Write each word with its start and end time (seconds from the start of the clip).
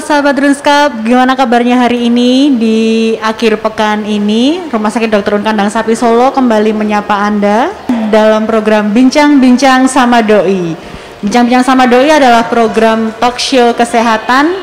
Sahabat 0.00 0.32
Runskap, 0.40 1.04
gimana 1.04 1.36
kabarnya 1.36 1.76
hari 1.76 2.08
ini 2.08 2.56
di 2.56 2.78
akhir 3.20 3.60
pekan 3.60 4.08
ini? 4.08 4.64
Rumah 4.72 4.88
Sakit 4.88 5.12
Dr. 5.12 5.36
Un 5.36 5.44
Kandang 5.44 5.68
Sapi 5.68 5.92
Solo 5.92 6.32
kembali 6.32 6.72
menyapa 6.72 7.20
Anda 7.28 7.68
dalam 8.08 8.48
program 8.48 8.96
Bincang-Bincang 8.96 9.84
sama 9.92 10.24
Doi. 10.24 10.72
Bincang-Bincang 11.20 11.64
sama 11.68 11.84
Doi 11.84 12.08
adalah 12.08 12.48
program 12.48 13.12
talk 13.20 13.36
show 13.36 13.76
kesehatan. 13.76 14.56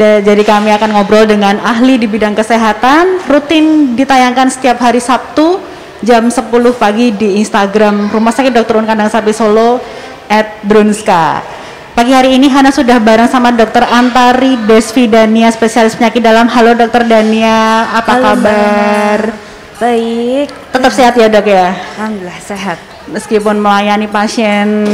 Jadi 0.00 0.42
kami 0.42 0.72
akan 0.72 0.90
ngobrol 0.96 1.28
dengan 1.28 1.60
ahli 1.60 2.00
di 2.00 2.08
bidang 2.08 2.32
kesehatan, 2.32 3.28
rutin 3.28 3.92
ditayangkan 3.92 4.48
setiap 4.48 4.80
hari 4.80 4.98
Sabtu 4.98 5.60
jam 6.00 6.32
10 6.32 6.48
pagi 6.74 7.12
di 7.12 7.38
Instagram 7.44 8.08
Rumah 8.08 8.32
Sakit 8.32 8.56
Dr. 8.56 8.80
Un 8.80 8.88
Kandang 8.88 9.12
Sapi 9.12 9.36
Solo 9.36 9.78
at 10.26 10.64
Drunska. 10.64 11.55
Pagi 11.96 12.12
hari 12.12 12.36
ini 12.36 12.52
Hana 12.52 12.68
sudah 12.68 13.00
bareng 13.00 13.24
sama 13.24 13.48
Dokter 13.50 13.80
Antari 13.80 14.60
Desvidania 14.68 15.48
spesialis 15.48 15.96
penyakit 15.96 16.20
dalam. 16.20 16.44
Halo 16.44 16.76
Dokter 16.76 17.08
Dania, 17.08 17.88
apa 17.88 18.20
Halo, 18.20 18.24
kabar? 18.36 19.18
Mbak. 19.32 19.44
Baik, 19.76 20.48
Tetap 20.72 20.92
sehat 20.92 21.14
ya 21.16 21.28
dok 21.28 21.48
ya. 21.48 21.72
alhamdulillah 21.96 22.40
sehat. 22.40 22.78
Meskipun 23.08 23.56
melayani 23.56 24.08
pasien 24.08 24.84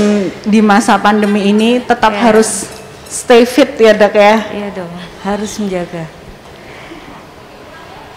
di 0.43 0.59
masa 0.59 0.99
pandemi 0.99 1.51
ini, 1.51 1.79
tetap 1.79 2.11
Ya. 2.11 2.31
harus 2.31 2.67
stay 3.07 3.47
fit 3.47 3.75
ya 3.79 3.95
dok 3.95 4.15
ya. 4.15 4.43
Iya 4.51 4.69
dong, 4.75 4.91
harus 5.23 5.51
menjaga. 5.59 6.07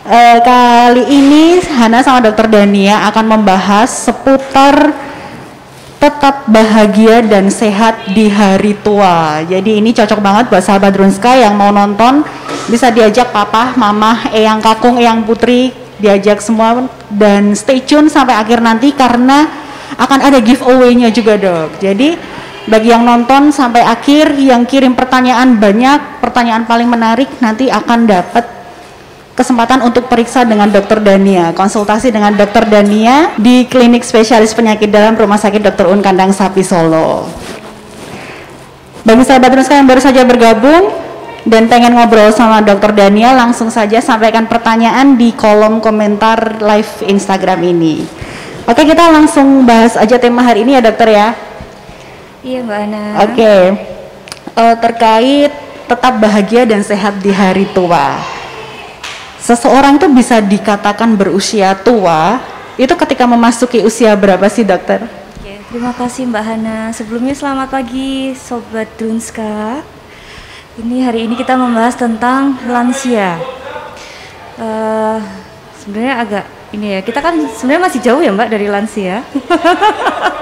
Eh, 0.05 0.37
kali 0.41 1.03
ini 1.09 1.57
Hana 1.65 2.05
sama 2.05 2.21
Dokter 2.21 2.45
Dania 2.45 3.09
akan 3.09 3.25
membahas 3.25 3.89
seputar 4.05 4.93
tetap 6.05 6.45
bahagia 6.45 7.25
dan 7.25 7.49
sehat 7.49 8.13
di 8.13 8.29
hari 8.29 8.77
tua. 8.85 9.41
Jadi 9.41 9.81
ini 9.81 9.89
cocok 9.89 10.21
banget 10.21 10.53
buat 10.53 10.61
sahabat 10.61 10.93
Drunska 10.93 11.33
yang 11.33 11.57
mau 11.57 11.73
nonton 11.73 12.21
bisa 12.69 12.93
diajak 12.93 13.33
papa, 13.33 13.73
mama, 13.73 14.29
eyang 14.29 14.61
kakung, 14.61 15.01
eyang 15.01 15.25
putri, 15.25 15.73
diajak 15.97 16.45
semua 16.45 16.85
dan 17.09 17.57
stay 17.57 17.81
tune 17.81 18.05
sampai 18.05 18.37
akhir 18.37 18.61
nanti 18.61 18.93
karena 18.93 19.49
akan 19.97 20.29
ada 20.29 20.37
giveaway-nya 20.45 21.09
juga 21.09 21.41
dok. 21.41 21.81
Jadi 21.81 22.13
bagi 22.69 22.93
yang 22.93 23.01
nonton 23.01 23.49
sampai 23.49 23.81
akhir, 23.81 24.37
yang 24.37 24.61
kirim 24.69 24.93
pertanyaan 24.93 25.57
banyak, 25.57 26.21
pertanyaan 26.21 26.69
paling 26.69 26.85
menarik 26.85 27.29
nanti 27.41 27.65
akan 27.73 28.05
dapat 28.05 28.45
kesempatan 29.35 29.83
untuk 29.83 30.07
periksa 30.07 30.47
dengan 30.47 30.71
dokter 30.71 31.03
Dania, 31.03 31.51
konsultasi 31.51 32.09
dengan 32.09 32.31
dokter 32.33 32.63
Dania 32.65 33.35
di 33.35 33.67
klinik 33.67 34.01
spesialis 34.07 34.55
penyakit 34.55 34.87
dalam 34.87 35.13
Rumah 35.13 35.35
Sakit 35.35 35.59
Dr. 35.59 35.91
Un 35.91 35.99
Kandang 35.99 36.31
Sapi 36.31 36.63
Solo. 36.63 37.27
Bagi 39.05 39.21
sahabat 39.21 39.53
Ruska 39.53 39.77
yang 39.77 39.85
baru 39.85 40.01
saja 40.01 40.25
bergabung 40.25 40.89
dan 41.45 41.69
pengen 41.69 41.93
ngobrol 41.93 42.33
sama 42.33 42.63
dokter 42.65 42.89
Dania, 42.95 43.37
langsung 43.37 43.69
saja 43.69 44.01
sampaikan 44.01 44.49
pertanyaan 44.49 45.13
di 45.13 45.29
kolom 45.35 45.77
komentar 45.83 46.57
live 46.63 47.05
Instagram 47.05 47.61
ini. 47.61 48.01
Oke, 48.65 48.81
kita 48.81 49.13
langsung 49.13 49.61
bahas 49.61 49.93
aja 49.93 50.17
tema 50.17 50.41
hari 50.41 50.65
ini 50.65 50.79
ya 50.79 50.81
dokter 50.81 51.13
ya. 51.13 51.27
Iya 52.41 52.65
Mbak 52.65 52.79
Ana. 52.81 53.03
Oke, 53.29 53.53
Eh, 54.55 54.75
terkait 54.79 55.51
tetap 55.83 56.15
bahagia 56.15 56.63
dan 56.63 56.79
sehat 56.79 57.19
di 57.19 57.27
hari 57.27 57.67
tua. 57.75 58.15
Seseorang 59.45 60.01
itu 60.01 60.09
bisa 60.09 60.41
dikatakan 60.41 61.13
berusia 61.13 61.77
tua 61.77 62.41
itu 62.81 62.89
ketika 62.97 63.29
memasuki 63.29 63.77
usia 63.85 64.17
berapa 64.17 64.41
sih 64.49 64.65
dokter? 64.65 65.05
Oke, 65.37 65.61
terima 65.69 65.93
kasih 65.93 66.25
Mbak 66.33 66.41
Hana. 66.49 66.89
Sebelumnya 66.89 67.37
selamat 67.37 67.69
pagi 67.69 68.33
Sobat 68.33 68.89
Dunska. 68.97 69.85
Ini 70.81 71.05
hari 71.05 71.29
ini 71.29 71.37
kita 71.37 71.53
membahas 71.61 71.93
tentang 71.93 72.57
lansia. 72.65 73.37
Eh, 74.57 75.17
sebenarnya 75.77 76.15
agak 76.25 76.45
ini 76.73 76.97
ya, 76.97 76.99
kita 77.05 77.21
kan 77.21 77.37
sebenarnya 77.37 77.83
masih 77.85 78.01
jauh 78.01 78.25
ya 78.25 78.33
Mbak 78.33 78.49
dari 78.49 78.65
lansia. 78.65 79.21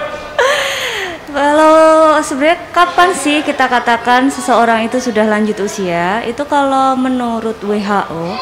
Kalau 1.36 2.16
sebenarnya 2.24 2.72
kapan 2.72 3.12
sih 3.12 3.44
kita 3.44 3.68
katakan 3.68 4.32
seseorang 4.32 4.88
itu 4.88 4.96
sudah 5.04 5.28
lanjut 5.28 5.60
usia? 5.60 6.24
Itu 6.24 6.48
kalau 6.48 6.94
menurut 6.94 7.58
WHO, 7.58 8.38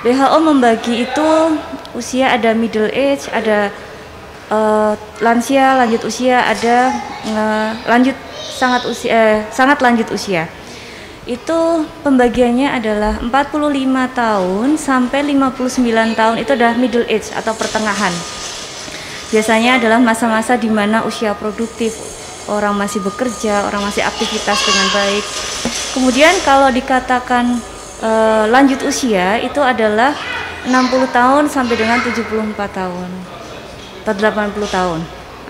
WHO 0.00 0.38
membagi 0.40 1.04
itu 1.04 1.28
usia 1.92 2.32
ada 2.32 2.56
middle 2.56 2.88
age, 2.88 3.28
ada 3.28 3.68
eh, 4.48 4.92
lansia, 5.20 5.76
lanjut 5.76 6.02
usia, 6.08 6.40
ada 6.40 6.88
eh, 7.28 7.70
lanjut 7.84 8.16
sangat 8.34 8.88
usia, 8.88 9.10
eh, 9.12 9.38
sangat 9.52 9.78
lanjut 9.84 10.08
usia. 10.12 10.48
Itu 11.28 11.84
pembagiannya 12.00 12.80
adalah 12.80 13.20
45 13.20 14.16
tahun 14.16 14.68
sampai 14.80 15.20
59 15.36 16.16
tahun 16.16 16.36
itu 16.40 16.50
adalah 16.56 16.74
middle 16.80 17.04
age 17.06 17.28
atau 17.36 17.52
pertengahan 17.52 18.10
biasanya 19.30 19.78
adalah 19.78 20.02
masa-masa 20.02 20.58
di 20.58 20.66
mana 20.66 21.06
usia 21.06 21.32
produktif 21.38 21.94
orang 22.50 22.74
masih 22.74 22.98
bekerja, 22.98 23.62
orang 23.62 23.86
masih 23.86 24.02
aktivitas 24.02 24.58
dengan 24.66 24.86
baik. 24.90 25.24
Kemudian 25.94 26.34
kalau 26.42 26.66
dikatakan 26.74 27.62
eh, 28.00 28.44
lanjut 28.48 28.80
usia 28.84 29.40
itu 29.40 29.60
adalah 29.60 30.16
60 30.66 31.08
tahun 31.12 31.44
sampai 31.48 31.74
dengan 31.76 32.00
74 32.04 32.52
tahun 32.72 33.10
atau 34.04 34.12
80 34.16 34.68
tahun. 34.68 35.00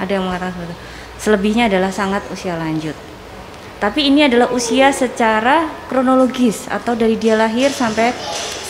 Ada 0.01 0.11
yang 0.19 0.25
mengatakan 0.27 0.53
seperti 0.55 0.73
itu. 0.73 0.79
Selebihnya 1.21 1.65
adalah 1.69 1.93
sangat 1.93 2.23
usia 2.33 2.57
lanjut. 2.57 2.97
Tapi 3.81 4.13
ini 4.13 4.29
adalah 4.29 4.53
usia 4.53 4.93
secara 4.93 5.65
kronologis 5.89 6.69
atau 6.69 6.93
dari 6.93 7.17
dia 7.17 7.33
lahir 7.33 7.73
sampai 7.73 8.13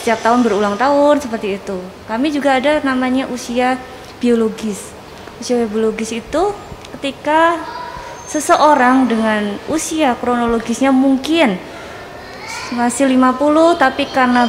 setiap 0.01 0.23
tahun 0.23 0.41
berulang 0.41 0.79
tahun 0.79 1.19
seperti 1.19 1.59
itu. 1.59 1.77
Kami 2.07 2.31
juga 2.31 2.57
ada 2.57 2.79
namanya 2.81 3.27
usia 3.27 3.75
biologis. 4.23 4.95
Usia 5.37 5.67
biologis 5.67 6.15
itu 6.15 6.43
ketika 6.95 7.59
seseorang 8.31 9.11
dengan 9.11 9.59
usia 9.67 10.15
kronologisnya 10.15 10.95
mungkin 10.95 11.59
masih 12.71 13.07
50 13.07 13.75
tapi 13.75 14.07
karena 14.11 14.47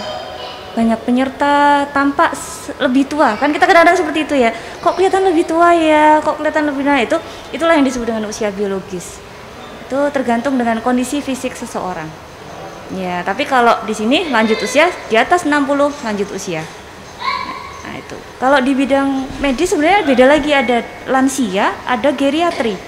banyak 0.73 1.01
penyerta 1.05 1.85
tampak 1.93 2.33
lebih 2.81 3.05
tua. 3.05 3.37
Kan 3.37 3.53
kita 3.53 3.69
kadang-kadang 3.69 3.99
seperti 3.99 4.25
itu 4.25 4.35
ya. 4.41 4.51
Kok 4.81 4.97
kelihatan 4.97 5.29
lebih 5.29 5.45
tua 5.45 5.77
ya? 5.77 6.19
Kok 6.25 6.41
kelihatan 6.41 6.65
lebih 6.73 6.83
nah 6.89 6.99
itu 7.01 7.17
itulah 7.53 7.77
yang 7.77 7.85
disebut 7.85 8.09
dengan 8.09 8.25
usia 8.29 8.49
biologis. 8.49 9.21
Itu 9.87 10.09
tergantung 10.15 10.57
dengan 10.57 10.81
kondisi 10.81 11.21
fisik 11.21 11.53
seseorang. 11.53 12.09
Ya 12.97 13.21
tapi 13.25 13.45
kalau 13.45 13.85
di 13.85 13.93
sini 13.93 14.29
lanjut 14.33 14.61
usia 14.65 14.89
di 15.13 15.17
atas 15.21 15.45
60 15.45 15.69
lanjut 16.05 16.29
usia. 16.33 16.65
Nah 17.85 17.95
itu. 18.01 18.17
Kalau 18.41 18.59
di 18.65 18.73
bidang 18.73 19.29
medis 19.45 19.77
sebenarnya 19.77 20.09
beda 20.09 20.25
lagi. 20.25 20.51
Ada 20.57 20.79
lansia 21.13 21.77
ada 21.85 22.09
geriatri. 22.17 22.81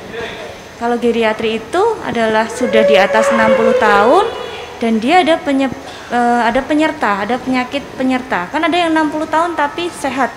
Kalau 0.81 0.97
geriatri 0.97 1.61
itu 1.61 1.83
adalah 2.03 2.49
sudah 2.49 2.83
di 2.89 2.97
atas 2.97 3.29
60 3.29 3.77
tahun 3.77 4.44
dan 4.83 4.99
dia 4.99 5.23
ada 5.23 5.39
penye, 5.39 5.71
eh, 6.11 6.41
ada 6.43 6.61
penyerta, 6.65 7.23
ada 7.23 7.39
penyakit 7.39 7.83
penyerta. 7.95 8.51
Kan 8.51 8.67
ada 8.67 8.75
yang 8.75 8.91
60 8.95 9.27
tahun 9.29 9.55
tapi 9.55 9.87
sehat. 9.91 10.35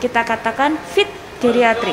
Kita 0.00 0.24
katakan 0.24 0.76
fit 0.92 1.08
geriatri. 1.40 1.92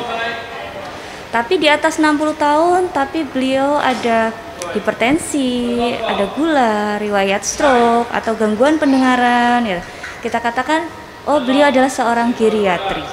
Tapi 1.34 1.58
di 1.58 1.66
atas 1.66 1.98
60 1.98 2.36
tahun 2.38 2.94
tapi 2.94 3.26
beliau 3.26 3.76
ada 3.76 4.30
hipertensi, 4.72 5.76
ada 6.00 6.30
gula, 6.32 6.96
riwayat 7.02 7.42
stroke 7.42 8.08
atau 8.14 8.32
gangguan 8.38 8.78
pendengaran 8.78 9.66
ya. 9.66 9.80
Kita 10.22 10.40
katakan 10.40 10.88
oh 11.28 11.42
beliau 11.42 11.68
adalah 11.68 11.90
seorang 11.90 12.32
geriatri. 12.32 13.04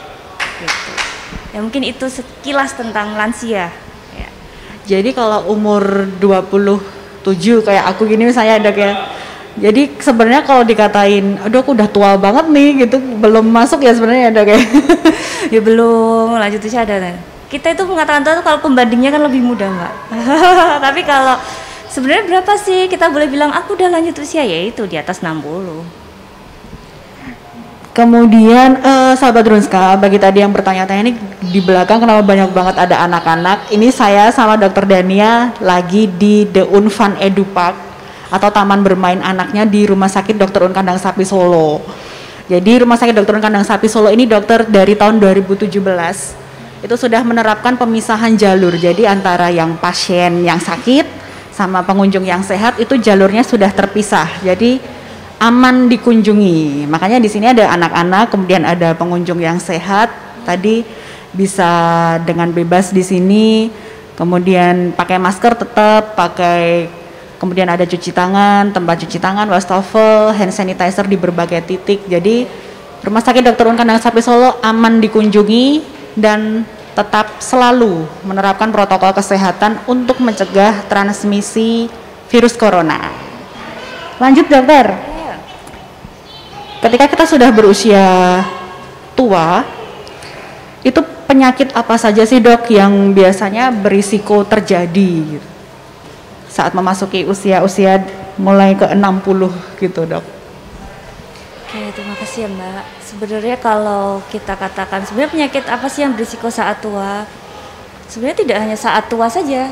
Gitu. 0.62 0.92
Ya 1.52 1.60
mungkin 1.60 1.84
itu 1.84 2.08
sekilas 2.08 2.78
tentang 2.78 3.18
lansia. 3.20 3.68
Ya. 4.16 4.30
Jadi 4.88 5.12
kalau 5.12 5.52
umur 5.52 6.08
27 7.24 7.66
kayak 7.66 7.84
aku 7.96 8.10
gini 8.10 8.30
misalnya 8.30 8.62
dok 8.62 8.78
ya. 8.78 8.94
Jadi 9.52 10.00
sebenarnya 10.00 10.48
kalau 10.48 10.64
dikatain, 10.64 11.36
aduh 11.44 11.60
aku 11.60 11.76
udah 11.76 11.90
tua 11.92 12.16
banget 12.16 12.48
nih 12.48 12.88
gitu, 12.88 13.04
belum 13.20 13.52
masuk 13.52 13.84
ya 13.84 13.92
sebenarnya 13.92 14.32
dok 14.32 14.48
ya. 14.48 14.60
ya 15.54 15.60
belum 15.60 16.40
lanjut 16.40 16.64
usia 16.64 16.88
ada 16.88 17.12
kita 17.52 17.76
itu 17.76 17.84
mengatakan 17.84 18.24
tua 18.24 18.40
itu 18.40 18.44
kalau 18.48 18.64
pembandingnya 18.64 19.12
kan 19.12 19.28
lebih 19.28 19.44
muda 19.44 19.68
mbak 19.68 19.94
tapi 20.88 21.04
kalau 21.04 21.36
sebenarnya 21.92 22.24
berapa 22.24 22.54
sih 22.56 22.88
kita 22.88 23.12
boleh 23.12 23.28
bilang 23.28 23.52
aku 23.52 23.76
udah 23.76 23.92
lanjut 23.92 24.16
usia 24.24 24.48
ya 24.48 24.64
itu 24.64 24.88
di 24.88 24.96
atas 24.96 25.20
60 25.20 26.01
Kemudian 27.92 28.80
eh, 28.80 29.14
sahabat 29.20 29.44
Runska, 29.52 30.00
bagi 30.00 30.16
tadi 30.16 30.40
yang 30.40 30.56
bertanya-tanya 30.56 31.12
ini 31.12 31.14
di 31.52 31.60
belakang 31.60 32.00
kenapa 32.00 32.24
banyak 32.24 32.56
banget 32.56 32.76
ada 32.80 33.04
anak-anak. 33.04 33.68
Ini 33.68 33.92
saya 33.92 34.32
sama 34.32 34.56
Dokter 34.56 34.88
Dania 34.88 35.52
lagi 35.60 36.08
di 36.08 36.48
The 36.48 36.64
Unfan 36.72 37.20
Edu 37.20 37.44
Park 37.52 37.76
atau 38.32 38.48
taman 38.48 38.80
bermain 38.80 39.20
anaknya 39.20 39.68
di 39.68 39.84
Rumah 39.84 40.08
Sakit 40.08 40.40
Dr. 40.40 40.72
Un 40.72 40.74
Kandang 40.74 40.96
Sapi 40.96 41.28
Solo. 41.28 41.84
Jadi 42.48 42.80
Rumah 42.80 42.96
Sakit 42.96 43.12
Dr. 43.12 43.36
Un 43.36 43.44
Kandang 43.44 43.68
Sapi 43.68 43.92
Solo 43.92 44.08
ini 44.08 44.24
dokter 44.24 44.64
dari 44.64 44.96
tahun 44.96 45.20
2017 45.20 45.68
itu 46.82 46.96
sudah 46.96 47.22
menerapkan 47.28 47.76
pemisahan 47.76 48.40
jalur. 48.40 48.72
Jadi 48.80 49.04
antara 49.04 49.52
yang 49.52 49.76
pasien 49.76 50.48
yang 50.48 50.64
sakit 50.64 51.04
sama 51.52 51.84
pengunjung 51.84 52.24
yang 52.24 52.40
sehat 52.40 52.80
itu 52.80 52.96
jalurnya 52.96 53.44
sudah 53.44 53.68
terpisah. 53.70 54.32
Jadi 54.42 54.80
aman 55.42 55.90
dikunjungi. 55.90 56.86
Makanya 56.86 57.18
di 57.18 57.26
sini 57.26 57.50
ada 57.50 57.74
anak-anak, 57.74 58.30
kemudian 58.30 58.62
ada 58.62 58.94
pengunjung 58.94 59.42
yang 59.42 59.58
sehat. 59.58 60.14
Tadi 60.46 60.86
bisa 61.34 61.72
dengan 62.22 62.54
bebas 62.54 62.94
di 62.94 63.02
sini. 63.02 63.74
Kemudian 64.14 64.94
pakai 64.94 65.18
masker 65.18 65.58
tetap, 65.58 66.14
pakai 66.14 66.86
kemudian 67.42 67.66
ada 67.66 67.82
cuci 67.82 68.14
tangan, 68.14 68.70
tempat 68.70 69.02
cuci 69.02 69.18
tangan, 69.18 69.50
wastafel, 69.50 70.30
hand 70.30 70.54
sanitizer 70.54 71.10
di 71.10 71.18
berbagai 71.18 71.66
titik. 71.66 72.06
Jadi 72.06 72.46
Rumah 73.02 73.26
Sakit 73.26 73.42
Dr. 73.42 73.66
Un 73.66 73.74
Kandang 73.74 73.98
Sapi 73.98 74.22
Solo 74.22 74.62
aman 74.62 75.02
dikunjungi 75.02 75.82
dan 76.14 76.62
tetap 76.94 77.42
selalu 77.42 78.06
menerapkan 78.22 78.70
protokol 78.70 79.10
kesehatan 79.18 79.82
untuk 79.90 80.22
mencegah 80.22 80.86
transmisi 80.86 81.90
virus 82.30 82.54
corona. 82.54 83.10
Lanjut 84.22 84.46
dokter 84.46 85.11
ketika 86.82 87.06
kita 87.08 87.26
sudah 87.30 87.50
berusia 87.54 88.06
tua 89.14 89.64
itu 90.82 90.98
penyakit 91.30 91.72
apa 91.78 91.96
saja 91.96 92.26
sih 92.26 92.42
dok 92.42 92.68
yang 92.74 93.14
biasanya 93.14 93.70
berisiko 93.70 94.42
terjadi 94.44 95.38
gitu, 95.38 95.50
saat 96.50 96.74
memasuki 96.74 97.24
usia-usia 97.24 98.02
mulai 98.36 98.74
ke 98.74 98.90
60 98.90 99.78
gitu 99.80 100.02
dok. 100.10 100.26
Oke 101.72 101.80
terima 101.96 102.18
kasih 102.20 102.44
ya 102.44 102.50
mbak. 102.52 102.84
Sebenarnya 103.00 103.56
kalau 103.62 104.20
kita 104.28 104.60
katakan 104.60 105.08
sebenarnya 105.08 105.32
penyakit 105.32 105.64
apa 105.72 105.88
sih 105.88 106.04
yang 106.04 106.18
berisiko 106.18 106.52
saat 106.52 106.84
tua? 106.84 107.24
Sebenarnya 108.12 108.44
tidak 108.44 108.58
hanya 108.60 108.76
saat 108.76 109.08
tua 109.08 109.32
saja. 109.32 109.72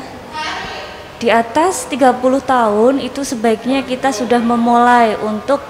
Di 1.20 1.28
atas 1.28 1.84
30 1.92 2.16
tahun 2.40 3.04
itu 3.04 3.20
sebaiknya 3.20 3.84
kita 3.84 4.08
sudah 4.08 4.40
memulai 4.40 5.12
untuk 5.20 5.60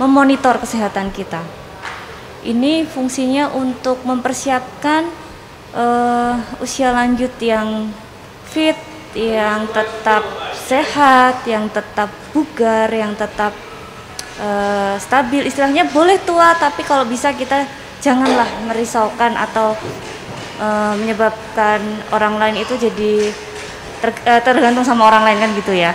memonitor 0.00 0.56
kesehatan 0.56 1.12
kita. 1.12 1.44
Ini 2.40 2.88
fungsinya 2.88 3.52
untuk 3.52 4.00
mempersiapkan 4.08 5.04
uh, 5.76 6.40
usia 6.64 6.88
lanjut 6.88 7.36
yang 7.36 7.92
fit, 8.48 8.80
yang 9.12 9.68
tetap 9.68 10.24
sehat, 10.56 11.44
yang 11.44 11.68
tetap 11.68 12.08
bugar, 12.32 12.88
yang 12.88 13.12
tetap 13.12 13.52
uh, 14.40 14.96
stabil. 14.96 15.44
Istilahnya 15.44 15.92
boleh 15.92 16.16
tua, 16.24 16.56
tapi 16.56 16.80
kalau 16.80 17.04
bisa 17.04 17.36
kita 17.36 17.68
janganlah 18.00 18.48
merisaukan 18.64 19.36
atau 19.36 19.76
uh, 20.64 20.96
menyebabkan 20.96 21.84
orang 22.08 22.40
lain 22.40 22.64
itu 22.64 22.72
jadi 22.80 23.28
ter, 24.00 24.10
tergantung 24.40 24.88
sama 24.88 25.12
orang 25.12 25.28
lain 25.28 25.44
kan 25.44 25.50
gitu 25.52 25.76
ya 25.76 25.92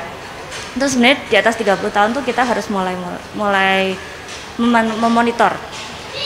itu 0.76 0.86
sebenarnya 0.92 1.18
di 1.32 1.36
atas 1.40 1.56
30 1.56 1.80
tahun 1.88 2.10
tuh 2.12 2.24
kita 2.28 2.44
harus 2.44 2.68
mulai 2.68 3.00
mulai 3.32 3.96
memonitor. 5.00 5.56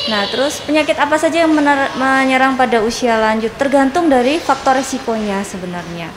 Nah, 0.09 0.25
terus 0.29 0.61
penyakit 0.65 0.97
apa 0.97 1.17
saja 1.21 1.45
yang 1.45 1.53
menyerang 1.53 2.57
pada 2.57 2.81
usia 2.81 3.17
lanjut 3.17 3.53
tergantung 3.61 4.09
dari 4.09 4.41
faktor 4.41 4.81
resikonya 4.81 5.45
sebenarnya. 5.45 6.09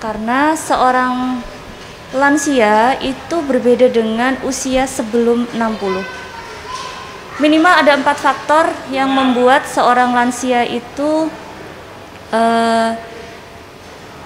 Karena 0.00 0.56
seorang 0.56 1.44
lansia 2.16 2.96
itu 3.04 3.36
berbeda 3.44 3.92
dengan 3.92 4.40
usia 4.48 4.88
sebelum 4.88 5.44
60. 5.52 6.04
Minimal 7.38 7.74
ada 7.84 7.92
empat 8.00 8.16
faktor 8.16 8.64
yang 8.88 9.12
membuat 9.12 9.68
seorang 9.68 10.16
lansia 10.16 10.64
itu 10.64 11.28
uh, 12.32 12.90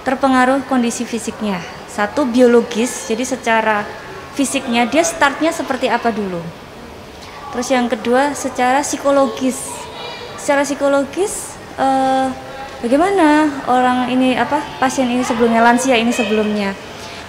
terpengaruh 0.07 0.63
kondisi 0.67 1.03
fisiknya 1.03 1.82
satu 1.93 2.25
biologis, 2.25 3.05
jadi 3.05 3.21
secara 3.21 3.85
fisiknya 4.33 4.89
dia 4.89 5.05
startnya 5.05 5.53
seperti 5.53 5.93
apa 5.93 6.09
dulu. 6.09 6.41
Terus 7.53 7.69
yang 7.69 7.85
kedua 7.85 8.33
secara 8.33 8.81
psikologis. 8.81 9.69
Secara 10.41 10.65
psikologis 10.65 11.53
eh, 11.77 12.27
bagaimana 12.81 13.45
orang 13.69 14.09
ini 14.09 14.33
apa 14.33 14.57
pasien 14.81 15.05
ini 15.05 15.21
sebelumnya 15.21 15.61
lansia 15.61 15.93
ini 15.93 16.09
sebelumnya. 16.09 16.73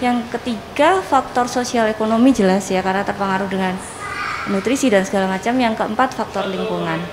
Yang 0.01 0.25
ketiga 0.33 0.99
faktor 1.05 1.45
sosial 1.45 1.85
ekonomi 1.87 2.33
jelas 2.33 2.65
ya 2.67 2.81
karena 2.81 3.05
terpengaruh 3.05 3.47
dengan 3.47 3.77
nutrisi 4.49 4.89
dan 4.89 5.05
segala 5.05 5.29
macam. 5.29 5.53
Yang 5.61 5.77
keempat 5.77 6.17
faktor 6.17 6.49
lingkungan. 6.49 7.05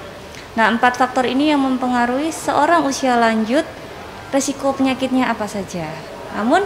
Nah 0.57 0.67
empat 0.73 0.97
faktor 0.97 1.29
ini 1.29 1.53
yang 1.53 1.61
mempengaruhi 1.61 2.33
seorang 2.33 2.81
usia 2.89 3.21
lanjut 3.21 3.69
resiko 4.33 4.73
penyakitnya 4.73 5.29
apa 5.29 5.45
saja. 5.45 5.85
Namun 6.33 6.65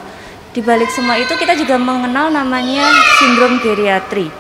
di 0.57 0.65
balik 0.65 0.89
semua 0.89 1.21
itu 1.21 1.37
kita 1.37 1.53
juga 1.53 1.77
mengenal 1.77 2.33
namanya 2.33 2.89
sindrom 3.21 3.61
geriatri. 3.61 4.33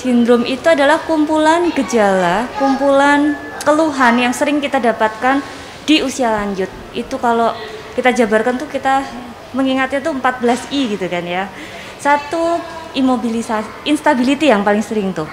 Sindrom 0.00 0.48
itu 0.48 0.64
adalah 0.64 0.96
kumpulan 1.04 1.68
gejala, 1.76 2.48
kumpulan 2.56 3.36
keluhan 3.60 4.16
yang 4.16 4.32
sering 4.32 4.64
kita 4.64 4.80
dapatkan 4.80 5.44
di 5.84 6.00
usia 6.00 6.32
lanjut. 6.32 6.72
Itu 6.96 7.20
kalau 7.20 7.52
kita 7.92 8.16
jabarkan 8.16 8.56
tuh 8.56 8.64
kita 8.64 9.04
mengingatnya 9.52 10.00
tuh 10.00 10.16
14I 10.16 10.80
gitu 10.96 11.04
kan 11.04 11.20
ya. 11.20 11.44
Satu 12.00 12.56
imobilisasi, 12.96 13.92
instability 13.92 14.48
yang 14.48 14.64
paling 14.64 14.80
sering 14.80 15.12
tuh. 15.12 15.28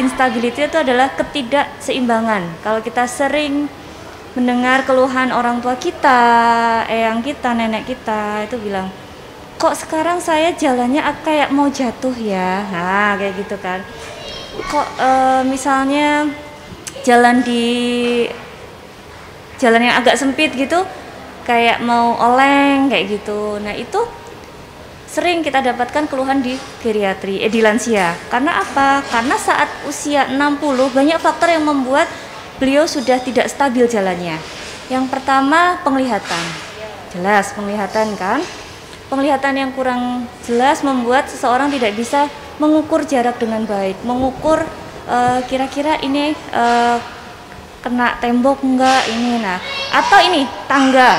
Instability 0.00 0.72
itu 0.72 0.80
adalah 0.80 1.12
ketidakseimbangan. 1.12 2.64
Kalau 2.64 2.80
kita 2.80 3.04
sering 3.04 3.68
mendengar 4.32 4.88
keluhan 4.88 5.28
orang 5.36 5.60
tua 5.60 5.76
kita, 5.76 6.16
eyang 6.88 7.20
kita, 7.20 7.52
nenek 7.52 7.84
kita 7.84 8.48
itu 8.48 8.56
bilang 8.56 8.88
kok 9.60 9.76
sekarang 9.76 10.24
saya 10.24 10.56
jalannya 10.56 11.04
kayak 11.20 11.52
mau 11.52 11.68
jatuh 11.68 12.16
ya? 12.16 12.64
Nah 12.72 13.12
kayak 13.20 13.44
gitu 13.44 13.60
kan. 13.60 13.84
Kok 14.56 14.88
e, 14.96 15.10
misalnya 15.44 16.24
jalan 17.04 17.44
di 17.44 17.68
jalan 19.60 19.84
yang 19.84 20.00
agak 20.00 20.16
sempit 20.16 20.56
gitu 20.56 20.80
kayak 21.44 21.84
mau 21.84 22.16
oleng 22.16 22.88
kayak 22.88 23.20
gitu. 23.20 23.60
Nah 23.60 23.76
itu 23.76 24.00
sering 25.04 25.44
kita 25.44 25.60
dapatkan 25.60 26.08
keluhan 26.08 26.40
di 26.40 26.56
geriatri 26.80 27.44
eh 27.44 27.52
di 27.52 27.60
lansia. 27.60 28.16
Karena 28.32 28.64
apa? 28.64 29.04
Karena 29.12 29.36
saat 29.36 29.68
usia 29.84 30.24
60 30.24 30.56
banyak 30.88 31.20
faktor 31.20 31.52
yang 31.52 31.68
membuat 31.68 32.08
beliau 32.56 32.88
sudah 32.88 33.20
tidak 33.20 33.52
stabil 33.52 33.84
jalannya. 33.84 34.40
Yang 34.88 35.04
pertama 35.12 35.76
penglihatan. 35.84 36.44
Jelas 37.12 37.52
penglihatan 37.52 38.16
kan 38.16 38.40
penglihatan 39.10 39.58
yang 39.58 39.70
kurang 39.74 40.24
jelas 40.46 40.86
membuat 40.86 41.26
seseorang 41.26 41.68
tidak 41.74 41.98
bisa 41.98 42.30
mengukur 42.62 43.02
jarak 43.02 43.36
dengan 43.42 43.66
baik, 43.66 43.98
mengukur 44.06 44.62
uh, 45.10 45.42
kira-kira 45.50 45.98
ini 46.00 46.30
uh, 46.54 46.96
kena 47.82 48.14
tembok 48.22 48.62
enggak 48.62 49.02
ini 49.10 49.42
nah. 49.42 49.58
Atau 49.90 50.22
ini 50.22 50.46
tangga. 50.70 51.18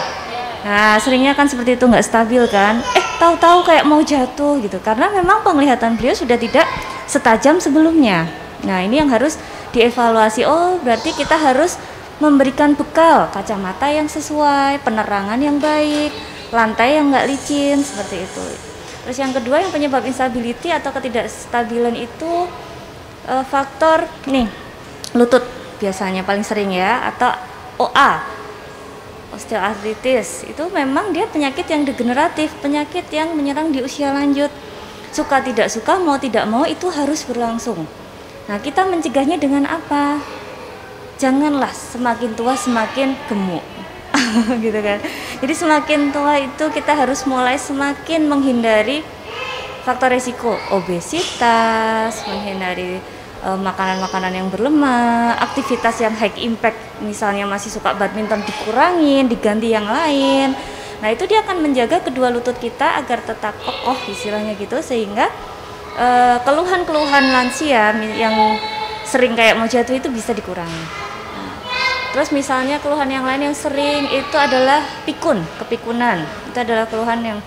Nah 0.63 0.95
seringnya 1.01 1.35
kan 1.35 1.51
seperti 1.51 1.75
itu 1.75 1.83
nggak 1.83 2.05
stabil 2.05 2.47
kan? 2.47 2.79
Eh 2.95 3.05
tahu-tahu 3.19 3.67
kayak 3.67 3.83
mau 3.83 3.99
jatuh 3.99 4.61
gitu. 4.63 4.79
Karena 4.79 5.11
memang 5.11 5.43
penglihatan 5.43 5.99
beliau 5.99 6.15
sudah 6.15 6.39
tidak 6.39 6.69
setajam 7.09 7.59
sebelumnya. 7.59 8.29
Nah 8.63 8.79
ini 8.85 9.03
yang 9.03 9.11
harus 9.11 9.35
dievaluasi. 9.75 10.47
Oh 10.47 10.79
berarti 10.79 11.11
kita 11.11 11.35
harus 11.35 11.75
memberikan 12.21 12.77
bekal 12.77 13.33
kacamata 13.33 13.89
yang 13.89 14.05
sesuai 14.05 14.85
penerangan 14.85 15.41
yang 15.41 15.57
baik 15.57 16.13
lantai 16.51 16.99
yang 16.99 17.09
nggak 17.09 17.27
licin 17.31 17.79
seperti 17.79 18.27
itu. 18.27 18.43
Terus 19.07 19.17
yang 19.17 19.33
kedua 19.33 19.63
yang 19.63 19.71
penyebab 19.73 20.05
instability 20.05 20.69
atau 20.69 20.93
ketidakstabilan 20.93 21.97
itu 21.97 22.45
uh, 23.25 23.43
faktor 23.47 24.05
nih 24.29 24.45
lutut 25.17 25.43
biasanya 25.81 26.21
paling 26.21 26.45
sering 26.45 26.71
ya 26.71 27.09
atau 27.09 27.33
OA 27.81 28.41
osteoartritis 29.31 30.45
itu 30.51 30.63
memang 30.69 31.15
dia 31.15 31.25
penyakit 31.25 31.63
yang 31.65 31.87
degeneratif, 31.87 32.51
penyakit 32.59 33.07
yang 33.09 33.31
menyerang 33.33 33.71
di 33.71 33.79
usia 33.79 34.11
lanjut. 34.11 34.51
Suka 35.11 35.43
tidak 35.43 35.67
suka, 35.67 35.99
mau 35.99 36.15
tidak 36.15 36.47
mau 36.47 36.63
itu 36.63 36.87
harus 36.87 37.27
berlangsung. 37.27 37.83
Nah, 38.47 38.57
kita 38.63 38.87
mencegahnya 38.87 39.35
dengan 39.35 39.67
apa? 39.67 40.23
Janganlah 41.19 41.71
semakin 41.71 42.31
tua 42.35 42.55
semakin 42.55 43.15
gemuk. 43.27 43.63
gitu 44.63 44.79
kan. 44.79 44.99
Jadi 45.41 45.53
semakin 45.57 46.13
tua 46.13 46.37
itu 46.37 46.65
kita 46.69 46.93
harus 46.93 47.25
mulai 47.25 47.57
semakin 47.57 48.29
menghindari 48.29 49.01
faktor 49.81 50.13
resiko 50.13 50.53
obesitas, 50.69 52.21
menghindari 52.29 53.01
eh, 53.41 53.57
makanan-makanan 53.57 54.37
yang 54.37 54.47
berlemak, 54.53 55.41
aktivitas 55.41 55.97
yang 55.97 56.13
high 56.13 56.37
impact, 56.37 56.77
misalnya 57.01 57.49
masih 57.49 57.73
suka 57.73 57.97
badminton 57.97 58.45
dikurangin, 58.45 59.25
diganti 59.25 59.73
yang 59.73 59.89
lain. 59.89 60.53
Nah 61.01 61.09
itu 61.09 61.25
dia 61.25 61.41
akan 61.41 61.65
menjaga 61.65 62.05
kedua 62.05 62.29
lutut 62.29 62.61
kita 62.61 63.01
agar 63.01 63.25
tetap 63.25 63.57
kokoh 63.65 63.97
istilahnya 64.13 64.53
gitu 64.61 64.77
sehingga 64.85 65.25
eh, 65.97 66.37
keluhan-keluhan 66.45 67.33
lansia 67.33 67.97
yang 68.13 68.37
sering 69.09 69.33
kayak 69.33 69.57
mau 69.57 69.65
jatuh 69.65 69.97
itu 69.97 70.13
bisa 70.13 70.37
dikurangi. 70.37 71.10
Terus 72.11 72.29
misalnya 72.35 72.77
keluhan 72.83 73.07
yang 73.07 73.23
lain 73.23 73.51
yang 73.51 73.55
sering 73.55 74.07
itu 74.11 74.35
adalah 74.35 74.83
pikun, 75.07 75.39
kepikunan. 75.63 76.27
Itu 76.51 76.59
adalah 76.59 76.83
keluhan 76.87 77.23
yang 77.23 77.39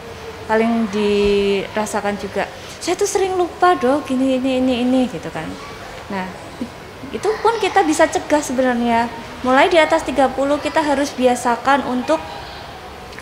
paling 0.45 0.89
dirasakan 0.93 2.21
juga 2.21 2.45
saya 2.85 3.01
tuh 3.01 3.09
sering 3.09 3.33
lupa 3.41 3.73
dok 3.81 4.05
gini 4.05 4.37
ini 4.37 4.61
ini 4.61 4.75
ini 4.85 5.01
gitu 5.09 5.33
kan 5.33 5.49
nah 6.13 6.29
itu 7.09 7.29
pun 7.41 7.57
kita 7.57 7.81
bisa 7.81 8.05
cegah 8.05 8.45
sebenarnya 8.45 9.09
mulai 9.41 9.73
di 9.73 9.81
atas 9.81 10.05
30 10.05 10.37
kita 10.61 10.81
harus 10.85 11.17
biasakan 11.17 11.89
untuk 11.89 12.21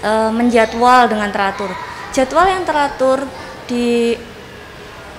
uh, 0.03 0.35
menjadwal 0.35 1.07
dengan 1.07 1.31
teratur 1.31 1.71
jadwal 2.11 2.51
yang 2.51 2.67
teratur 2.67 3.23
di 3.71 4.19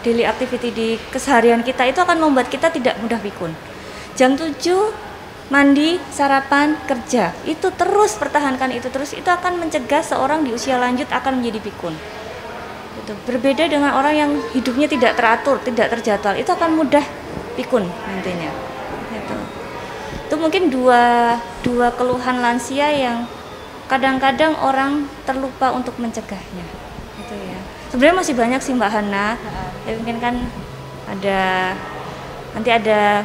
daily 0.03 0.27
activity 0.27 0.75
di 0.75 0.88
keseharian 1.08 1.63
kita 1.63 1.88
itu 1.88 2.03
akan 2.03 2.20
membuat 2.20 2.51
kita 2.51 2.68
tidak 2.68 3.00
mudah 3.00 3.24
pikun. 3.24 3.56
Jam 4.20 4.36
7 4.36 4.51
mandi, 5.53 6.01
sarapan, 6.10 6.74
kerja. 6.89 7.29
Itu 7.45 7.69
terus 7.77 8.17
pertahankan 8.17 8.74
itu 8.74 8.89
terus 8.89 9.13
itu 9.13 9.29
akan 9.29 9.62
mencegah 9.62 10.01
seorang 10.01 10.41
di 10.41 10.50
usia 10.50 10.81
lanjut 10.81 11.05
akan 11.13 11.38
menjadi 11.45 11.62
pikun. 11.62 11.93
Itu 13.05 13.13
berbeda 13.29 13.69
dengan 13.69 13.93
orang 13.93 14.15
yang 14.17 14.31
hidupnya 14.57 14.89
tidak 14.89 15.13
teratur, 15.13 15.62
tidak 15.62 15.93
terjadwal, 15.93 16.33
itu 16.33 16.50
akan 16.50 16.74
mudah 16.74 17.05
pikun 17.53 17.86
nantinya. 17.86 18.50
Itu. 19.13 19.38
Itu 20.25 20.36
mungkin 20.41 20.74
dua 20.74 21.38
dua 21.62 21.93
keluhan 21.93 22.41
lansia 22.41 22.89
yang 22.89 23.29
kadang-kadang 23.86 24.57
orang 24.57 25.05
terlupa 25.29 25.69
untuk 25.69 25.93
mencegahnya. 26.01 26.65
Itu 27.22 27.36
ya. 27.38 27.60
Sebenarnya 27.93 28.17
masih 28.25 28.33
banyak 28.33 28.62
sih 28.65 28.74
Mbak 28.74 28.89
Hana 28.89 29.38
ya 29.86 29.93
mungkin 30.01 30.17
kan 30.17 30.36
ada 31.05 31.41
nanti 32.57 32.69
ada 32.74 33.22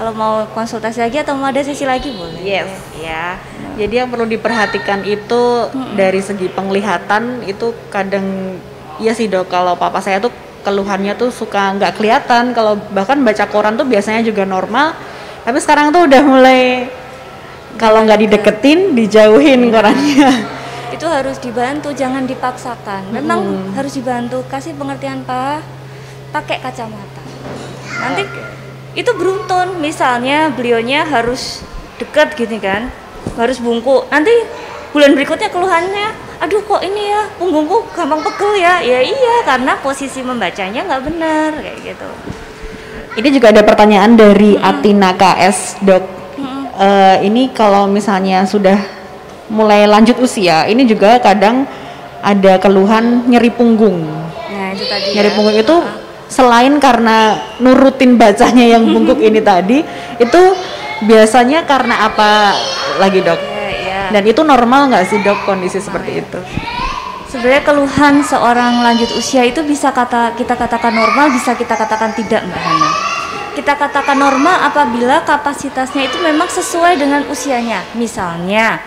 kalau 0.00 0.16
mau 0.16 0.48
konsultasi 0.56 1.04
lagi 1.04 1.20
atau 1.20 1.36
mau 1.36 1.52
ada 1.52 1.60
sesi 1.60 1.84
lagi 1.84 2.08
boleh. 2.08 2.40
Yes 2.40 2.72
ya. 2.96 3.36
Jadi 3.76 4.00
yang 4.00 4.08
perlu 4.08 4.24
diperhatikan 4.24 5.04
itu 5.04 5.68
hmm. 5.68 5.92
dari 5.92 6.24
segi 6.24 6.48
penglihatan 6.48 7.44
itu 7.44 7.76
kadang 7.92 8.56
iya 8.96 9.12
sih 9.12 9.28
dok 9.28 9.52
kalau 9.52 9.76
papa 9.76 10.00
saya 10.00 10.16
tuh 10.16 10.32
keluhannya 10.64 11.12
tuh 11.20 11.28
suka 11.28 11.76
nggak 11.76 12.00
kelihatan. 12.00 12.56
Kalau 12.56 12.80
bahkan 12.96 13.20
baca 13.20 13.44
koran 13.44 13.76
tuh 13.76 13.84
biasanya 13.84 14.24
juga 14.24 14.48
normal. 14.48 14.96
Tapi 15.44 15.60
sekarang 15.60 15.92
tuh 15.92 16.08
udah 16.08 16.22
mulai 16.24 16.88
kalau 17.76 18.00
nggak 18.00 18.24
dideketin 18.24 18.96
dijauhin 18.96 19.68
korannya. 19.68 20.32
Itu 20.96 21.12
harus 21.12 21.36
dibantu 21.44 21.92
jangan 21.92 22.24
dipaksakan. 22.24 23.12
Memang 23.12 23.44
hmm. 23.44 23.76
harus 23.76 24.00
dibantu. 24.00 24.48
Kasih 24.48 24.72
pengertian 24.80 25.28
pak. 25.28 25.60
Pakai 26.32 26.56
kacamata. 26.56 27.20
Nanti 28.00 28.24
okay. 28.24 28.59
Itu 28.98 29.10
beruntun, 29.14 29.78
misalnya 29.78 30.50
beliaunya 30.50 31.06
harus 31.06 31.62
dekat 32.02 32.34
gini 32.34 32.58
kan, 32.58 32.90
harus 33.38 33.62
bungkuk. 33.62 34.10
Nanti 34.10 34.32
bulan 34.90 35.14
berikutnya 35.14 35.46
keluhannya, 35.46 36.10
aduh 36.42 36.58
kok 36.66 36.82
ini 36.82 37.14
ya 37.14 37.22
punggungku 37.38 37.86
gampang 37.94 38.22
pegel 38.26 38.58
ya. 38.58 38.82
Ya 38.82 38.98
iya 38.98 39.36
karena 39.46 39.78
posisi 39.78 40.24
membacanya 40.26 40.82
nggak 40.90 41.02
benar 41.06 41.50
kayak 41.62 41.78
gitu. 41.86 42.10
Ini 43.10 43.28
juga 43.30 43.54
ada 43.54 43.62
pertanyaan 43.62 44.14
dari 44.18 44.58
hmm. 44.58 44.66
Atina 44.66 45.10
KS 45.14 45.82
dok. 45.86 46.04
Hmm. 46.34 46.62
Uh, 46.74 47.16
ini 47.22 47.50
kalau 47.54 47.86
misalnya 47.86 48.42
sudah 48.42 48.78
mulai 49.50 49.86
lanjut 49.86 50.18
usia, 50.18 50.66
ini 50.66 50.82
juga 50.86 51.22
kadang 51.22 51.66
ada 52.22 52.58
keluhan 52.58 53.26
nyeri 53.30 53.54
punggung. 53.54 54.02
Nah 54.50 54.74
itu 54.74 54.82
tadi. 54.90 55.14
Nyeri 55.14 55.30
ya. 55.30 55.34
punggung 55.34 55.58
itu 55.58 55.76
uh 55.78 55.99
selain 56.30 56.78
karena 56.78 57.42
nurutin 57.58 58.14
bacanya 58.14 58.78
yang 58.78 58.86
bungkuk 58.86 59.18
ini 59.28 59.42
tadi 59.42 59.82
itu 60.22 60.42
biasanya 61.04 61.66
karena 61.66 62.06
apa 62.06 62.54
lagi 63.02 63.20
dok? 63.20 63.36
Yeah, 63.36 63.72
yeah. 63.84 64.08
Dan 64.14 64.22
itu 64.30 64.40
normal 64.46 64.94
nggak 64.94 65.04
sih 65.10 65.18
dok 65.20 65.42
kondisi 65.44 65.82
seperti 65.82 66.22
itu? 66.22 66.40
Sebenarnya 67.30 67.62
keluhan 67.62 68.26
seorang 68.26 68.82
lanjut 68.82 69.10
usia 69.14 69.46
itu 69.46 69.62
bisa 69.62 69.94
kata 69.94 70.34
kita 70.34 70.58
katakan 70.58 70.90
normal, 70.90 71.30
bisa 71.30 71.54
kita 71.54 71.78
katakan 71.78 72.10
tidak 72.14 72.42
mbak 72.42 72.58
Hana. 72.58 72.90
Kita 73.54 73.74
katakan 73.78 74.18
normal 74.18 74.66
apabila 74.66 75.22
kapasitasnya 75.22 76.10
itu 76.10 76.18
memang 76.22 76.50
sesuai 76.50 76.98
dengan 76.98 77.22
usianya. 77.30 77.86
Misalnya 77.94 78.82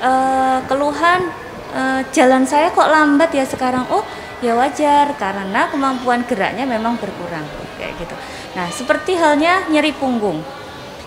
uh, 0.00 0.64
keluhan 0.64 1.28
uh, 1.76 2.00
jalan 2.16 2.48
saya 2.48 2.72
kok 2.72 2.88
lambat 2.88 3.28
ya 3.36 3.44
sekarang. 3.44 3.84
Oh 3.92 4.04
ya 4.42 4.58
wajar 4.58 5.14
karena 5.14 5.70
kemampuan 5.70 6.26
geraknya 6.26 6.66
memang 6.66 6.98
berkurang 6.98 7.46
kayak 7.78 7.94
gitu. 8.02 8.14
Nah, 8.58 8.68
seperti 8.74 9.14
halnya 9.14 9.70
nyeri 9.70 9.94
punggung. 9.94 10.42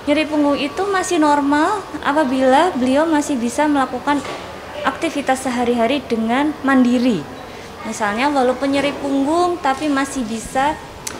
Nyeri 0.08 0.24
punggung 0.26 0.56
itu 0.56 0.88
masih 0.88 1.20
normal 1.20 1.84
apabila 2.02 2.72
beliau 2.80 3.04
masih 3.04 3.36
bisa 3.36 3.68
melakukan 3.68 4.24
aktivitas 4.88 5.44
sehari-hari 5.44 6.00
dengan 6.08 6.56
mandiri. 6.64 7.20
Misalnya 7.84 8.32
walaupun 8.32 8.72
nyeri 8.72 8.96
punggung 8.98 9.60
tapi 9.60 9.92
masih 9.92 10.24
bisa 10.26 10.74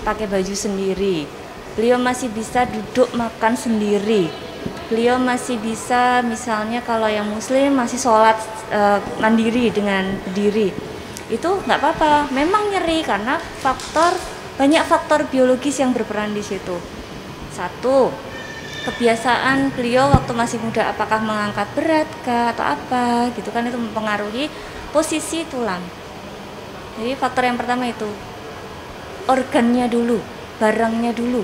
pakai 0.08 0.26
baju 0.26 0.56
sendiri. 0.56 1.28
Beliau 1.76 2.00
masih 2.00 2.32
bisa 2.32 2.64
duduk 2.64 3.12
makan 3.12 3.60
sendiri. 3.60 4.32
Beliau 4.88 5.20
masih 5.20 5.60
bisa 5.60 6.24
misalnya 6.24 6.80
kalau 6.86 7.10
yang 7.10 7.26
muslim 7.26 7.74
masih 7.74 7.98
sholat 7.98 8.38
e, 8.70 9.02
mandiri 9.18 9.74
dengan 9.74 10.14
berdiri 10.26 10.95
itu 11.30 11.50
nggak 11.66 11.80
apa-apa. 11.82 12.30
Memang 12.30 12.70
nyeri 12.70 13.02
karena 13.02 13.38
faktor 13.40 14.14
banyak 14.56 14.84
faktor 14.88 15.28
biologis 15.28 15.82
yang 15.82 15.92
berperan 15.92 16.32
di 16.32 16.44
situ. 16.46 16.78
Satu 17.52 18.12
kebiasaan 18.86 19.74
beliau 19.74 20.14
waktu 20.14 20.32
masih 20.38 20.62
muda 20.62 20.94
apakah 20.94 21.18
mengangkat 21.18 21.66
berat 21.74 22.10
kah 22.22 22.54
atau 22.54 22.62
apa 22.62 23.34
gitu 23.34 23.50
kan 23.50 23.66
itu 23.66 23.78
mempengaruhi 23.78 24.46
posisi 24.94 25.42
tulang. 25.50 25.82
Jadi 26.96 27.18
faktor 27.18 27.44
yang 27.50 27.58
pertama 27.58 27.90
itu 27.90 28.08
organnya 29.26 29.90
dulu 29.90 30.22
barangnya 30.60 31.12
dulu. 31.12 31.44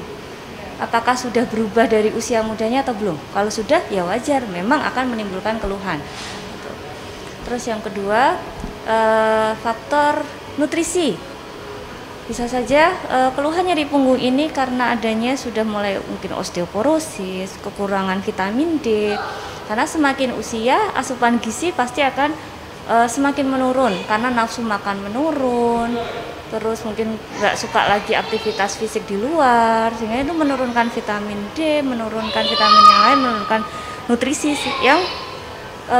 Apakah 0.81 1.13
sudah 1.13 1.45
berubah 1.45 1.85
dari 1.85 2.09
usia 2.09 2.41
mudanya 2.41 2.81
atau 2.81 2.97
belum? 2.97 3.13
Kalau 3.35 3.51
sudah 3.53 3.85
ya 3.93 4.01
wajar 4.01 4.41
memang 4.49 4.81
akan 4.81 5.13
menimbulkan 5.13 5.61
keluhan. 5.61 6.01
Terus 7.45 7.63
yang 7.69 7.83
kedua 7.85 8.39
uh, 8.87 9.51
faktor 9.59 10.25
nutrisi. 10.57 11.17
Bisa 12.29 12.47
saja 12.47 12.95
uh, 13.11 13.29
keluhan 13.35 13.67
nyeri 13.67 13.83
punggung 13.89 14.21
ini 14.21 14.47
karena 14.47 14.95
adanya 14.95 15.35
sudah 15.35 15.67
mulai 15.67 15.99
mungkin 15.99 16.37
osteoporosis, 16.37 17.59
kekurangan 17.59 18.23
vitamin 18.23 18.79
D. 18.79 19.17
Karena 19.67 19.83
semakin 19.87 20.35
usia, 20.39 20.79
asupan 20.95 21.39
gizi 21.43 21.75
pasti 21.75 21.99
akan 22.03 22.31
uh, 22.87 23.07
semakin 23.07 23.47
menurun 23.47 23.93
karena 24.07 24.31
nafsu 24.31 24.63
makan 24.63 25.11
menurun. 25.11 25.95
Terus 26.51 26.83
mungkin 26.83 27.15
nggak 27.15 27.55
suka 27.55 27.87
lagi 27.87 28.11
aktivitas 28.11 28.75
fisik 28.75 29.07
di 29.07 29.15
luar, 29.15 29.87
sehingga 29.95 30.19
itu 30.19 30.35
menurunkan 30.35 30.91
vitamin 30.91 31.39
D, 31.55 31.79
menurunkan 31.79 32.43
vitamin 32.43 32.83
yang 32.83 33.01
lain, 33.07 33.19
menurunkan 33.23 33.61
nutrisi 34.11 34.51
yang 34.83 34.99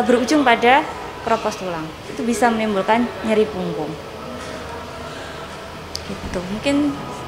berujung 0.08 0.44
pada 0.44 0.84
keropos 1.24 1.56
tulang 1.60 1.84
itu 2.12 2.22
bisa 2.28 2.52
menimbulkan 2.52 3.08
nyeri 3.24 3.48
punggung. 3.48 3.90
Gitu. 6.12 6.40
Mungkin 6.52 6.76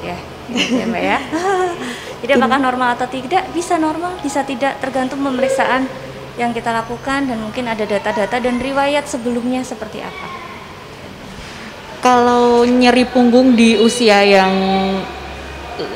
ya 0.03 0.17
ya 0.51 0.85
mbak 0.85 1.03
ya. 1.03 1.19
Jadi 2.23 2.31
apakah 2.35 2.59
normal 2.59 2.99
atau 2.99 3.07
tidak? 3.07 3.47
Bisa 3.55 3.79
normal 3.79 4.19
bisa 4.19 4.43
tidak 4.43 4.79
tergantung 4.83 5.23
pemeriksaan 5.23 5.87
yang 6.35 6.51
kita 6.51 6.73
lakukan 6.75 7.29
dan 7.29 7.37
mungkin 7.39 7.69
ada 7.69 7.87
data-data 7.87 8.41
dan 8.41 8.59
riwayat 8.59 9.07
sebelumnya 9.07 9.63
seperti 9.63 10.03
apa. 10.03 10.27
Kalau 12.03 12.67
nyeri 12.67 13.07
punggung 13.07 13.55
di 13.55 13.79
usia 13.79 14.19
yang 14.27 14.51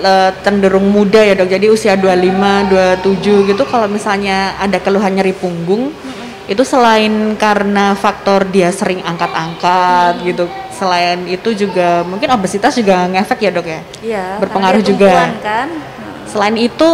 uh, 0.08 0.32
cenderung 0.40 0.88
muda 0.88 1.20
ya 1.20 1.36
dok. 1.36 1.52
Jadi 1.52 1.68
usia 1.68 2.00
25 2.00 3.04
27 3.04 3.52
gitu 3.52 3.64
kalau 3.68 3.92
misalnya 3.92 4.56
ada 4.56 4.80
keluhan 4.80 5.20
nyeri 5.20 5.36
punggung 5.36 5.92
hmm 5.92 6.17
itu 6.48 6.64
selain 6.64 7.36
karena 7.36 7.92
faktor 7.92 8.48
dia 8.48 8.72
sering 8.72 9.04
angkat-angkat 9.04 10.16
hmm. 10.16 10.26
gitu 10.32 10.46
selain 10.72 11.28
itu 11.28 11.50
juga 11.68 12.08
mungkin 12.08 12.32
obesitas 12.32 12.72
juga 12.80 13.04
ngefek 13.12 13.40
ya 13.44 13.52
dok 13.52 13.68
ya? 13.68 13.82
Iya 14.00 14.26
berpengaruh 14.40 14.80
juga. 14.80 15.36
kan. 15.44 15.70
Selain 16.28 16.56
itu 16.56 16.88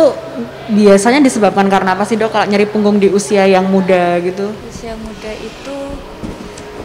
biasanya 0.74 1.22
disebabkan 1.22 1.70
karena 1.70 1.94
apa 1.94 2.08
sih 2.08 2.18
dok? 2.18 2.34
Kalau 2.34 2.50
nyeri 2.50 2.66
punggung 2.66 2.98
di 2.98 3.14
usia 3.14 3.46
yang 3.46 3.70
muda 3.70 4.18
gitu. 4.24 4.50
Usia 4.66 4.98
muda 4.98 5.32
itu 5.38 5.78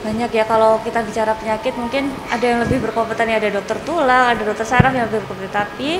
banyak 0.04 0.30
ya. 0.34 0.44
Kalau 0.44 0.82
kita 0.84 1.00
bicara 1.06 1.32
penyakit 1.38 1.72
mungkin 1.78 2.12
ada 2.28 2.44
yang 2.44 2.60
lebih 2.66 2.84
berkompeten 2.84 3.32
ya. 3.32 3.40
Ada 3.40 3.48
dokter 3.54 3.78
tulang 3.87 4.34
ada 4.37 4.42
dokter 4.44 4.66
saraf 4.68 4.92
yang 4.92 5.08
lebih 5.08 5.25
berkompeten. 5.25 5.54
Tapi 5.54 5.90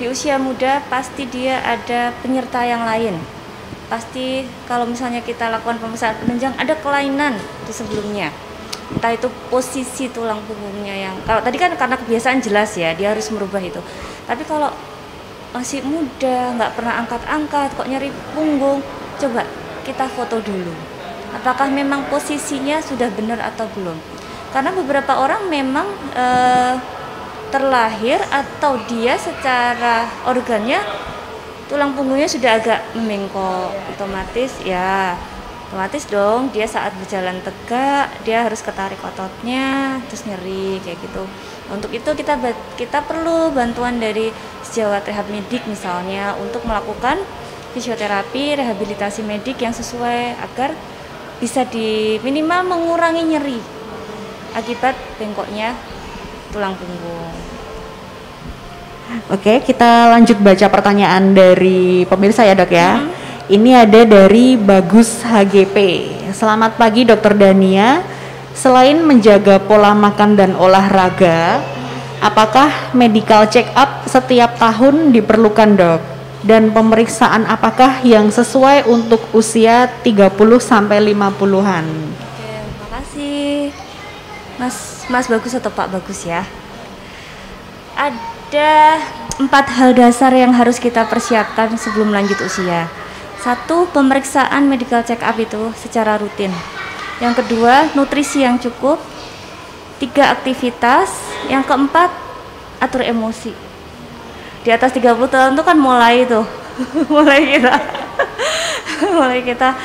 di 0.00 0.04
usia 0.10 0.34
muda 0.40 0.82
pasti 0.90 1.30
dia 1.30 1.62
ada 1.62 2.10
penyerta 2.24 2.62
yang 2.66 2.82
lain 2.82 3.37
pasti 3.88 4.44
kalau 4.68 4.84
misalnya 4.84 5.24
kita 5.24 5.48
lakukan 5.48 5.80
pemeriksaan 5.80 6.16
penunjang 6.20 6.52
ada 6.60 6.76
kelainan 6.78 7.34
di 7.64 7.72
sebelumnya. 7.72 8.28
Entah 8.88 9.12
itu 9.12 9.28
posisi 9.52 10.08
tulang 10.08 10.40
punggungnya 10.48 10.96
yang 10.96 11.16
kalau 11.28 11.44
tadi 11.44 11.60
kan 11.60 11.72
karena 11.76 11.96
kebiasaan 12.00 12.40
jelas 12.40 12.72
ya 12.76 12.96
dia 12.96 13.12
harus 13.12 13.28
merubah 13.32 13.60
itu. 13.60 13.80
Tapi 14.28 14.44
kalau 14.44 14.72
masih 15.52 15.80
muda 15.84 16.52
nggak 16.56 16.72
pernah 16.76 16.94
angkat-angkat 17.04 17.68
kok 17.72 17.88
nyari 17.88 18.12
punggung 18.36 18.84
coba 19.16 19.44
kita 19.84 20.04
foto 20.12 20.40
dulu. 20.44 20.72
Apakah 21.32 21.68
memang 21.68 22.08
posisinya 22.08 22.80
sudah 22.80 23.12
benar 23.12 23.40
atau 23.40 23.68
belum? 23.76 23.96
Karena 24.52 24.72
beberapa 24.72 25.12
orang 25.20 25.48
memang 25.52 25.88
eh, 26.16 26.76
terlahir 27.48 28.20
atau 28.28 28.76
dia 28.88 29.16
secara 29.16 30.08
organnya 30.28 30.80
tulang 31.68 31.92
punggungnya 31.92 32.26
sudah 32.26 32.56
agak 32.58 32.80
membengkok 32.96 33.70
otomatis 33.92 34.56
ya 34.64 35.14
otomatis 35.68 36.08
dong 36.08 36.48
dia 36.48 36.64
saat 36.64 36.96
berjalan 36.96 37.44
tegak 37.44 38.08
dia 38.24 38.48
harus 38.48 38.64
ketarik 38.64 38.96
ototnya 39.04 40.00
terus 40.08 40.24
nyeri 40.24 40.80
kayak 40.80 40.96
gitu 41.04 41.28
untuk 41.68 41.92
itu 41.92 42.08
kita 42.16 42.40
kita 42.80 43.04
perlu 43.04 43.52
bantuan 43.52 44.00
dari 44.00 44.32
sejawat 44.64 45.04
rehab 45.04 45.28
medik 45.28 45.68
misalnya 45.68 46.32
untuk 46.40 46.64
melakukan 46.64 47.20
fisioterapi 47.76 48.56
rehabilitasi 48.56 49.20
medik 49.28 49.60
yang 49.60 49.76
sesuai 49.76 50.40
agar 50.40 50.72
bisa 51.38 51.68
di 51.68 52.16
minimal 52.24 52.64
mengurangi 52.64 53.22
nyeri 53.28 53.60
akibat 54.56 54.96
bengkoknya 55.20 55.76
tulang 56.50 56.72
punggung. 56.74 57.57
Oke, 59.32 59.64
kita 59.64 60.12
lanjut 60.12 60.36
baca 60.36 60.68
pertanyaan 60.68 61.32
dari 61.32 62.04
pemirsa 62.04 62.44
ya 62.44 62.52
dok 62.52 62.68
ya. 62.68 63.00
Hmm. 63.00 63.08
Ini 63.48 63.88
ada 63.88 64.04
dari 64.04 64.60
Bagus 64.60 65.24
HGP. 65.24 65.76
Selamat 66.36 66.76
pagi 66.76 67.08
Dokter 67.08 67.32
Dania. 67.32 68.04
Selain 68.52 69.00
menjaga 69.00 69.64
pola 69.64 69.96
makan 69.96 70.36
dan 70.36 70.52
olahraga, 70.52 71.64
apakah 72.20 72.92
medical 72.92 73.48
check 73.48 73.72
up 73.72 74.04
setiap 74.04 74.60
tahun 74.60 75.16
diperlukan 75.16 75.70
dok? 75.80 76.00
Dan 76.44 76.76
pemeriksaan 76.76 77.48
apakah 77.48 78.04
yang 78.04 78.28
sesuai 78.28 78.84
untuk 78.84 79.24
usia 79.32 79.88
30 80.04 80.36
sampai 80.60 81.00
50-an? 81.16 81.86
Oke, 81.88 82.52
makasih. 82.84 83.72
Mas 84.60 84.76
Mas 85.08 85.26
Bagus 85.32 85.56
atau 85.56 85.72
Pak 85.72 85.96
Bagus 85.96 86.28
ya. 86.28 86.44
Ada 88.48 88.96
empat 89.44 89.76
hal 89.76 89.92
dasar 89.92 90.32
yang 90.32 90.56
harus 90.56 90.80
kita 90.80 91.04
persiapkan 91.04 91.68
sebelum 91.76 92.08
lanjut 92.08 92.40
usia. 92.40 92.88
Satu, 93.44 93.84
pemeriksaan 93.92 94.64
medical 94.64 95.04
check 95.04 95.20
up 95.20 95.36
itu 95.36 95.68
secara 95.76 96.16
rutin. 96.16 96.48
Yang 97.20 97.44
kedua, 97.44 97.92
nutrisi 97.92 98.40
yang 98.40 98.56
cukup. 98.56 98.96
Tiga, 100.00 100.32
aktivitas. 100.32 101.12
Yang 101.52 101.68
keempat, 101.68 102.08
atur 102.80 103.04
emosi. 103.04 103.52
Di 104.64 104.72
atas 104.72 104.96
30 104.96 105.28
tahun 105.28 105.52
itu 105.52 105.64
kan 105.68 105.76
mulai 105.76 106.24
tuh, 106.24 106.48
mulai 107.12 107.52
kita, 107.52 107.74
mulai 109.20 109.44
kita 109.44 109.76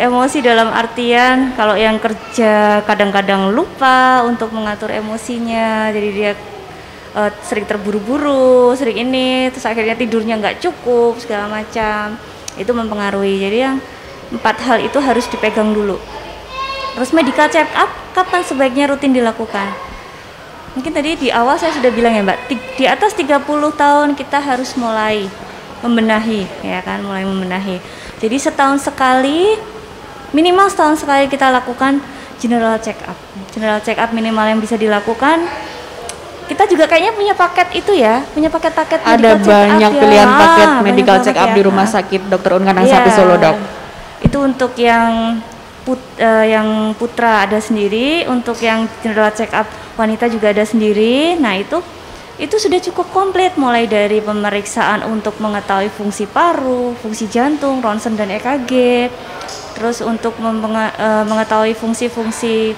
emosi 0.00 0.40
dalam 0.40 0.72
artian 0.72 1.52
kalau 1.52 1.76
yang 1.76 2.00
kerja 2.00 2.80
kadang-kadang 2.88 3.52
lupa 3.52 4.24
untuk 4.24 4.56
mengatur 4.56 4.88
emosinya 4.92 5.88
jadi 5.92 6.08
dia 6.12 6.32
uh, 7.16 7.32
sering 7.40 7.64
terburu-buru 7.64 8.76
sering 8.76 9.08
ini 9.08 9.48
terus 9.48 9.64
akhirnya 9.64 9.96
tidurnya 9.96 10.36
nggak 10.36 10.60
cukup 10.60 11.16
segala 11.16 11.48
macam. 11.48 12.20
Itu 12.60 12.76
mempengaruhi. 12.76 13.40
Jadi 13.40 13.58
yang 13.58 13.76
empat 14.30 14.56
hal 14.62 14.78
itu 14.84 15.00
harus 15.00 15.24
dipegang 15.32 15.72
dulu. 15.72 15.96
Terus 16.96 17.10
medical 17.12 17.48
check 17.48 17.68
up 17.76 17.88
kapan 18.12 18.40
sebaiknya 18.44 18.92
rutin 18.92 19.12
dilakukan? 19.12 19.72
Mungkin 20.76 20.92
tadi 20.92 21.16
di 21.16 21.28
awal 21.32 21.56
saya 21.56 21.72
sudah 21.72 21.88
bilang 21.88 22.12
ya 22.12 22.20
mbak 22.20 22.52
di 22.52 22.84
atas 22.84 23.16
30 23.16 23.40
tahun 23.80 24.12
kita 24.12 24.44
harus 24.44 24.76
mulai 24.76 25.24
membenahi 25.80 26.44
ya 26.64 26.84
kan 26.84 27.00
mulai 27.00 27.24
membenahi. 27.24 27.80
Jadi 28.20 28.36
setahun 28.36 28.84
sekali 28.84 29.56
minimal 30.32 30.68
setahun 30.68 31.04
sekali 31.04 31.28
kita 31.32 31.48
lakukan 31.52 32.00
general 32.40 32.76
check 32.80 32.96
up 33.08 33.16
general 33.52 33.80
check 33.80 33.96
up 33.96 34.12
minimal 34.12 34.44
yang 34.44 34.60
bisa 34.60 34.76
dilakukan 34.76 35.44
kita 36.46 36.64
juga 36.70 36.84
kayaknya 36.86 37.12
punya 37.12 37.34
paket 37.34 37.68
itu 37.74 37.92
ya 37.98 38.22
punya 38.30 38.48
paket-paket 38.48 39.00
ada 39.02 39.30
banyak 39.36 39.92
ya. 39.92 40.00
pilihan 40.00 40.30
paket 40.30 40.68
ah, 40.70 40.82
medical 40.82 41.18
check 41.22 41.36
up 41.36 41.50
ya. 41.50 41.54
di 41.58 41.62
rumah 41.66 41.86
sakit 41.86 42.20
dokter 42.30 42.50
Unkan 42.54 42.76
yeah. 42.82 42.90
Sapi 42.90 43.10
Solo 43.10 43.36
dok 43.36 43.56
itu 44.22 44.38
untuk 44.40 44.72
yang 44.78 45.38
put, 45.84 46.00
uh, 46.18 46.46
yang 46.46 46.94
putra 46.96 47.44
ada 47.46 47.58
sendiri 47.58 48.24
untuk 48.30 48.58
yang 48.62 48.86
general 49.02 49.30
check 49.34 49.50
up 49.52 49.66
wanita 49.98 50.30
juga 50.30 50.54
ada 50.54 50.62
sendiri 50.62 51.36
nah 51.36 51.58
itu 51.58 51.82
itu 52.36 52.56
sudah 52.60 52.76
cukup 52.84 53.08
komplit 53.16 53.56
mulai 53.56 53.88
dari 53.88 54.20
pemeriksaan 54.20 55.08
untuk 55.08 55.40
mengetahui 55.40 55.88
fungsi 55.88 56.28
paru, 56.28 56.92
fungsi 57.00 57.32
jantung, 57.32 57.80
ronsen 57.80 58.12
dan 58.12 58.28
EKG, 58.28 59.08
terus 59.72 60.04
untuk 60.04 60.36
uh, 60.44 61.24
mengetahui 61.24 61.72
fungsi-fungsi 61.72 62.76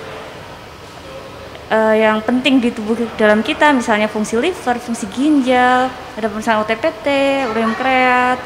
uh, 1.72 1.94
yang 1.94 2.18
penting 2.24 2.61
di 2.61 2.72
tubuh 2.72 2.96
dalam 3.16 3.44
kita 3.44 3.72
misalnya 3.72 4.09
fungsi 4.09 4.40
liver, 4.40 4.76
fungsi 4.81 5.07
ginjal, 5.12 5.88
ada 5.88 6.26
pemeriksaan 6.26 6.64
OTPT, 6.64 7.07
ureum 7.52 7.72
kreat, 7.76 8.40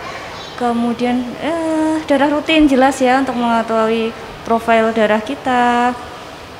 kemudian 0.59 1.23
uh, 1.43 1.97
darah 2.07 2.31
rutin 2.31 2.67
jelas 2.67 2.99
ya 2.99 3.23
untuk 3.23 3.39
mengetahui 3.39 4.11
profil 4.43 4.91
darah 4.95 5.23
kita. 5.23 5.95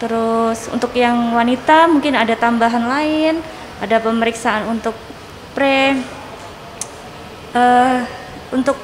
Terus 0.03 0.67
untuk 0.75 0.91
yang 0.99 1.35
wanita 1.35 1.87
mungkin 1.87 2.19
ada 2.19 2.35
tambahan 2.35 2.91
lain, 2.91 3.39
ada 3.79 4.03
pemeriksaan 4.03 4.67
untuk 4.67 4.95
pre 5.55 5.95
uh, 7.55 8.01
untuk 8.51 8.75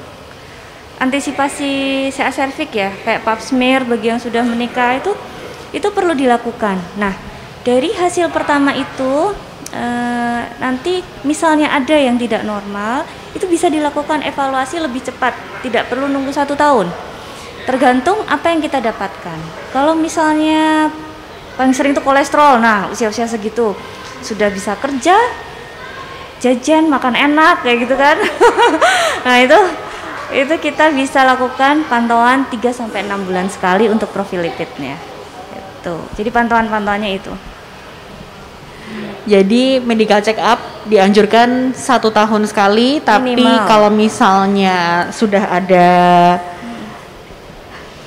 antisipasi 0.99 2.07
CA 2.11 2.35
serviks 2.35 2.75
ya 2.75 2.91
kayak 3.07 3.23
pap 3.23 3.39
smear 3.39 3.87
bagi 3.87 4.11
yang 4.11 4.19
sudah 4.19 4.43
menikah 4.43 4.99
itu 4.99 5.15
itu 5.71 5.89
perlu 5.95 6.15
dilakukan. 6.15 6.79
Nah 6.99 7.28
dari 7.69 7.93
hasil 7.93 8.33
pertama 8.33 8.73
itu 8.73 9.37
e, 9.77 9.85
nanti 10.57 11.05
misalnya 11.29 11.69
ada 11.77 11.93
yang 11.93 12.17
tidak 12.17 12.49
normal 12.49 13.05
itu 13.37 13.45
bisa 13.45 13.69
dilakukan 13.69 14.25
evaluasi 14.25 14.81
lebih 14.81 15.05
cepat 15.05 15.37
tidak 15.61 15.93
perlu 15.93 16.09
nunggu 16.09 16.33
satu 16.33 16.57
tahun 16.57 16.89
tergantung 17.69 18.25
apa 18.25 18.49
yang 18.49 18.65
kita 18.65 18.81
dapatkan. 18.81 19.37
Kalau 19.77 19.93
misalnya 19.93 20.89
paling 21.61 21.77
sering 21.77 21.93
itu 21.93 22.01
kolesterol, 22.01 22.57
nah 22.57 22.89
usia-usia 22.89 23.29
segitu 23.29 23.77
sudah 24.25 24.49
bisa 24.49 24.73
kerja, 24.81 25.13
jajan, 26.41 26.89
makan 26.89 27.13
enak 27.13 27.61
kayak 27.61 27.85
gitu 27.85 27.93
kan. 28.01 28.17
nah 29.29 29.37
itu 29.37 29.61
itu 30.33 30.55
kita 30.65 30.97
bisa 30.97 31.29
lakukan 31.29 31.85
pantauan 31.93 32.49
3 32.49 32.57
sampai 32.73 33.05
6 33.05 33.29
bulan 33.29 33.53
sekali 33.53 33.93
untuk 33.93 34.09
profil 34.17 34.49
lipidnya. 34.49 34.97
Itu. 35.53 36.01
Jadi 36.17 36.33
pantauan-pantauannya 36.33 37.21
itu. 37.21 37.33
Jadi 39.29 39.85
medical 39.85 40.25
check 40.25 40.41
up 40.41 40.57
dianjurkan 40.89 41.77
satu 41.77 42.09
tahun 42.09 42.49
sekali, 42.49 43.05
tapi 43.05 43.37
Minimal. 43.37 43.69
kalau 43.69 43.91
misalnya 43.93 45.09
sudah 45.13 45.53
ada 45.53 45.89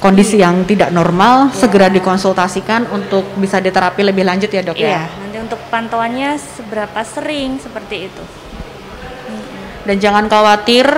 kondisi 0.02 0.42
yang 0.42 0.66
tidak 0.66 0.90
normal, 0.90 1.54
ya. 1.54 1.62
segera 1.62 1.88
dikonsultasikan 1.94 2.90
untuk 2.90 3.22
bisa 3.38 3.62
diterapi 3.62 4.02
lebih 4.02 4.26
lanjut 4.26 4.50
ya 4.50 4.66
dok 4.66 4.74
iya, 4.82 4.90
ya. 4.90 5.04
Nanti 5.22 5.38
untuk 5.38 5.62
pantauannya 5.70 6.42
seberapa 6.42 7.06
sering 7.06 7.62
seperti 7.62 8.10
itu. 8.10 8.24
Dan 9.86 10.02
jangan 10.02 10.26
khawatir 10.26 10.90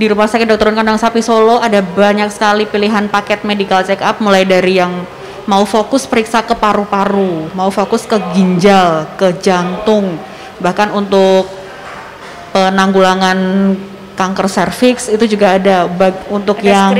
di 0.00 0.06
Rumah 0.08 0.30
Sakit 0.30 0.48
Dr. 0.48 0.72
Kandang 0.72 0.96
Sapi 0.96 1.20
Solo 1.20 1.60
ada 1.60 1.84
banyak 1.84 2.32
sekali 2.32 2.64
pilihan 2.64 3.10
paket 3.12 3.44
medical 3.44 3.84
check 3.84 4.00
up 4.00 4.22
mulai 4.24 4.48
dari 4.48 4.80
yang 4.80 5.04
mau 5.48 5.64
fokus 5.64 6.04
periksa 6.04 6.44
ke 6.44 6.52
paru-paru, 6.52 7.48
mau 7.56 7.72
fokus 7.72 8.04
ke 8.04 8.20
ginjal, 8.36 9.08
ke 9.16 9.32
jantung, 9.40 10.20
bahkan 10.60 10.92
untuk 10.92 11.48
penanggulangan 12.52 13.72
kanker 14.12 14.46
serviks 14.50 15.08
itu 15.08 15.24
juga 15.24 15.56
ada 15.56 15.88
bag, 15.88 16.12
untuk 16.28 16.60
ada 16.60 16.68
yang 16.68 16.90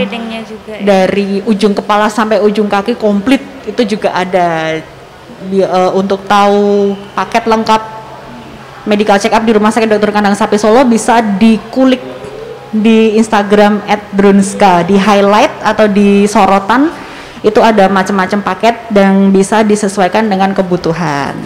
juga, 0.49 0.73
ya. 0.73 0.81
dari 0.81 1.45
ujung 1.45 1.77
kepala 1.77 2.09
sampai 2.09 2.41
ujung 2.41 2.71
kaki 2.71 2.97
komplit 2.97 3.43
itu 3.69 3.99
juga 3.99 4.17
ada 4.17 4.81
di, 5.51 5.61
uh, 5.61 5.93
untuk 5.93 6.25
tahu 6.25 6.97
paket 7.13 7.45
lengkap 7.45 7.83
medical 8.89 9.19
check 9.21 9.35
up 9.35 9.45
di 9.45 9.53
Rumah 9.53 9.69
Sakit 9.75 9.93
Dr. 9.93 10.09
Kandang 10.09 10.39
Sapi 10.39 10.57
Solo 10.57 10.89
bisa 10.89 11.21
dikulik 11.21 12.01
di 12.73 13.19
Instagram 13.21 13.85
@drunska 14.17 14.89
di 14.89 14.97
highlight 14.97 15.53
atau 15.61 15.85
di 15.85 16.25
sorotan 16.25 17.08
itu 17.43 17.61
ada 17.63 17.87
macam-macam 17.87 18.41
paket 18.43 18.75
dan 18.91 19.31
bisa 19.31 19.63
disesuaikan 19.63 20.27
dengan 20.27 20.51
kebutuhan. 20.55 21.39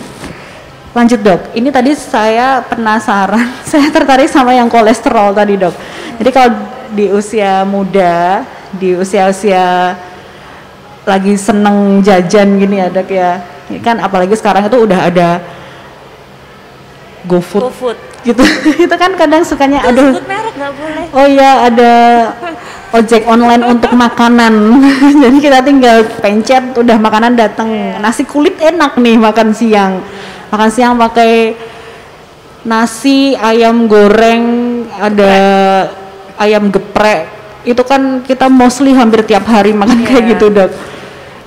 Lanjut 0.93 1.25
dok, 1.25 1.57
ini 1.57 1.73
tadi 1.73 1.97
saya 1.97 2.61
penasaran, 2.69 3.49
saya 3.71 3.89
tertarik 3.89 4.29
sama 4.29 4.53
yang 4.53 4.69
kolesterol 4.69 5.33
tadi 5.33 5.57
dok. 5.57 5.75
Jadi 6.21 6.31
kalau 6.33 6.51
di 6.93 7.09
usia 7.09 7.65
muda, 7.65 8.45
di 8.77 8.93
usia-usia 8.93 9.97
lagi 11.09 11.35
seneng 11.35 11.99
jajan 12.05 12.61
gini 12.61 12.79
ya 12.79 12.89
dok 12.93 13.09
ya, 13.09 13.41
kan 13.83 13.99
apalagi 13.99 14.37
sekarang 14.37 14.69
itu 14.69 14.79
udah 14.85 15.01
ada 15.09 15.29
GoFood. 17.25 17.63
GoFood. 17.63 18.12
Gitu. 18.23 18.43
itu 18.87 18.95
kan 18.95 19.13
kadang 19.19 19.43
sukanya 19.43 19.83
aduh. 19.83 20.15
merek 20.23 20.55
boleh. 20.55 21.07
Oh 21.11 21.27
iya 21.27 21.67
ada 21.67 21.93
ojek 22.95 23.27
online 23.27 23.67
untuk 23.67 23.91
makanan. 23.93 24.55
Jadi 25.27 25.37
kita 25.43 25.59
tinggal 25.67 26.07
pencet 26.23 26.71
udah 26.77 26.97
makanan 27.03 27.35
datang. 27.35 27.99
Nasi 27.99 28.23
kulit 28.23 28.63
enak 28.63 28.95
nih 29.01 29.19
makan 29.19 29.51
siang. 29.51 29.99
Makan 30.55 30.71
siang 30.71 30.95
pakai 31.01 31.57
nasi, 32.63 33.35
ayam 33.35 33.91
goreng, 33.91 34.45
ada 34.95 35.35
ayam 36.39 36.71
geprek. 36.71 37.27
Itu 37.67 37.83
kan 37.83 38.23
kita 38.23 38.47
mostly 38.47 38.95
hampir 38.95 39.27
tiap 39.27 39.47
hari 39.47 39.75
makan 39.75 40.03
kayak 40.07 40.23
Iya. 40.27 40.31
gitu, 40.35 40.47
Dok. 40.51 40.71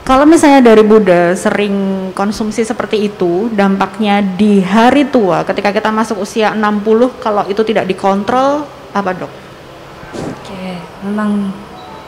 Kalau 0.05 0.21
misalnya 0.29 0.61
dari 0.61 0.85
Buddha 0.85 1.33
sering 1.33 1.73
konsumsi 2.13 2.61
seperti 2.61 3.09
itu, 3.09 3.49
dampaknya 3.49 4.21
di 4.21 4.61
hari 4.61 5.09
tua 5.09 5.41
ketika 5.41 5.73
kita 5.73 5.89
masuk 5.89 6.21
usia 6.21 6.53
60 6.53 7.17
kalau 7.17 7.41
itu 7.49 7.65
tidak 7.65 7.89
dikontrol 7.89 8.69
apa, 8.93 9.09
Dok? 9.17 9.31
Oke, 10.13 10.77
memang 11.09 11.49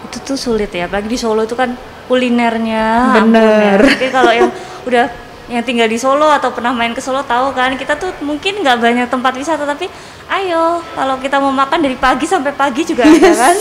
itu 0.05 0.17
tuh 0.21 0.37
sulit 0.37 0.69
ya. 0.69 0.85
Apalagi 0.85 1.09
di 1.09 1.17
Solo 1.17 1.41
itu 1.41 1.57
kan 1.57 1.73
kulinernya. 2.05 3.17
ampun 3.17 3.33
Bener. 3.33 3.81
ya. 3.81 3.89
Oke, 3.89 4.07
kalau 4.13 4.29
yang 4.29 4.53
udah 4.85 5.05
yang 5.49 5.65
tinggal 5.65 5.89
di 5.89 5.97
Solo 5.97 6.29
atau 6.29 6.53
pernah 6.53 6.77
main 6.77 6.93
ke 6.93 7.01
Solo 7.01 7.25
tahu 7.25 7.49
kan 7.57 7.73
kita 7.81 7.97
tuh 7.97 8.13
mungkin 8.21 8.61
nggak 8.61 8.77
banyak 8.77 9.07
tempat 9.09 9.33
wisata 9.33 9.65
tapi 9.65 9.89
ayo 10.37 10.83
kalau 10.93 11.17
kita 11.17 11.41
mau 11.41 11.55
makan 11.55 11.81
dari 11.81 11.97
pagi 11.97 12.29
sampai 12.29 12.53
pagi 12.53 12.85
juga 12.85 13.09
ada 13.09 13.31
kan. 13.33 13.55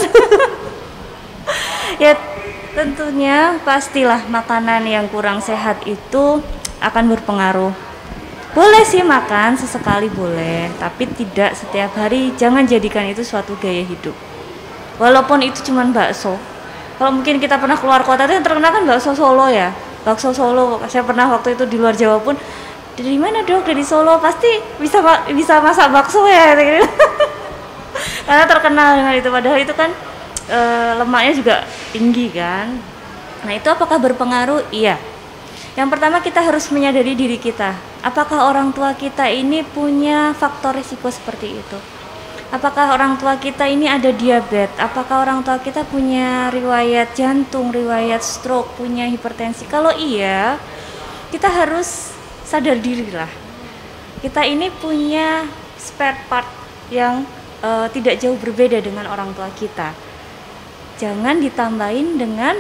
ya 2.05 2.36
tentunya 2.77 3.57
pastilah 3.65 4.29
makanan 4.29 4.85
yang 4.85 5.09
kurang 5.09 5.41
sehat 5.41 5.81
itu 5.89 6.45
akan 6.85 7.05
berpengaruh. 7.17 7.73
Boleh 8.53 8.85
sih 8.85 9.01
makan 9.01 9.57
sesekali 9.57 10.13
boleh, 10.13 10.69
tapi 10.77 11.09
tidak 11.09 11.57
setiap 11.57 11.97
hari. 11.97 12.37
Jangan 12.37 12.69
jadikan 12.69 13.09
itu 13.09 13.25
suatu 13.25 13.57
gaya 13.57 13.81
hidup. 13.81 14.13
Walaupun 15.01 15.41
itu 15.41 15.65
cuma 15.73 15.89
bakso. 15.89 16.37
Kalau 16.97 17.13
mungkin 17.13 17.41
kita 17.41 17.57
pernah 17.57 17.77
keluar 17.77 18.05
kota 18.05 18.25
itu 18.29 18.37
yang 18.37 18.45
terkenal 18.45 18.73
kan 18.73 18.85
bakso 18.85 19.13
Solo 19.13 19.49
ya. 19.49 19.73
Bakso 20.05 20.33
Solo. 20.33 20.81
Saya 20.89 21.05
pernah 21.05 21.29
waktu 21.29 21.57
itu 21.57 21.69
di 21.69 21.77
luar 21.77 21.93
Jawa 21.97 22.21
pun 22.21 22.37
dari 22.97 23.21
mana 23.21 23.45
dok 23.45 23.69
dari 23.69 23.85
Solo 23.85 24.17
pasti 24.21 24.49
bisa 24.81 25.05
bisa 25.29 25.61
masak 25.61 25.93
bakso 25.93 26.25
ya 26.25 26.57
karena 28.27 28.45
terkenal 28.49 28.97
dengan 28.97 29.13
itu 29.13 29.29
padahal 29.29 29.59
itu 29.61 29.75
kan 29.77 29.93
eh, 30.51 30.93
lemaknya 30.99 31.33
juga 31.37 31.57
tinggi 31.91 32.27
kan? 32.33 32.75
Nah 33.47 33.53
itu 33.55 33.69
apakah 33.71 33.99
berpengaruh? 34.01 34.71
Iya. 34.75 34.99
Yang 35.77 35.89
pertama 35.93 36.25
kita 36.25 36.41
harus 36.41 36.67
menyadari 36.73 37.13
diri 37.13 37.37
kita. 37.37 37.77
Apakah 38.01 38.49
orang 38.49 38.73
tua 38.73 38.97
kita 38.97 39.29
ini 39.29 39.61
punya 39.61 40.33
faktor 40.33 40.79
risiko 40.79 41.13
seperti 41.13 41.61
itu? 41.61 41.79
Apakah 42.49 42.95
orang 42.95 43.19
tua 43.19 43.37
kita 43.37 43.67
ini 43.67 43.91
ada 43.91 44.09
diabetes? 44.15 44.79
Apakah 44.79 45.27
orang 45.27 45.43
tua 45.43 45.59
kita 45.59 45.83
punya 45.85 46.49
riwayat 46.49 47.13
jantung 47.13 47.75
riwayat 47.75 48.23
stroke 48.23 48.79
punya 48.79 49.05
hipertensi? 49.11 49.67
Kalau 49.67 49.91
iya 49.93 50.57
kita 51.35 51.51
harus 51.51 52.15
sadar 52.47 52.79
diri 52.79 53.11
lah 53.11 53.47
kita 54.27 54.43
ini 54.49 54.73
punya 54.73 55.45
spare 55.77 56.19
part 56.27 56.49
yang 56.89 57.23
eh, 57.61 57.87
tidak 57.93 58.19
jauh 58.19 58.35
berbeda 58.35 58.81
dengan 58.81 59.07
orang 59.07 59.31
tua 59.37 59.47
kita. 59.53 59.93
Jangan 60.97 61.41
ditambahin 61.45 62.17
dengan 62.17 62.57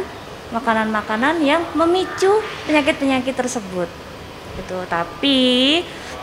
makanan-makanan 0.52 1.42
yang 1.42 1.62
memicu 1.74 2.42
penyakit-penyakit 2.68 3.34
tersebut. 3.34 3.88
Gitu. 4.56 4.78
Tapi 4.88 5.40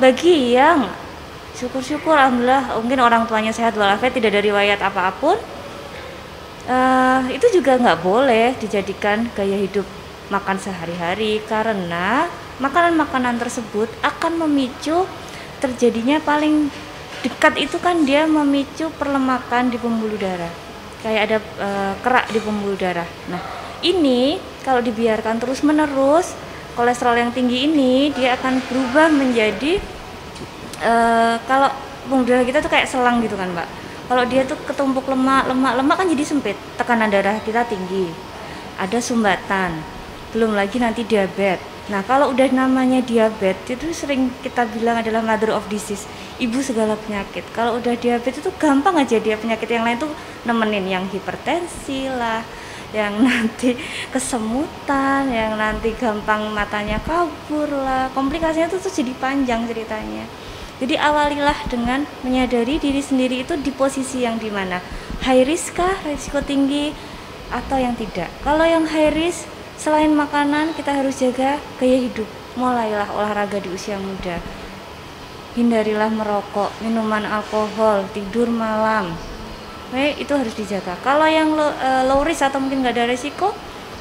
bagi 0.02 0.58
yang 0.58 0.90
syukur-syukur 1.54 2.18
alhamdulillah 2.18 2.82
mungkin 2.82 3.00
orang 3.02 3.24
tuanya 3.30 3.54
sehat 3.54 3.78
walafiat 3.78 4.18
tidak 4.18 4.34
ada 4.34 4.42
riwayat 4.42 4.80
apa 4.82 5.14
pun 5.22 5.38
eh, 6.66 7.22
itu 7.38 7.62
juga 7.62 7.78
nggak 7.78 8.02
boleh 8.02 8.58
dijadikan 8.58 9.30
gaya 9.38 9.54
hidup 9.62 9.86
makan 10.34 10.58
sehari-hari 10.58 11.46
karena 11.46 12.26
makanan-makanan 12.58 13.38
tersebut 13.38 13.86
akan 14.02 14.46
memicu 14.46 15.06
terjadinya 15.62 16.18
paling 16.26 16.74
dekat 17.22 17.70
itu 17.70 17.78
kan 17.78 18.02
dia 18.02 18.26
memicu 18.26 18.90
perlemakan 18.98 19.70
di 19.70 19.78
pembuluh 19.78 20.18
darah 20.18 20.63
kayak 21.04 21.22
ada 21.28 21.38
eh, 21.38 21.94
kerak 22.00 22.32
di 22.32 22.40
pembuluh 22.40 22.80
darah. 22.80 23.06
Nah 23.28 23.42
ini 23.84 24.40
kalau 24.64 24.80
dibiarkan 24.80 25.44
terus 25.44 25.60
menerus 25.62 26.32
kolesterol 26.74 27.20
yang 27.20 27.32
tinggi 27.36 27.68
ini 27.68 28.10
dia 28.16 28.40
akan 28.40 28.64
berubah 28.64 29.12
menjadi 29.12 29.84
eh, 30.80 31.36
kalau 31.44 31.70
pembuluh 32.08 32.28
darah 32.32 32.48
kita 32.48 32.64
tuh 32.64 32.72
kayak 32.72 32.88
selang 32.88 33.20
gitu 33.20 33.36
kan 33.36 33.52
mbak. 33.52 33.68
Kalau 34.08 34.24
dia 34.28 34.48
tuh 34.48 34.60
ketumpuk 34.64 35.08
lemak 35.08 35.48
lemak 35.52 35.74
lemak 35.80 35.96
kan 36.00 36.08
jadi 36.08 36.24
sempit. 36.24 36.56
Tekanan 36.80 37.12
darah 37.12 37.38
kita 37.44 37.68
tinggi. 37.68 38.08
Ada 38.80 39.04
sumbatan. 39.04 39.76
Belum 40.32 40.56
lagi 40.56 40.80
nanti 40.80 41.04
diabetes 41.04 41.73
nah 41.92 42.00
kalau 42.08 42.32
udah 42.32 42.48
namanya 42.56 43.04
diabetes 43.04 43.76
itu 43.76 43.92
sering 43.92 44.32
kita 44.40 44.64
bilang 44.72 45.04
adalah 45.04 45.20
mother 45.20 45.52
of 45.52 45.68
disease 45.68 46.08
ibu 46.40 46.60
segala 46.64 46.96
penyakit. 46.96 47.44
Kalau 47.52 47.78
udah 47.78 47.94
diabetes 48.00 48.40
itu 48.40 48.52
gampang 48.56 48.96
aja 48.98 49.20
dia 49.20 49.36
penyakit 49.36 49.68
yang 49.68 49.84
lain 49.84 50.00
tuh 50.00 50.12
nemenin 50.48 50.88
yang 50.88 51.06
hipertensi 51.12 52.08
lah 52.08 52.42
yang 52.94 53.20
nanti 53.26 53.74
kesemutan 54.14 55.28
yang 55.28 55.58
nanti 55.58 55.92
gampang 55.98 56.54
matanya 56.54 57.02
kabur 57.02 57.68
lah. 57.68 58.08
Komplikasinya 58.14 58.70
tuh, 58.70 58.80
tuh 58.80 58.94
jadi 58.94 59.12
panjang 59.18 59.66
ceritanya. 59.66 60.26
Jadi 60.82 60.98
awalilah 60.98 61.58
dengan 61.70 62.06
menyadari 62.26 62.82
diri 62.82 63.02
sendiri 63.02 63.46
itu 63.46 63.54
di 63.62 63.70
posisi 63.74 64.26
yang 64.26 64.42
di 64.42 64.50
mana 64.50 64.82
high 65.22 65.46
risk 65.46 65.78
kah, 65.78 65.96
risiko 66.06 66.42
tinggi 66.42 66.94
atau 67.54 67.78
yang 67.78 67.94
tidak. 67.94 68.30
Kalau 68.42 68.66
yang 68.66 68.90
high 68.90 69.14
risk 69.14 69.46
selain 69.78 70.12
makanan 70.14 70.78
kita 70.78 70.92
harus 70.94 71.20
jaga 71.20 71.58
gaya 71.80 71.98
hidup. 71.98 72.28
Mulailah 72.54 73.10
olahraga 73.14 73.58
di 73.58 73.70
usia 73.74 73.98
muda. 73.98 74.38
Hindarilah 75.54 76.10
merokok, 76.10 76.74
minuman 76.82 77.26
alkohol, 77.26 78.06
tidur 78.14 78.50
malam. 78.50 79.14
Oke, 79.94 80.18
itu 80.18 80.34
harus 80.34 80.54
dijaga. 80.58 80.98
Kalau 81.06 81.30
yang 81.30 81.54
low, 81.54 81.70
eh, 81.70 82.04
low 82.10 82.26
risk 82.26 82.42
atau 82.42 82.58
mungkin 82.58 82.82
nggak 82.82 82.98
ada 82.98 83.06
risiko, 83.06 83.54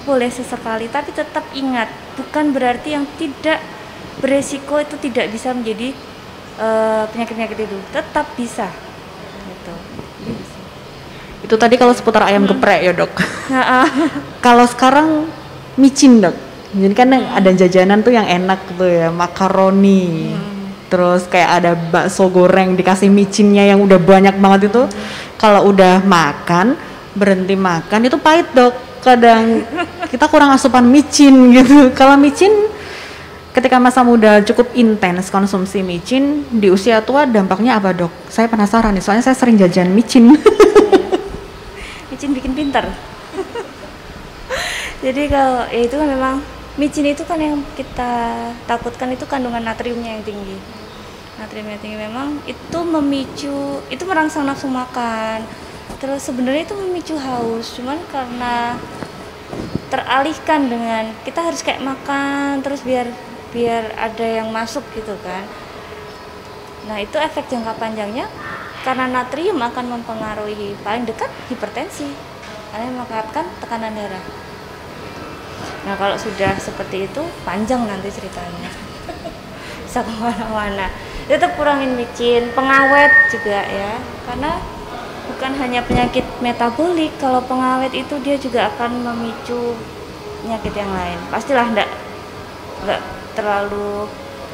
boleh 0.09 0.33
sesekali, 0.33 0.89
tapi 0.89 1.13
tetap 1.13 1.45
ingat, 1.53 1.93
bukan 2.17 2.57
berarti 2.57 2.97
yang 2.97 3.05
tidak 3.21 3.61
beresiko 4.25 4.81
itu 4.81 4.97
tidak 4.97 5.29
bisa 5.29 5.53
menjadi 5.53 5.93
eh, 6.57 7.05
penyakit-penyakit 7.13 7.69
itu, 7.69 7.77
tetap 7.93 8.25
bisa. 8.37 8.73
Gitu. 9.45 9.75
Itu 11.45 11.55
tadi 11.61 11.77
kalau 11.77 11.93
seputar 11.93 12.25
ayam 12.25 12.49
geprek 12.49 12.81
ya, 12.81 12.93
Dok. 12.97 13.13
Kalau 14.47 14.65
sekarang 14.65 15.29
micin, 15.77 16.21
Dok. 16.21 16.37
Jadi 16.73 16.95
kan 16.97 17.13
ada 17.13 17.51
jajanan 17.53 18.01
tuh 18.01 18.17
yang 18.17 18.25
enak 18.25 18.81
tuh 18.81 18.89
ya, 18.89 19.09
makaroni. 19.13 20.33
Terus 20.89 21.25
kayak 21.29 21.51
ada 21.61 21.73
bakso 21.73 22.29
goreng 22.29 22.77
dikasih 22.77 23.09
micinnya 23.09 23.65
yang 23.65 23.81
udah 23.81 24.01
banyak 24.01 24.37
banget 24.37 24.73
itu. 24.73 24.85
Kalau 25.37 25.69
udah 25.73 26.05
makan, 26.05 26.77
berhenti 27.13 27.57
makan 27.57 28.09
itu 28.09 28.17
pahit, 28.17 28.49
Dok. 28.57 28.75
Kadang 29.03 29.67
kita 30.09 30.29
kurang 30.29 30.53
asupan 30.53 30.85
micin 30.89 31.53
gitu. 31.53 31.89
Kalau 31.99 32.17
micin 32.17 32.53
ketika 33.53 33.77
masa 33.77 34.01
muda 34.01 34.41
cukup 34.41 34.73
intens 34.73 35.29
konsumsi 35.29 35.85
micin, 35.85 36.49
di 36.49 36.73
usia 36.73 37.05
tua 37.05 37.29
dampaknya 37.29 37.77
apa, 37.77 37.93
Dok? 37.93 38.33
Saya 38.33 38.49
penasaran 38.49 38.97
nih, 38.97 39.05
soalnya 39.05 39.25
saya 39.25 39.37
sering 39.37 39.61
jajan 39.61 39.93
micin. 39.93 40.33
micin 42.13 42.33
bikin 42.33 42.53
pinter. 42.57 43.12
Jadi 45.03 45.27
kalau 45.27 45.67
ya 45.67 45.83
itu 45.83 45.99
kan 45.99 46.07
memang 46.07 46.39
micin 46.79 47.11
itu 47.11 47.27
kan 47.27 47.35
yang 47.43 47.59
kita 47.75 48.15
takutkan 48.71 49.11
itu 49.11 49.27
kandungan 49.27 49.59
natriumnya 49.59 50.15
yang 50.15 50.23
tinggi. 50.23 50.55
Natriumnya 51.43 51.75
tinggi 51.83 51.99
memang 51.99 52.39
itu 52.47 52.79
memicu 52.87 53.83
itu 53.91 54.03
merangsang 54.07 54.47
nafsu 54.47 54.71
makan. 54.71 55.43
Terus 55.99 56.23
sebenarnya 56.23 56.71
itu 56.71 56.79
memicu 56.79 57.15
haus, 57.19 57.75
cuman 57.75 57.99
karena 58.15 58.79
teralihkan 59.91 60.71
dengan 60.71 61.11
kita 61.27 61.45
harus 61.45 61.67
kayak 61.67 61.83
makan 61.83 62.63
terus 62.63 62.87
biar 62.87 63.11
biar 63.51 63.91
ada 63.99 64.23
yang 64.23 64.55
masuk 64.55 64.87
gitu 64.95 65.19
kan. 65.27 65.45
Nah, 66.87 67.03
itu 67.03 67.19
efek 67.19 67.51
jangka 67.51 67.75
panjangnya 67.75 68.31
karena 68.87 69.11
natrium 69.11 69.59
akan 69.59 69.99
mempengaruhi 69.99 70.79
paling 70.87 71.11
dekat 71.11 71.31
hipertensi 71.51 72.07
karena 72.71 72.87
mengakibatkan 72.95 73.51
tekanan 73.59 73.99
darah. 73.99 74.52
Nah, 75.83 75.95
kalau 75.99 76.15
sudah 76.15 76.55
seperti 76.59 77.11
itu 77.11 77.23
panjang 77.43 77.83
nanti 77.87 78.09
ceritanya. 78.11 78.71
Bisa 79.87 80.01
ke 80.03 80.13
mana-mana. 80.15 80.89
Tetap 81.27 81.55
kurangin 81.59 81.95
micin, 81.99 82.51
pengawet 82.55 83.11
juga 83.31 83.63
ya, 83.67 83.99
karena 84.27 84.59
bukan 85.31 85.53
hanya 85.59 85.81
penyakit 85.83 86.27
metabolik. 86.43 87.11
Kalau 87.19 87.43
pengawet 87.45 87.95
itu 87.95 88.15
dia 88.23 88.37
juga 88.39 88.71
akan 88.75 89.03
memicu 89.03 89.75
penyakit 90.43 90.75
yang 90.75 90.91
lain. 90.91 91.19
Pastilah 91.31 91.67
enggak 91.67 91.91
enggak 92.83 93.01
terlalu 93.33 94.07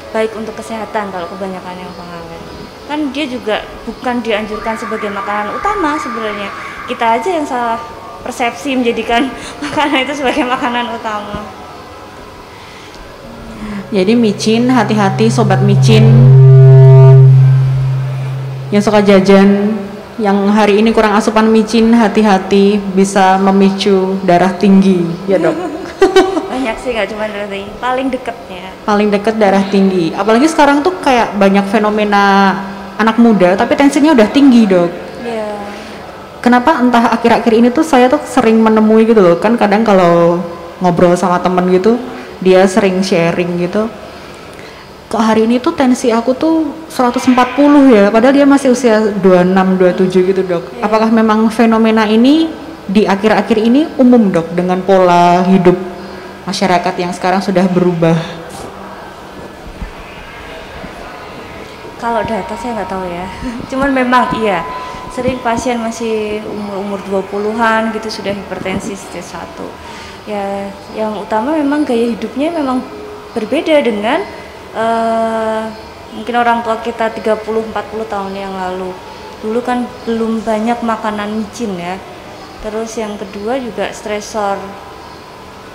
baik 0.09 0.33
untuk 0.33 0.57
kesehatan 0.57 1.13
kalau 1.13 1.27
kebanyakan 1.29 1.75
yang 1.77 1.93
pengawet 1.93 2.41
kan 2.89 3.13
dia 3.13 3.29
juga 3.29 3.61
bukan 3.85 4.17
dianjurkan 4.25 4.73
sebagai 4.73 5.13
makanan 5.13 5.53
utama 5.53 5.93
sebenarnya 6.01 6.49
kita 6.89 7.21
aja 7.21 7.29
yang 7.29 7.45
salah 7.45 7.77
persepsi 8.23 8.75
menjadikan 8.75 9.31
makanan 9.63 10.05
itu 10.05 10.13
sebagai 10.19 10.45
makanan 10.45 10.91
utama. 10.95 11.45
Jadi 13.89 14.13
micin, 14.13 14.69
hati-hati 14.69 15.33
sobat 15.33 15.65
micin 15.65 16.05
yang 18.69 18.85
suka 18.85 19.01
jajan, 19.01 19.73
yang 20.21 20.45
hari 20.53 20.77
ini 20.77 20.93
kurang 20.93 21.17
asupan 21.17 21.49
micin, 21.49 21.89
hati-hati 21.89 22.77
bisa 22.93 23.41
memicu 23.41 24.21
darah 24.21 24.53
tinggi, 24.53 25.01
ya 25.25 25.41
dok. 25.41 25.57
Banyak 26.53 26.75
sih 26.77 26.93
nggak 26.93 27.09
cuma 27.09 27.25
darah 27.25 27.49
tinggi, 27.49 27.71
paling 27.81 28.07
deketnya. 28.13 28.69
Paling 28.85 29.07
deket 29.09 29.35
darah 29.41 29.65
tinggi. 29.73 30.13
Apalagi 30.13 30.45
sekarang 30.45 30.85
tuh 30.85 30.97
kayak 31.01 31.37
banyak 31.37 31.61
fenomena 31.69 32.57
anak 32.97 33.17
muda, 33.21 33.57
tapi 33.57 33.73
tensinya 33.73 34.13
udah 34.13 34.29
tinggi 34.29 34.65
dok. 34.69 35.08
Kenapa 36.39 36.79
entah 36.79 37.11
akhir-akhir 37.11 37.51
ini 37.51 37.67
tuh 37.67 37.83
saya 37.83 38.07
tuh 38.07 38.23
sering 38.23 38.59
menemui 38.63 39.03
gitu 39.03 39.19
loh, 39.19 39.35
kan 39.43 39.59
kadang 39.59 39.83
kalau 39.83 40.39
ngobrol 40.79 41.11
sama 41.19 41.43
temen 41.43 41.67
gitu, 41.67 41.99
dia 42.39 42.63
sering 42.63 43.03
sharing 43.03 43.59
gitu 43.59 43.91
kok 45.09 45.25
hari 45.25 45.49
ini 45.49 45.57
tuh 45.57 45.73
tensi 45.73 46.13
aku 46.13 46.37
tuh 46.37 46.69
140 46.85 47.33
ya 47.89 48.13
padahal 48.13 48.29
dia 48.29 48.45
masih 48.45 48.69
usia 48.69 49.01
26 49.17 50.05
27 50.05 50.29
gitu 50.29 50.41
dok 50.45 50.63
Iya. 50.69 50.85
apakah 50.85 51.09
memang 51.09 51.49
fenomena 51.49 52.05
ini 52.05 52.45
di 52.85 53.09
akhir-akhir 53.09 53.57
ini 53.57 53.89
umum 53.97 54.29
dok 54.29 54.53
dengan 54.53 54.85
pola 54.85 55.41
hidup 55.49 55.73
masyarakat 56.45 56.93
yang 57.01 57.09
sekarang 57.09 57.41
sudah 57.41 57.65
berubah 57.65 58.15
Kalau 61.99 62.23
data 62.23 62.55
saya 62.55 62.79
nggak 62.79 62.87
tahu 62.95 63.03
ya. 63.11 63.27
Cuman 63.75 63.91
memang 63.91 64.31
iya. 64.39 64.63
Sering 65.19 65.35
pasien 65.43 65.75
masih 65.75 66.39
umur-umur 66.47 67.03
20-an 67.27 67.91
gitu 67.91 68.07
sudah 68.07 68.31
hipertensi 68.31 68.95
stage 68.95 69.35
1. 69.35 70.31
Ya, 70.31 70.71
yang 70.95 71.11
utama 71.19 71.59
memang 71.59 71.83
gaya 71.83 72.07
hidupnya 72.15 72.55
memang 72.55 72.79
berbeda 73.35 73.83
dengan 73.83 74.23
eh, 74.71 75.63
mungkin 76.15 76.35
orang 76.39 76.63
tua 76.63 76.79
kita 76.79 77.11
30 77.11 77.35
40 77.35 77.67
tahun 78.07 78.31
yang 78.31 78.55
lalu. 78.55 78.95
Dulu 79.43 79.59
kan 79.59 79.83
belum 80.07 80.39
banyak 80.39 80.79
makanan 80.87 81.35
micin 81.35 81.75
ya. 81.75 81.99
Terus 82.63 82.95
yang 82.95 83.19
kedua 83.19 83.59
juga 83.59 83.91
stresor 83.91 84.55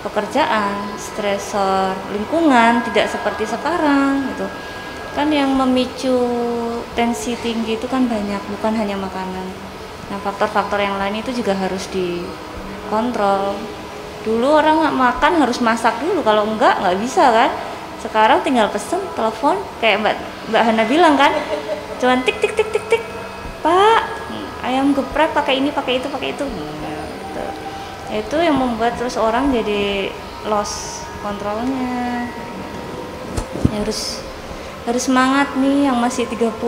pekerjaan, 0.01 0.89
stresor 0.97 1.93
lingkungan 2.17 2.81
tidak 2.89 3.13
seperti 3.13 3.45
sekarang 3.45 4.25
gitu. 4.33 4.49
Kan 5.15 5.31
yang 5.31 5.55
memicu 5.55 6.13
tensi 6.93 7.39
tinggi 7.39 7.79
itu 7.79 7.87
kan 7.87 8.05
banyak, 8.05 8.41
bukan 8.59 8.73
hanya 8.75 8.99
makanan. 8.99 9.47
Nah, 10.11 10.19
faktor-faktor 10.21 10.77
yang 10.77 10.99
lain 10.99 11.23
itu 11.23 11.31
juga 11.31 11.55
harus 11.55 11.87
dikontrol. 11.89 13.55
Dulu 14.27 14.47
orang 14.59 14.91
makan 14.91 15.39
harus 15.39 15.63
masak 15.63 15.95
dulu, 16.03 16.19
kalau 16.21 16.43
enggak 16.43 16.77
nggak 16.83 16.99
bisa 16.99 17.31
kan. 17.31 17.49
Sekarang 18.03 18.43
tinggal 18.43 18.67
pesen, 18.69 18.99
telepon, 19.15 19.55
kayak 19.79 20.03
Mbak 20.03 20.15
Mbak 20.51 20.61
Hana 20.61 20.83
bilang 20.85 21.15
kan, 21.15 21.31
cuman 21.97 22.21
tik 22.27 22.37
tik 22.43 22.53
tik 22.53 22.69
tik 22.69 22.85
tik, 22.91 23.03
Pak, 23.63 24.01
ayam 24.67 24.93
geprek 24.93 25.31
pakai 25.31 25.63
ini, 25.63 25.71
pakai 25.71 26.03
itu, 26.03 26.11
pakai 26.11 26.35
itu. 26.35 26.43
Gitu 26.45 26.85
itu 28.13 28.37
yang 28.37 28.55
membuat 28.55 28.95
terus 28.95 29.17
orang 29.17 29.49
jadi 29.51 30.13
lost 30.45 31.03
kontrolnya 31.25 32.29
ya 33.73 33.81
harus 33.81 34.21
harus 34.85 35.03
semangat 35.09 35.53
nih 35.57 35.89
yang 35.89 35.97
masih 35.97 36.29
30 36.29 36.61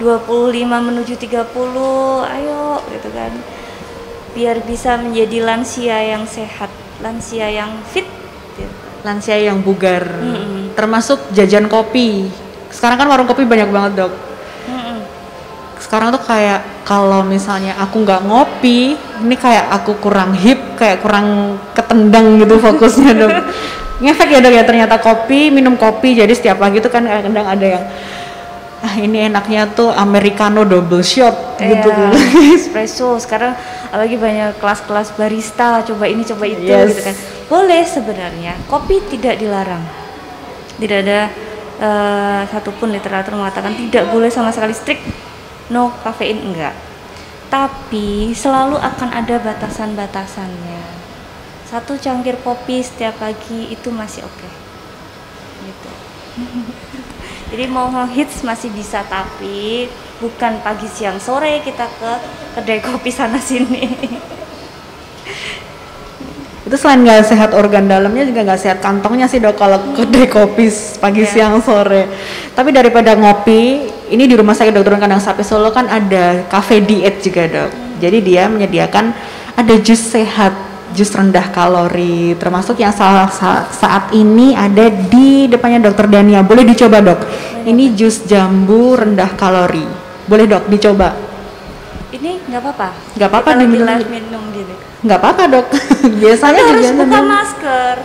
25 0.00 0.08
menuju 0.64 1.12
30 1.16 1.44
ayo 2.24 2.80
gitu 2.88 3.08
kan. 3.12 3.32
Biar 4.32 4.56
bisa 4.64 4.96
menjadi 4.96 5.44
lansia 5.44 5.98
yang 6.16 6.24
sehat 6.24 6.70
lansia 7.00 7.48
yang 7.48 7.72
fit 7.88 8.06
gitu. 8.56 8.68
lansia 9.00 9.40
yang 9.40 9.64
bugar 9.64 10.04
Mm-mm. 10.04 10.76
termasuk 10.76 11.20
jajan 11.32 11.68
kopi. 11.68 12.28
Sekarang 12.68 13.00
kan 13.00 13.08
warung 13.08 13.28
kopi 13.28 13.48
banyak 13.48 13.68
banget 13.72 13.92
dok. 14.04 14.12
Sekarang 15.80 16.12
tuh 16.14 16.22
kayak 16.22 16.84
kalau 16.86 17.24
misalnya 17.26 17.74
aku 17.80 18.04
nggak 18.04 18.22
ngopi 18.28 18.94
ini 18.94 19.34
kayak 19.34 19.74
aku 19.74 19.98
kurang 19.98 20.36
hip 20.36 20.78
kayak 20.78 21.02
kurang 21.02 21.58
ketendang 21.74 22.38
gitu 22.38 22.62
fokusnya 22.62 23.12
dong 23.16 23.34
ngefek 24.00 24.28
ya 24.32 24.38
dok 24.40 24.52
ya 24.56 24.64
ternyata 24.64 24.96
kopi 24.96 25.52
minum 25.52 25.76
kopi 25.76 26.16
jadi 26.16 26.32
setiap 26.32 26.56
pagi 26.56 26.80
tuh 26.80 26.88
kan 26.88 27.04
kadang 27.04 27.44
ada 27.44 27.66
yang 27.68 27.84
ah 28.80 28.96
ini 28.96 29.28
enaknya 29.28 29.68
tuh 29.76 29.92
americano 29.92 30.64
double 30.64 31.04
shot 31.04 31.60
gitu. 31.60 31.92
Iya, 31.92 32.56
espresso. 32.56 33.20
Sekarang 33.20 33.52
apalagi 33.92 34.16
banyak 34.16 34.56
kelas-kelas 34.56 35.12
barista 35.20 35.84
coba 35.84 36.08
ini 36.08 36.24
coba 36.24 36.48
itu 36.48 36.64
Yes. 36.64 36.96
gitu 36.96 37.02
kan. 37.04 37.16
Boleh 37.52 37.84
sebenarnya 37.84 38.56
kopi 38.72 39.04
tidak 39.12 39.36
dilarang. 39.36 39.84
Tidak 40.80 40.98
ada 41.04 41.28
eh, 41.76 42.40
satupun 42.48 42.88
literatur 42.88 43.36
mengatakan 43.36 43.76
tidak 43.76 44.08
boleh 44.08 44.32
sama 44.32 44.48
sekali 44.48 44.72
strict 44.72 45.04
no 45.68 45.92
kafein 46.00 46.40
enggak. 46.40 46.72
Tapi 47.52 48.32
selalu 48.32 48.80
akan 48.80 49.12
ada 49.12 49.36
batasan-batasannya 49.44 50.79
satu 51.70 51.94
cangkir 51.94 52.34
kopi 52.42 52.82
setiap 52.82 53.14
pagi 53.22 53.70
itu 53.70 53.94
masih 53.94 54.26
oke. 54.26 54.48
Gitu. 55.62 55.90
Jadi 57.54 57.64
mau 57.70 57.86
hits 58.10 58.42
masih 58.42 58.74
bisa 58.74 59.06
tapi 59.06 59.86
bukan 60.18 60.58
pagi 60.66 60.90
siang 60.90 61.22
sore 61.22 61.62
kita 61.62 61.86
ke 61.86 62.12
kedai 62.58 62.82
kopi 62.82 63.10
sana 63.14 63.38
sini. 63.48 63.86
Itu 66.66 66.74
selain 66.78 67.02
nggak 67.06 67.22
sehat 67.26 67.50
organ 67.54 67.86
dalamnya 67.86 68.26
juga 68.26 68.46
nggak 68.46 68.60
sehat 68.62 68.78
kantongnya 68.82 69.26
sih 69.30 69.38
dok 69.38 69.54
kalau 69.54 69.94
kedai 69.94 70.26
kopi 70.26 70.70
pagi 70.98 71.22
Iya. 71.22 71.30
siang 71.30 71.62
sore. 71.62 72.10
Tapi 72.54 72.74
daripada 72.74 73.14
ngopi 73.14 73.90
ini 74.10 74.26
di 74.26 74.34
rumah 74.34 74.58
sakit 74.58 74.74
dokter 74.74 74.98
kandang 74.98 75.22
sapi 75.22 75.46
solo 75.46 75.70
kan 75.70 75.86
ada 75.86 76.46
cafe 76.50 76.82
diet 76.82 77.22
juga 77.22 77.46
dok. 77.46 77.70
Jadi 78.02 78.18
dia 78.22 78.50
menyediakan 78.50 79.14
ada 79.54 79.74
jus 79.82 79.98
sehat 79.98 80.69
jus 80.92 81.10
rendah 81.10 81.46
kalori. 81.48 82.34
Termasuk 82.34 82.76
yang 82.76 82.90
salah 82.90 83.28
sa- 83.28 83.66
saat 83.66 84.10
ini 84.10 84.52
ada 84.52 84.86
di 84.88 85.46
depannya 85.46 85.82
dokter 85.82 86.06
Dania. 86.06 86.40
Boleh 86.40 86.62
dicoba 86.62 86.98
dok? 86.98 87.20
Ini 87.62 87.92
jus 87.92 88.24
jambu 88.24 88.94
rendah 88.94 89.34
kalori. 89.34 89.84
Boleh 90.24 90.46
dok 90.46 90.66
dicoba? 90.66 91.12
Ini 92.10 92.42
nggak 92.44 92.60
apa-apa. 92.60 92.88
Nggak 93.14 93.28
apa-apa 93.28 93.50
diminum. 93.56 93.86
live 93.88 94.10
minum 94.10 94.42
gini. 94.50 94.74
Nggak 95.00 95.18
apa-apa 95.18 95.42
dok. 95.46 95.66
Biasanya 96.22 96.60
Tapi 96.60 96.70
harus 96.70 96.84
juga 96.84 96.98
buka 96.98 97.06
minum. 97.16 97.26
masker. 97.28 97.96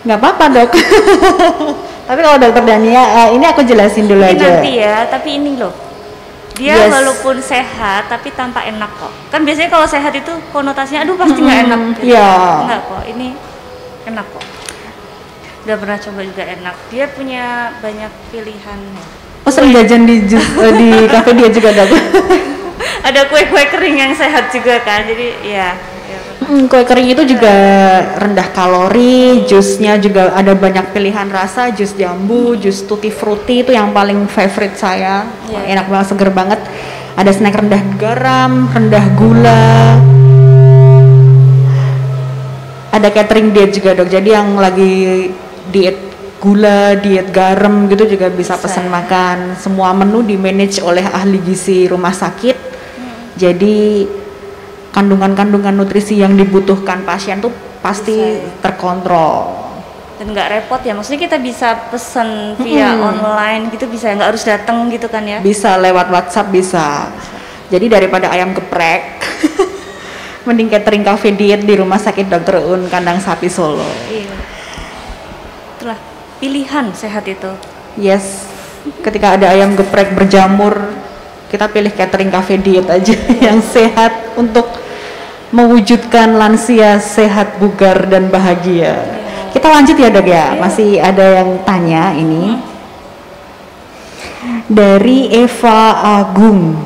Nggak 0.00 0.18
apa-apa 0.18 0.44
dok. 0.48 0.70
Tapi 2.10 2.20
kalau 2.20 2.38
dokter 2.38 2.64
Dania 2.66 3.02
eh, 3.22 3.28
ini 3.34 3.44
aku 3.46 3.62
jelasin 3.62 4.04
dulu 4.04 4.18
ini 4.20 4.34
aja. 4.34 4.46
nanti 4.50 4.72
ya 4.74 4.96
tapi 5.06 5.38
ini 5.38 5.54
loh 5.54 5.70
dia 6.60 6.76
Yes. 6.76 6.92
walaupun 6.92 7.40
sehat 7.40 8.12
tapi 8.12 8.28
tanpa 8.36 8.60
enak 8.68 8.92
kok. 9.00 9.08
Kan 9.32 9.48
biasanya 9.48 9.72
kalau 9.72 9.88
sehat 9.88 10.12
itu 10.12 10.32
konotasinya 10.52 11.08
aduh 11.08 11.16
pasti 11.16 11.40
nggak 11.40 11.60
enak. 11.64 11.80
Hmm, 11.80 11.92
gitu. 11.96 12.12
iya. 12.12 12.28
enggak 12.68 12.80
kok 12.84 13.02
ini 13.08 13.28
enak 14.04 14.26
kok. 14.28 14.44
Udah 15.64 15.76
pernah 15.80 15.96
coba 15.96 16.20
juga 16.20 16.42
enak. 16.44 16.76
Dia 16.92 17.04
punya 17.08 17.44
banyak 17.80 18.12
pilihan. 18.28 18.80
Oh 19.48 19.52
sering 19.52 19.72
jajan 19.72 20.04
di 20.04 20.20
eh, 20.36 20.72
di 20.76 20.88
cafe 21.16 21.32
dia 21.32 21.48
juga 21.48 21.72
dok 21.72 21.88
ada 23.00 23.26
kue-kue 23.26 23.64
kering 23.72 23.96
yang 23.96 24.12
sehat 24.14 24.52
juga 24.52 24.80
kan 24.84 25.04
jadi 25.08 25.28
ya, 25.42 25.68
Hmm, 26.50 26.66
kue 26.66 26.82
kering 26.82 27.14
itu 27.14 27.22
juga 27.30 27.54
rendah 28.18 28.50
kalori 28.50 29.46
jusnya 29.46 29.94
juga 30.02 30.34
ada 30.34 30.50
banyak 30.50 30.90
pilihan 30.90 31.30
rasa 31.30 31.70
jus 31.70 31.94
jambu 31.94 32.58
jus 32.58 32.82
tutti 32.82 33.06
frutti 33.06 33.62
itu 33.62 33.70
yang 33.70 33.94
paling 33.94 34.26
favorite 34.26 34.74
saya 34.74 35.30
Iya. 35.46 35.78
enak 35.78 35.86
banget 35.86 36.06
seger 36.10 36.34
banget 36.34 36.58
ada 37.14 37.30
snack 37.30 37.54
rendah 37.54 37.82
garam 37.94 38.66
rendah 38.66 39.06
gula 39.14 39.70
ada 42.90 43.08
catering 43.08 43.54
diet 43.54 43.70
juga 43.70 43.94
dok 43.94 44.10
jadi 44.10 44.42
yang 44.42 44.58
lagi 44.58 45.30
diet 45.70 46.02
gula 46.42 46.98
diet 46.98 47.30
garam 47.30 47.86
gitu 47.86 48.10
juga 48.10 48.26
bisa 48.26 48.58
Bisa. 48.58 48.66
pesan 48.66 48.90
makan 48.90 49.54
semua 49.54 49.94
menu 49.94 50.26
di 50.26 50.34
manage 50.34 50.82
oleh 50.82 51.06
ahli 51.06 51.38
gizi 51.38 51.86
rumah 51.86 52.10
sakit 52.10 52.58
Hmm. 52.90 53.38
jadi 53.38 53.78
kandungan-kandungan 54.90 55.74
nutrisi 55.74 56.18
yang 56.18 56.34
dibutuhkan 56.34 57.06
pasien 57.06 57.38
tuh 57.38 57.54
pasti 57.80 58.14
Bisa, 58.14 58.42
ya. 58.42 58.60
terkontrol 58.60 59.60
dan 60.20 60.36
nggak 60.36 60.48
repot 60.52 60.80
ya 60.84 60.92
maksudnya 60.92 61.20
kita 61.24 61.40
bisa 61.40 61.88
pesen 61.88 62.52
via 62.60 62.92
Mm-mm. 62.92 63.08
online 63.08 63.72
gitu 63.72 63.88
bisa 63.88 64.12
nggak 64.12 64.36
harus 64.36 64.44
datang 64.44 64.92
gitu 64.92 65.08
kan 65.08 65.24
ya 65.24 65.40
bisa 65.40 65.80
lewat 65.80 66.12
WhatsApp 66.12 66.52
bisa 66.52 67.08
jadi 67.72 67.88
daripada 67.88 68.28
ayam 68.28 68.52
geprek 68.52 69.24
mending 70.46 70.68
catering 70.68 71.00
cafe 71.00 71.32
diet 71.32 71.64
di 71.64 71.72
rumah 71.72 71.96
sakit 71.96 72.28
Dr. 72.28 72.60
Un 72.68 72.84
kandang 72.92 73.16
sapi 73.16 73.48
Solo 73.48 73.88
iya 74.12 74.36
itulah 75.80 75.96
pilihan 76.36 76.92
sehat 76.92 77.24
itu 77.24 77.48
yes 77.96 78.44
ketika 79.00 79.40
ada 79.40 79.56
ayam 79.56 79.72
geprek 79.72 80.12
berjamur 80.12 80.92
kita 81.48 81.64
pilih 81.72 81.96
catering 81.96 82.28
cafe 82.28 82.60
diet 82.60 82.84
aja 82.92 83.16
yang 83.48 83.64
sehat 83.64 84.36
untuk 84.36 84.79
mewujudkan 85.50 86.38
lansia 86.38 87.02
sehat, 87.02 87.58
bugar 87.58 88.06
dan 88.06 88.30
bahagia. 88.30 89.02
Kita 89.50 89.66
lanjut 89.66 89.98
ya 89.98 90.08
dok 90.14 90.26
ya, 90.30 90.54
masih 90.58 91.02
ada 91.02 91.42
yang 91.42 91.58
tanya 91.66 92.14
ini. 92.14 92.54
Dari 94.70 95.26
Eva 95.34 95.98
Agung, 96.22 96.78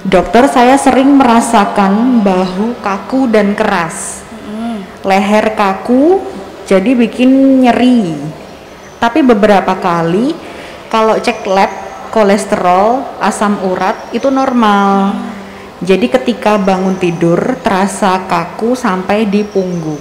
dokter 0.00 0.48
saya 0.48 0.80
sering 0.80 1.12
merasakan 1.12 2.24
bahu 2.24 2.80
kaku 2.80 3.28
dan 3.28 3.52
keras, 3.52 4.24
leher 5.04 5.52
kaku, 5.52 6.24
jadi 6.64 6.96
bikin 6.96 7.60
nyeri. 7.60 8.16
Tapi 8.96 9.20
beberapa 9.20 9.76
kali 9.76 10.32
kalau 10.88 11.20
cek 11.20 11.44
lab 11.44 11.68
kolesterol, 12.08 13.20
asam 13.20 13.60
urat 13.68 14.08
itu 14.16 14.32
normal. 14.32 15.12
Jadi 15.82 16.06
ketika 16.06 16.62
bangun 16.62 16.94
tidur 16.94 17.58
terasa 17.58 18.22
kaku 18.30 18.78
sampai 18.78 19.26
di 19.26 19.42
punggung. 19.42 19.98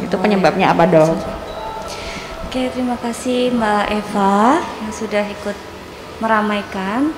Itu 0.00 0.16
penyebabnya 0.16 0.72
apa 0.72 0.88
dok? 0.88 1.12
Oke, 2.48 2.72
terima 2.72 2.96
kasih 2.96 3.52
Mbak 3.52 3.84
Eva 3.92 4.64
yang 4.64 4.92
sudah 4.96 5.24
ikut 5.28 5.56
meramaikan. 6.24 7.12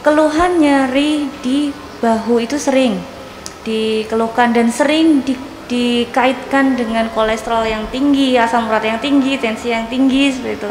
Keluhan 0.00 0.56
nyeri 0.56 1.28
di 1.44 1.68
bahu 2.00 2.40
itu 2.40 2.56
sering 2.56 2.96
dikeluhkan 3.64 4.56
dan 4.56 4.72
sering 4.72 5.20
di, 5.20 5.36
dikaitkan 5.68 6.80
dengan 6.80 7.12
kolesterol 7.12 7.68
yang 7.68 7.84
tinggi, 7.92 8.40
asam 8.40 8.68
urat 8.72 8.84
yang 8.84 9.00
tinggi, 9.04 9.36
tensi 9.36 9.68
yang 9.68 9.84
tinggi 9.92 10.32
seperti 10.32 10.64
itu. 10.64 10.70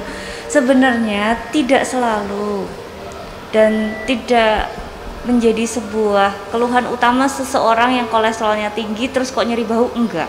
Sebenarnya 0.50 1.54
tidak 1.54 1.86
selalu 1.86 2.66
dan 3.54 3.94
tidak 4.06 4.83
menjadi 5.24 5.64
sebuah 5.64 6.52
keluhan 6.52 6.84
utama 6.92 7.32
seseorang 7.32 7.96
yang 7.96 8.08
kolesterolnya 8.12 8.76
tinggi 8.76 9.08
terus 9.08 9.32
kok 9.32 9.48
nyeri 9.48 9.64
bahu 9.64 9.96
enggak. 9.96 10.28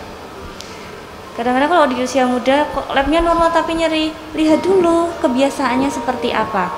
Kadang-kadang 1.35 1.67
kalau 1.67 1.85
di 1.91 1.99
usia 1.99 2.23
muda 2.23 2.63
kok 2.71 2.87
labnya 2.95 3.19
normal 3.19 3.51
tapi 3.51 3.75
nyeri? 3.75 4.15
Lihat 4.39 4.63
dulu 4.63 5.11
kebiasaannya 5.19 5.91
seperti 5.91 6.31
apa. 6.31 6.71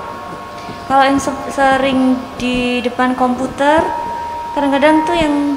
Kalau 0.90 1.04
yang 1.06 1.22
sering 1.54 2.18
di 2.42 2.82
depan 2.82 3.14
komputer 3.14 3.86
kadang-kadang 4.58 5.06
tuh 5.06 5.14
yang 5.14 5.54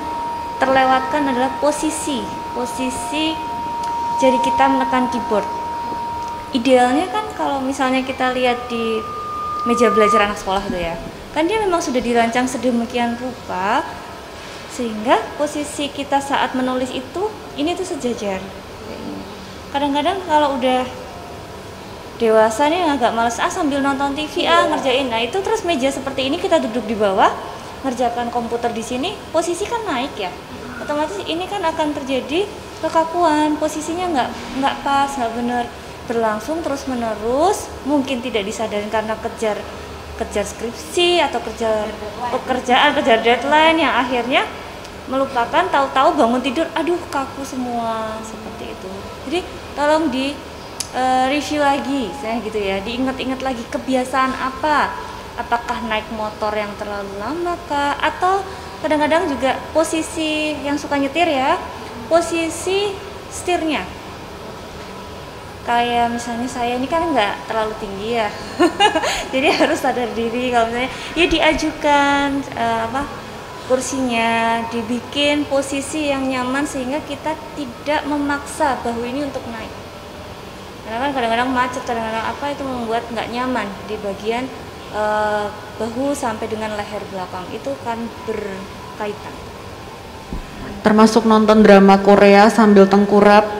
terlewatkan 0.61 1.33
adalah 1.33 1.49
posisi. 1.65 2.21
Posisi 2.53 3.33
jari 4.21 4.37
kita 4.45 4.69
menekan 4.69 5.09
keyboard. 5.09 5.49
Idealnya 6.53 7.09
kan 7.09 7.25
kalau 7.41 7.65
misalnya 7.65 8.05
kita 8.05 8.37
lihat 8.37 8.69
di 8.69 9.01
meja 9.65 9.89
belajar 9.89 10.29
anak 10.29 10.37
sekolah 10.37 10.61
itu 10.69 10.77
ya 10.77 10.97
kan 11.31 11.47
dia 11.47 11.63
memang 11.63 11.79
sudah 11.79 12.03
dirancang 12.03 12.51
sedemikian 12.51 13.15
rupa 13.19 13.87
sehingga 14.71 15.19
posisi 15.39 15.91
kita 15.91 16.19
saat 16.19 16.55
menulis 16.55 16.91
itu 16.91 17.23
ini 17.59 17.75
tuh 17.75 17.87
sejajar. 17.87 18.39
Kadang-kadang 19.71 20.19
kalau 20.27 20.59
udah 20.59 20.83
dewasa 22.19 22.69
nih 22.69 22.85
agak 22.85 23.15
males 23.17 23.39
ah 23.39 23.51
sambil 23.51 23.79
nonton 23.83 24.15
TV 24.19 24.47
ah 24.47 24.67
ngerjain. 24.71 25.07
Nah 25.07 25.23
itu 25.23 25.39
terus 25.43 25.63
meja 25.63 25.91
seperti 25.91 26.27
ini 26.27 26.39
kita 26.39 26.59
duduk 26.59 26.87
di 26.87 26.97
bawah 26.99 27.31
ngerjakan 27.87 28.29
komputer 28.29 28.71
di 28.75 28.83
sini 28.83 29.15
posisi 29.31 29.67
kan 29.67 29.87
naik 29.87 30.15
ya. 30.19 30.31
Otomatis 30.83 31.21
ini 31.29 31.47
kan 31.47 31.63
akan 31.63 31.93
terjadi 31.93 32.49
kekakuan 32.81 33.61
posisinya 33.61 34.07
nggak 34.11 34.29
nggak 34.59 34.75
pas 34.81 35.11
nggak 35.13 35.33
bener 35.37 35.65
berlangsung 36.09 36.65
terus 36.65 36.89
menerus 36.89 37.69
mungkin 37.85 38.25
tidak 38.25 38.49
disadari 38.49 38.89
karena 38.89 39.15
kejar 39.21 39.61
kejar 40.21 40.45
skripsi 40.45 41.25
atau 41.25 41.41
kerja 41.41 41.89
pekerjaan 42.29 42.93
kejar 43.01 43.25
deadline 43.25 43.81
yang 43.81 43.95
akhirnya 43.97 44.45
melupakan 45.09 45.65
tahu-tahu 45.73 46.15
bangun 46.15 46.43
tidur 46.45 46.69
aduh 46.77 47.01
kaku 47.11 47.43
semua 47.43 48.21
seperti 48.23 48.77
itu. 48.77 48.91
Jadi 49.27 49.41
tolong 49.75 50.13
di 50.13 50.37
uh, 50.95 51.27
review 51.27 51.65
lagi 51.65 52.13
saya 52.21 52.39
gitu 52.45 52.61
ya. 52.61 52.79
Diingat-ingat 52.85 53.41
lagi 53.43 53.65
kebiasaan 53.73 54.33
apa? 54.37 54.93
Apakah 55.41 55.83
naik 55.89 56.07
motor 56.15 56.53
yang 56.53 56.71
terlalu 56.77 57.11
lama 57.17 57.57
kah 57.67 57.97
atau 57.97 58.45
kadang-kadang 58.81 59.29
juga 59.29 59.57
posisi 59.77 60.57
yang 60.65 60.77
suka 60.77 60.97
nyetir 60.97 61.29
ya 61.29 61.61
posisi 62.09 62.97
setirnya 63.29 63.85
kayak 65.71 66.11
misalnya 66.11 66.51
saya 66.51 66.75
ini 66.75 66.91
kan 66.91 67.15
nggak 67.15 67.47
terlalu 67.47 67.75
tinggi 67.79 68.19
ya. 68.19 68.27
Jadi 69.33 69.47
harus 69.55 69.79
sadar 69.79 70.11
diri 70.19 70.51
kalau 70.51 70.67
misalnya 70.67 70.91
ya 71.15 71.27
diajukan 71.31 72.43
uh, 72.59 72.81
apa 72.91 73.03
kursinya 73.71 74.67
dibikin 74.75 75.47
posisi 75.47 76.11
yang 76.11 76.27
nyaman 76.27 76.67
sehingga 76.67 76.99
kita 77.07 77.39
tidak 77.55 78.03
memaksa 78.11 78.83
bahu 78.83 79.07
ini 79.07 79.23
untuk 79.23 79.47
naik. 79.47 79.71
Karena 80.83 81.07
kan 81.07 81.11
kadang-kadang 81.15 81.49
macet 81.55 81.83
kadang-kadang 81.87 82.27
apa 82.27 82.45
itu 82.51 82.63
membuat 82.67 83.07
nggak 83.15 83.31
nyaman 83.31 83.71
di 83.87 83.95
bagian 84.03 84.51
uh, 84.91 85.47
bahu 85.79 86.19
sampai 86.19 86.51
dengan 86.51 86.75
leher 86.75 87.03
belakang. 87.15 87.47
Itu 87.55 87.79
kan 87.87 88.03
berkaitan. 88.27 89.35
Termasuk 90.83 91.31
nonton 91.31 91.63
drama 91.63 92.03
Korea 92.03 92.51
sambil 92.51 92.91
tengkurap 92.91 93.60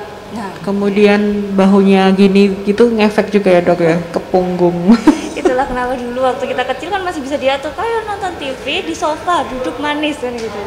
kemudian 0.61 1.53
bahunya 1.57 2.13
gini 2.13 2.53
gitu 2.69 2.93
ngefek 2.93 3.33
juga 3.33 3.49
ya 3.57 3.61
dok 3.65 3.81
ya 3.81 3.97
ke 4.13 4.21
punggung. 4.31 4.95
Itulah 5.41 5.67
kenapa 5.67 5.97
dulu 5.97 6.21
waktu 6.25 6.45
kita 6.49 6.65
kecil 6.75 6.89
kan 6.93 7.03
masih 7.05 7.21
bisa 7.25 7.37
diatur 7.41 7.73
kayak 7.75 8.07
nonton 8.07 8.33
TV 8.37 8.85
di 8.85 8.95
sofa 8.95 9.45
duduk 9.49 9.77
manis 9.81 10.21
kan 10.21 10.33
gitu. 10.37 10.61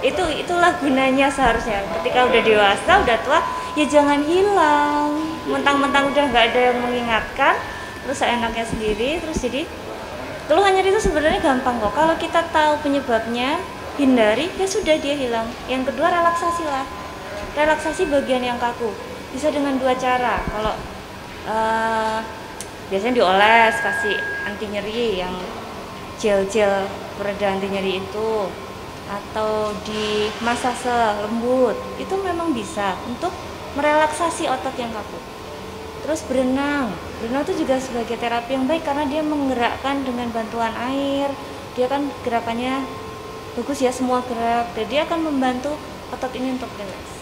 Itu 0.00 0.24
itulah 0.32 0.76
gunanya 0.80 1.28
seharusnya. 1.28 1.84
Ketika 2.00 2.24
udah 2.24 2.40
dewasa, 2.40 2.92
udah 3.04 3.18
tua, 3.20 3.40
ya 3.76 3.84
jangan 3.84 4.24
hilang. 4.24 5.12
Mentang-mentang 5.44 6.08
udah 6.08 6.24
nggak 6.32 6.44
ada 6.52 6.60
yang 6.72 6.78
mengingatkan, 6.80 7.54
terus 8.06 8.24
enaknya 8.24 8.64
sendiri, 8.64 9.20
terus 9.20 9.36
jadi 9.44 9.68
keluhan 10.48 10.72
nyeri 10.72 10.88
itu 10.96 11.04
sebenarnya 11.04 11.44
gampang 11.44 11.76
kok. 11.84 11.92
Kalau 11.92 12.14
kita 12.16 12.40
tahu 12.48 12.80
penyebabnya, 12.80 13.60
hindari, 14.00 14.48
ya 14.56 14.64
sudah 14.64 14.96
dia 14.96 15.12
hilang. 15.12 15.52
Yang 15.68 15.92
kedua 15.92 16.08
relaksasi 16.08 16.64
lah 16.64 16.88
relaksasi 17.54 18.06
bagian 18.06 18.42
yang 18.46 18.58
kaku 18.60 18.90
bisa 19.30 19.48
dengan 19.50 19.78
dua 19.78 19.94
cara. 19.94 20.42
Kalau 20.46 20.74
uh, 21.46 22.18
biasanya 22.90 23.14
dioles 23.22 23.74
kasih 23.78 24.16
anti 24.46 24.66
nyeri 24.66 25.22
yang 25.22 25.34
gel-gel 26.18 26.86
pereda 27.18 27.56
anti 27.56 27.68
nyeri 27.70 28.02
itu. 28.02 28.32
Atau 29.10 29.74
di 29.82 30.30
masase 30.38 31.18
lembut 31.26 31.74
itu 31.98 32.14
memang 32.14 32.54
bisa 32.54 32.94
untuk 33.10 33.34
merelaksasi 33.74 34.46
otot 34.46 34.74
yang 34.78 34.94
kaku 34.94 35.18
terus 36.00 36.24
berenang. 36.26 36.90
Berenang 37.20 37.44
itu 37.44 37.62
juga 37.62 37.76
sebagai 37.76 38.16
terapi 38.16 38.56
yang 38.56 38.64
baik 38.64 38.82
karena 38.82 39.04
dia 39.06 39.22
menggerakkan 39.22 40.02
dengan 40.02 40.32
bantuan 40.32 40.72
air. 40.90 41.28
Dia 41.76 41.86
kan 41.86 42.08
gerakannya 42.24 42.82
bagus 43.54 43.84
ya 43.84 43.92
semua 43.92 44.24
gerak. 44.24 44.72
Dan 44.74 44.86
dia 44.88 45.04
akan 45.04 45.28
membantu 45.28 45.76
otot 46.10 46.32
ini 46.34 46.56
untuk 46.56 46.72
relax 46.80 47.19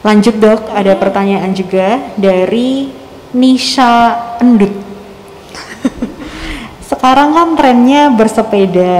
Lanjut 0.00 0.40
dok, 0.40 0.72
ada 0.72 0.96
pertanyaan 0.96 1.52
juga 1.52 2.00
dari 2.16 2.88
Nisha 3.36 4.16
Endut. 4.40 4.72
Sekarang 6.88 7.36
kan 7.36 7.52
trennya 7.52 8.08
bersepeda, 8.08 8.96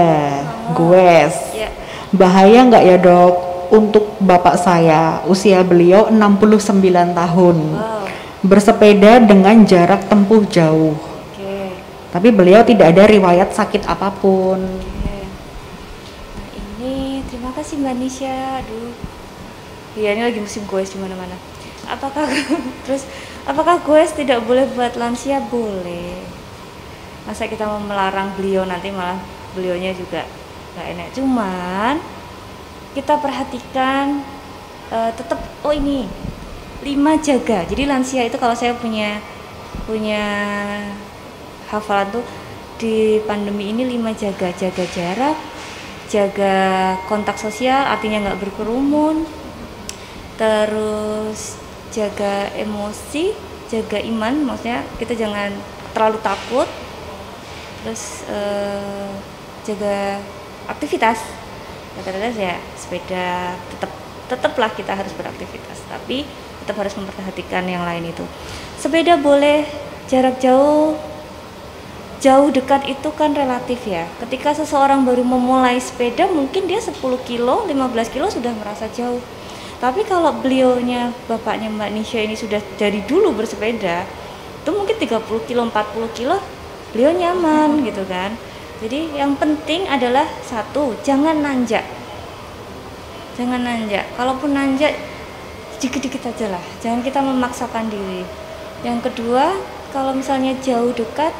oh, 0.69 0.77
goes. 0.77 1.33
Yeah. 1.57 1.73
Bahaya 2.13 2.69
nggak 2.69 2.83
ya 2.85 2.97
dok 3.01 3.33
untuk 3.73 4.13
bapak 4.21 4.61
saya, 4.61 5.25
usia 5.25 5.65
beliau 5.65 6.13
69 6.13 6.69
tahun. 7.17 7.57
Bersepeda 8.45 9.25
dengan 9.25 9.65
jarak 9.65 10.05
tempuh 10.05 10.45
jauh. 10.53 10.93
Tapi 12.13 12.29
beliau 12.29 12.61
tidak 12.61 12.93
ada 12.93 13.09
riwayat 13.09 13.49
sakit 13.57 13.89
apa 13.89 14.13
pun. 14.21 14.59
Nah 14.61 16.49
ini 16.53 17.25
terima 17.25 17.49
kasih 17.57 17.81
Mbak 17.81 17.95
Nisha. 17.97 18.61
Aduh 18.61 19.10
Iya 19.91 20.15
ini 20.15 20.21
lagi 20.23 20.39
musim 20.39 20.63
goes 20.71 20.95
di 20.95 20.99
mana-mana. 20.99 21.35
Apakah 21.87 22.23
terus 22.87 23.03
apakah 23.43 23.83
goes 23.83 24.15
tidak 24.15 24.39
boleh 24.47 24.63
buat 24.71 24.95
lansia? 24.95 25.43
Boleh. 25.51 26.23
Masa 27.27 27.51
kita 27.51 27.67
mau 27.67 27.81
melarang 27.83 28.31
beliau 28.39 28.63
nanti 28.63 28.87
malah 28.89 29.19
beliaunya 29.51 29.91
juga 29.91 30.23
nggak 30.75 30.87
enak. 30.95 31.07
Cuman 31.11 31.99
kita 32.95 33.19
perhatikan 33.19 34.23
uh, 34.91 35.11
tetap 35.11 35.43
oh 35.67 35.75
ini 35.75 36.07
lima 36.87 37.19
jaga. 37.19 37.67
Jadi 37.67 37.83
lansia 37.83 38.23
itu 38.23 38.39
kalau 38.39 38.55
saya 38.55 38.71
punya 38.79 39.19
punya 39.83 40.23
hafalan 41.67 42.07
tuh 42.15 42.25
di 42.79 43.19
pandemi 43.27 43.71
ini 43.71 43.85
lima 43.85 44.11
jaga 44.11 44.51
jaga 44.51 44.83
jarak 44.89 45.37
jaga 46.11 46.55
kontak 47.07 47.39
sosial 47.39 47.87
artinya 47.87 48.27
nggak 48.27 48.39
berkerumun 48.43 49.23
terus 50.41 51.61
jaga 51.93 52.49
emosi 52.57 53.51
jaga 53.71 54.01
iman 54.03 54.33
maksudnya 54.43 54.81
kita 54.99 55.15
jangan 55.15 55.53
terlalu 55.95 56.19
takut. 56.19 56.67
Terus 57.81 58.27
uh, 58.27 59.09
jaga 59.63 60.19
aktivitas. 60.67 61.23
Rata-rata 61.91 62.31
ya 62.35 62.55
sepeda 62.75 63.55
tetap 63.71 63.91
tetaplah 64.31 64.71
kita 64.71 64.95
harus 64.95 65.11
beraktivitas 65.11 65.83
tapi 65.91 66.23
tetap 66.63 66.79
harus 66.79 66.95
memperhatikan 66.95 67.67
yang 67.67 67.83
lain 67.83 68.11
itu. 68.11 68.23
Sepeda 68.79 69.19
boleh 69.19 69.67
jarak 70.07 70.39
jauh 70.39 70.95
jauh 72.21 72.49
dekat 72.53 72.85
itu 72.87 73.09
kan 73.15 73.35
relatif 73.35 73.83
ya. 73.87 74.07
Ketika 74.23 74.55
seseorang 74.55 75.03
baru 75.03 75.23
memulai 75.23 75.79
sepeda 75.79 76.27
mungkin 76.31 76.67
dia 76.67 76.79
10 76.79 76.95
kilo 77.27 77.67
15 77.67 78.13
kilo 78.13 78.27
sudah 78.31 78.55
merasa 78.55 78.87
jauh 78.93 79.19
tapi 79.81 80.05
kalau 80.05 80.29
beliaunya 80.45 81.09
bapaknya 81.25 81.73
Mbak 81.73 81.89
Nisha 81.89 82.21
ini 82.21 82.37
sudah 82.37 82.61
dari 82.77 83.01
dulu 83.01 83.33
bersepeda 83.33 84.05
itu 84.61 84.69
mungkin 84.69 84.93
30 84.93 85.49
kilo 85.49 85.61
40 85.73 86.13
kilo 86.13 86.37
beliau 86.93 87.11
nyaman 87.17 87.81
gitu 87.81 88.05
kan. 88.05 88.37
Jadi 88.77 89.17
yang 89.17 89.33
penting 89.41 89.89
adalah 89.89 90.29
satu 90.45 90.93
jangan 91.01 91.41
nanjak. 91.41 91.81
Jangan 93.33 93.61
nanjak. 93.65 94.05
Kalaupun 94.13 94.53
nanjak 94.53 94.93
dikit-dikit 95.81 96.29
aja 96.29 96.53
lah. 96.53 96.63
Jangan 96.77 97.01
kita 97.01 97.25
memaksakan 97.25 97.89
diri. 97.89 98.21
Yang 98.85 99.09
kedua 99.09 99.57
kalau 99.89 100.13
misalnya 100.13 100.53
jauh 100.61 100.93
dekat 100.93 101.33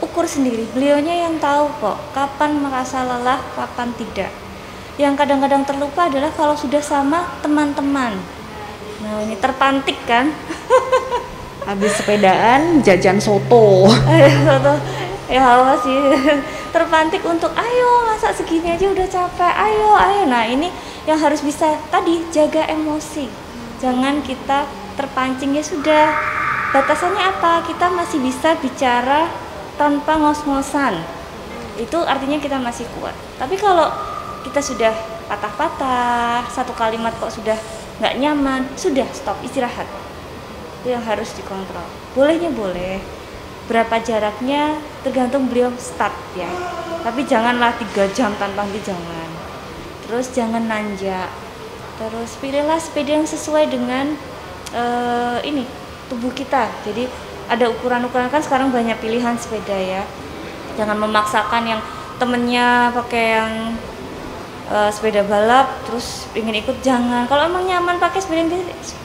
ukur 0.00 0.24
sendiri. 0.24 0.64
Beliaunya 0.72 1.28
yang 1.28 1.36
tahu 1.36 1.68
kok 1.76 2.00
kapan 2.16 2.56
merasa 2.56 3.04
lelah 3.04 3.40
kapan 3.52 3.92
tidak 4.00 4.45
yang 4.96 5.12
kadang-kadang 5.12 5.60
terlupa 5.68 6.08
adalah 6.08 6.32
kalau 6.32 6.56
sudah 6.56 6.80
sama 6.80 7.36
teman-teman. 7.44 8.16
Nah 9.04 9.20
ini 9.28 9.36
terpantik 9.36 10.00
kan? 10.08 10.32
Habis 11.68 12.00
sepedaan 12.00 12.80
jajan 12.80 13.20
soto. 13.20 13.92
Soto. 14.48 14.74
Ya 15.26 15.42
apa 15.42 15.74
sih 15.82 15.98
terpantik 16.70 17.18
untuk 17.26 17.50
ayo 17.58 18.06
masa 18.06 18.30
segini 18.30 18.72
aja 18.72 18.86
udah 18.88 19.04
capek? 19.10 19.52
Ayo 19.52 19.90
ayo. 20.00 20.22
Nah 20.30 20.48
ini 20.48 20.72
yang 21.04 21.20
harus 21.20 21.44
bisa 21.44 21.76
tadi 21.92 22.24
jaga 22.32 22.64
emosi. 22.70 23.28
Jangan 23.82 24.24
kita 24.24 24.64
terpancing. 24.96 25.52
Ya 25.52 25.64
sudah. 25.66 26.16
Batasannya 26.72 27.36
apa? 27.36 27.68
Kita 27.68 27.92
masih 27.92 28.22
bisa 28.24 28.56
bicara 28.62 29.28
tanpa 29.76 30.16
ngos-ngosan. 30.16 30.96
Itu 31.76 32.00
artinya 32.06 32.40
kita 32.40 32.56
masih 32.56 32.88
kuat. 32.96 33.12
Tapi 33.36 33.58
kalau 33.60 33.92
kita 34.56 34.72
sudah 34.72 34.96
patah-patah 35.28 36.48
satu 36.48 36.72
kalimat 36.72 37.12
kok 37.20 37.28
sudah 37.28 37.60
nggak 38.00 38.16
nyaman 38.16 38.64
sudah 38.72 39.04
stop 39.12 39.36
istirahat. 39.44 39.84
Itu 40.80 40.96
yang 40.96 41.04
harus 41.04 41.28
dikontrol. 41.36 41.84
Bolehnya 42.16 42.48
boleh 42.56 42.96
berapa 43.68 44.00
jaraknya 44.00 44.80
tergantung 45.04 45.52
beliau 45.52 45.68
start 45.76 46.16
ya. 46.32 46.48
Tapi 47.04 47.28
janganlah 47.28 47.76
tiga 47.76 48.08
jam 48.16 48.32
tanpa 48.40 48.64
henti 48.64 48.80
jangan 48.80 49.28
terus 50.08 50.32
jangan 50.32 50.64
nanjak. 50.64 51.28
Terus 52.00 52.40
pilihlah 52.40 52.80
sepeda 52.80 53.12
yang 53.12 53.28
sesuai 53.28 53.68
dengan 53.68 54.16
uh, 54.72 55.36
ini 55.44 55.68
tubuh 56.08 56.32
kita. 56.32 56.72
Jadi 56.88 57.04
ada 57.52 57.68
ukuran-ukuran 57.68 58.32
kan 58.32 58.40
sekarang 58.40 58.72
banyak 58.72 58.96
pilihan 59.04 59.36
sepeda 59.36 59.76
ya. 59.76 60.00
Jangan 60.80 60.96
memaksakan 60.96 61.76
yang 61.76 61.84
temennya 62.16 62.88
pakai 62.96 63.24
yang 63.36 63.52
uh, 64.70 64.90
sepeda 64.90 65.22
balap 65.26 65.70
terus 65.86 66.26
ingin 66.34 66.62
ikut 66.62 66.82
jangan. 66.82 67.26
Kalau 67.30 67.46
emang 67.46 67.66
nyaman 67.66 67.98
pakai 68.02 68.20
sepeda 68.22 68.46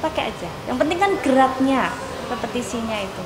pakai 0.02 0.34
aja. 0.34 0.50
Yang 0.70 0.78
penting 0.86 0.98
kan 1.02 1.12
geraknya 1.22 1.82
repetisinya 2.30 2.98
itu. 3.02 3.24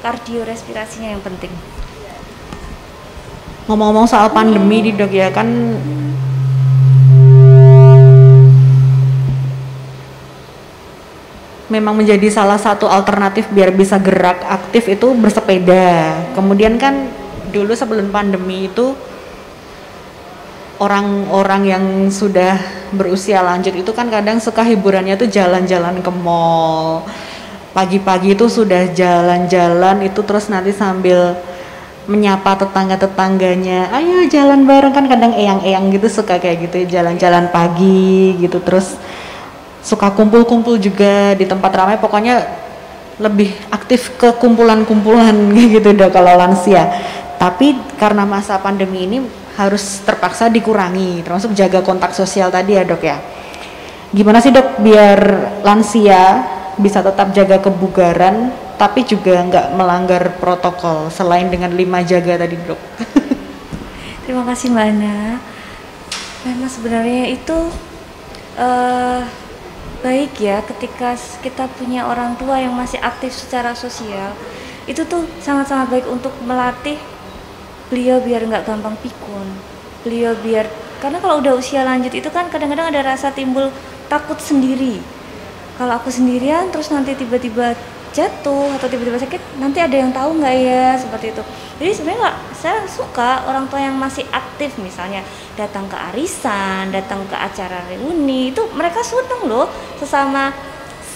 Kardio 0.00 0.42
respirasinya 0.48 1.12
yang 1.12 1.22
penting. 1.24 1.52
Ngomong-ngomong 3.68 4.08
soal 4.08 4.32
pandemi 4.32 4.82
di 4.82 4.92
dok 4.96 5.12
ya 5.12 5.30
kan 5.30 5.46
memang 11.70 11.94
menjadi 11.94 12.26
salah 12.34 12.58
satu 12.58 12.90
alternatif 12.90 13.46
biar 13.54 13.70
bisa 13.70 14.00
gerak 14.02 14.42
aktif 14.42 14.90
itu 14.90 15.14
bersepeda. 15.14 16.18
Kemudian 16.34 16.80
kan 16.82 17.06
dulu 17.54 17.76
sebelum 17.78 18.10
pandemi 18.10 18.66
itu 18.66 18.96
orang-orang 20.80 21.62
yang 21.68 21.84
sudah 22.08 22.56
berusia 22.96 23.44
lanjut 23.44 23.76
itu 23.76 23.92
kan 23.92 24.08
kadang 24.08 24.40
suka 24.40 24.64
hiburannya 24.64 25.14
tuh 25.20 25.28
jalan-jalan 25.28 26.00
ke 26.00 26.10
mall. 26.10 27.04
Pagi-pagi 27.70 28.34
itu 28.34 28.50
sudah 28.50 28.90
jalan-jalan 28.90 30.02
itu 30.02 30.20
terus 30.26 30.50
nanti 30.50 30.74
sambil 30.74 31.38
menyapa 32.10 32.58
tetangga-tetangganya 32.58 33.94
ayo 33.94 34.26
jalan 34.26 34.66
bareng. 34.66 34.90
Kan 34.96 35.06
kadang 35.06 35.36
eyang-eyang 35.36 35.92
gitu 35.94 36.08
suka 36.10 36.40
kayak 36.40 36.66
gitu 36.66 36.88
jalan-jalan 36.88 37.52
pagi 37.52 38.40
gitu 38.40 38.58
terus 38.58 38.96
suka 39.84 40.10
kumpul-kumpul 40.16 40.80
juga 40.80 41.36
di 41.36 41.44
tempat 41.44 41.70
ramai. 41.76 42.00
Pokoknya 42.00 42.42
lebih 43.20 43.52
aktif 43.68 44.16
ke 44.16 44.32
kumpulan-kumpulan 44.40 45.36
gitu 45.76 45.92
deh 45.92 46.08
kalau 46.08 46.40
lansia. 46.40 46.88
Tapi 47.36 47.76
karena 48.00 48.24
masa 48.24 48.56
pandemi 48.58 49.04
ini 49.06 49.39
harus 49.60 50.00
terpaksa 50.00 50.48
dikurangi 50.48 51.20
termasuk 51.20 51.52
jaga 51.52 51.84
kontak 51.84 52.16
sosial 52.16 52.48
tadi 52.48 52.80
ya 52.80 52.82
dok 52.88 53.02
ya. 53.04 53.20
Gimana 54.10 54.40
sih 54.40 54.50
dok 54.50 54.80
biar 54.80 55.20
lansia 55.60 56.42
bisa 56.80 57.04
tetap 57.04 57.30
jaga 57.36 57.60
kebugaran 57.60 58.50
tapi 58.80 59.04
juga 59.04 59.44
nggak 59.44 59.66
melanggar 59.76 60.22
protokol 60.40 61.12
selain 61.12 61.52
dengan 61.52 61.76
lima 61.76 62.00
jaga 62.00 62.40
tadi 62.40 62.56
dok? 62.56 62.80
Terima 64.24 64.48
kasih 64.48 64.72
mbak 64.72 64.86
Ana. 64.96 65.36
Karena 66.40 66.66
sebenarnya 66.72 67.24
itu 67.28 67.58
uh, 68.56 69.20
baik 70.00 70.32
ya 70.40 70.64
ketika 70.64 71.12
kita 71.44 71.68
punya 71.76 72.08
orang 72.08 72.32
tua 72.40 72.56
yang 72.56 72.72
masih 72.72 72.96
aktif 73.04 73.36
secara 73.36 73.76
sosial. 73.76 74.32
Itu 74.88 75.04
tuh 75.04 75.28
sangat-sangat 75.44 75.92
baik 75.92 76.06
untuk 76.08 76.32
melatih 76.48 76.96
beliau 77.90 78.22
biar 78.22 78.46
nggak 78.46 78.64
gampang 78.64 78.94
pikun. 79.02 79.46
Beliau 80.06 80.32
biar 80.38 80.70
karena 81.02 81.18
kalau 81.20 81.42
udah 81.42 81.58
usia 81.58 81.82
lanjut 81.82 82.14
itu 82.14 82.30
kan 82.30 82.48
kadang-kadang 82.48 82.88
ada 82.94 83.02
rasa 83.02 83.34
timbul 83.34 83.68
takut 84.08 84.38
sendiri. 84.40 85.02
Kalau 85.76 85.98
aku 85.98 86.08
sendirian 86.08 86.70
terus 86.70 86.88
nanti 86.88 87.12
tiba-tiba 87.18 87.74
jatuh 88.10 88.74
atau 88.74 88.90
tiba-tiba 88.90 89.22
sakit 89.22 89.62
nanti 89.62 89.78
ada 89.78 89.94
yang 89.94 90.10
tahu 90.10 90.38
nggak 90.38 90.54
ya 90.54 90.98
seperti 90.98 91.30
itu. 91.34 91.42
Jadi 91.78 91.90
sebenarnya 91.94 92.30
saya 92.54 92.84
suka 92.84 93.48
orang 93.48 93.70
tua 93.70 93.80
yang 93.80 93.96
masih 93.96 94.26
aktif 94.34 94.76
misalnya 94.82 95.24
datang 95.56 95.88
ke 95.88 95.96
arisan 96.12 96.90
datang 96.92 97.24
ke 97.30 97.36
acara 97.38 97.80
reuni 97.88 98.52
itu 98.52 98.62
mereka 98.76 99.00
seneng 99.00 99.48
loh 99.48 99.70
sesama 99.96 100.52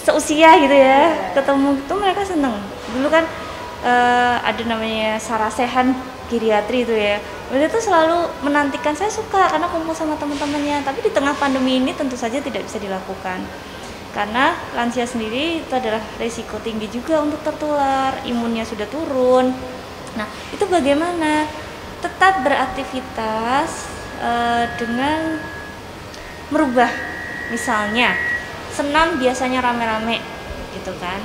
seusia 0.05 0.57
gitu 0.61 0.73
ya 0.73 1.33
ketemu 1.37 1.77
itu 1.77 1.93
mereka 1.93 2.21
seneng. 2.25 2.55
Dulu 2.95 3.07
kan 3.11 3.25
uh, 3.85 4.37
ada 4.41 4.61
namanya 4.65 5.21
sarasehan 5.21 5.93
geriatri 6.29 6.85
itu 6.85 6.93
ya. 6.93 7.21
Beliau 7.49 7.69
tuh 7.69 7.83
selalu 7.83 8.25
menantikan 8.41 8.97
saya 8.97 9.11
suka 9.11 9.49
karena 9.49 9.67
kumpul 9.69 9.93
sama 9.93 10.17
teman-temannya. 10.17 10.81
Tapi 10.81 11.05
di 11.05 11.11
tengah 11.13 11.37
pandemi 11.37 11.77
ini 11.77 11.93
tentu 11.93 12.17
saja 12.17 12.41
tidak 12.41 12.65
bisa 12.65 12.81
dilakukan. 12.81 13.45
Karena 14.15 14.55
lansia 14.73 15.03
sendiri 15.03 15.59
itu 15.59 15.73
adalah 15.75 15.99
resiko 16.15 16.55
tinggi 16.63 16.87
juga 16.87 17.19
untuk 17.19 17.43
tertular 17.43 18.15
imunnya 18.23 18.63
sudah 18.63 18.87
turun. 18.87 19.51
Nah 20.15 20.27
itu 20.55 20.63
bagaimana? 20.65 21.45
Tetap 21.99 22.45
beraktivitas 22.45 23.69
uh, 24.21 24.65
dengan 24.77 25.41
merubah. 26.53 26.91
Misalnya 27.49 28.13
senam 28.73 29.17
biasanya 29.21 29.63
rame-rame 29.63 30.19
gitu 30.75 30.91
kan. 30.99 31.19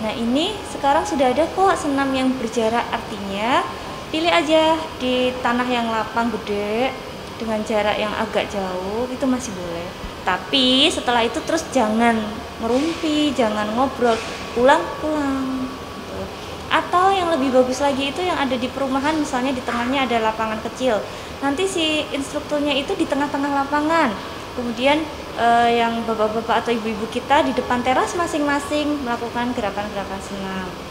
Nah 0.00 0.12
ini 0.16 0.56
sekarang 0.72 1.04
sudah 1.04 1.32
ada 1.32 1.44
kok 1.44 1.76
senam 1.76 2.08
yang 2.16 2.32
berjarak 2.40 2.84
artinya 2.88 3.64
pilih 4.10 4.30
aja 4.30 4.74
di 4.98 5.30
tanah 5.38 5.68
yang 5.70 5.86
lapang 5.86 6.34
gede 6.34 6.90
dengan 7.38 7.62
jarak 7.62 7.96
yang 7.96 8.10
agak 8.18 8.50
jauh 8.50 9.06
itu 9.06 9.24
masih 9.24 9.54
boleh. 9.54 9.86
Tapi 10.26 10.90
setelah 10.90 11.24
itu 11.24 11.38
terus 11.46 11.64
jangan 11.70 12.18
merumpi 12.60 13.32
jangan 13.32 13.70
ngobrol 13.72 14.12
pulang-pulang 14.52 15.64
gitu. 15.96 16.20
atau 16.68 17.08
yang 17.14 17.32
lebih 17.32 17.54
bagus 17.54 17.80
lagi 17.80 18.12
itu 18.12 18.20
yang 18.20 18.36
ada 18.36 18.52
di 18.54 18.68
perumahan 18.68 19.16
misalnya 19.16 19.54
di 19.54 19.62
tengahnya 19.62 20.04
ada 20.04 20.34
lapangan 20.34 20.60
kecil. 20.66 20.98
Nanti 21.40 21.64
si 21.70 22.04
instrukturnya 22.12 22.76
itu 22.76 22.92
di 22.98 23.06
tengah-tengah 23.06 23.64
lapangan. 23.64 24.10
Kemudian 24.58 25.00
eh, 25.38 25.70
yang 25.78 26.02
bapak-bapak 26.04 26.66
atau 26.66 26.74
ibu-ibu 26.74 27.06
kita 27.14 27.46
di 27.46 27.54
depan 27.54 27.80
teras 27.86 28.12
masing-masing 28.18 29.06
melakukan 29.06 29.54
gerakan-gerakan 29.54 30.20
senam 30.20 30.89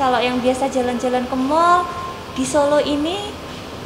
kalau 0.00 0.16
yang 0.16 0.40
biasa 0.40 0.72
jalan-jalan 0.72 1.28
ke 1.28 1.36
mall 1.36 1.84
di 2.32 2.40
Solo 2.48 2.80
ini 2.80 3.28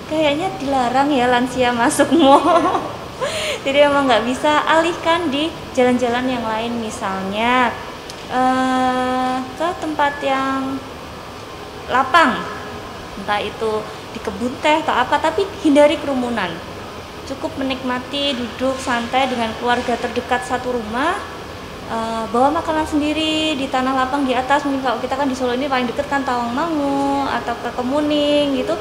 kayaknya 0.06 0.46
dilarang 0.62 1.10
ya 1.10 1.26
lansia 1.26 1.74
masuk 1.74 2.14
mall. 2.14 2.78
Jadi 3.66 3.82
emang 3.82 4.06
nggak 4.06 4.22
bisa 4.22 4.62
alihkan 4.62 5.26
di 5.34 5.50
jalan-jalan 5.74 6.30
yang 6.30 6.46
lain 6.46 6.78
misalnya. 6.78 7.74
Uh, 8.30 9.42
ke 9.58 9.68
tempat 9.82 10.22
yang 10.22 10.78
lapang. 11.90 12.38
Entah 13.18 13.40
itu 13.42 13.82
di 14.14 14.18
kebun 14.22 14.54
teh 14.62 14.86
atau 14.86 14.94
apa 14.94 15.18
tapi 15.18 15.42
hindari 15.66 15.98
kerumunan. 15.98 16.54
Cukup 17.26 17.58
menikmati 17.58 18.38
duduk 18.38 18.78
santai 18.78 19.26
dengan 19.26 19.50
keluarga 19.58 19.98
terdekat 19.98 20.46
satu 20.46 20.78
rumah 20.78 21.33
uh, 21.90 22.24
bawa 22.30 22.48
makanan 22.60 22.86
sendiri 22.88 23.56
di 23.58 23.66
tanah 23.68 23.92
lapang 23.92 24.24
di 24.24 24.32
atas. 24.32 24.64
Mungkin 24.64 24.80
kalau 24.84 24.98
kita 25.00 25.14
kan 25.16 25.28
di 25.28 25.36
Solo 25.36 25.52
ini 25.56 25.68
paling 25.68 25.88
deket 25.88 26.06
kan 26.08 26.24
Tawangmangu 26.24 27.28
atau 27.28 27.54
ke 27.60 27.68
Kemuning 27.74 28.60
gitu. 28.60 28.74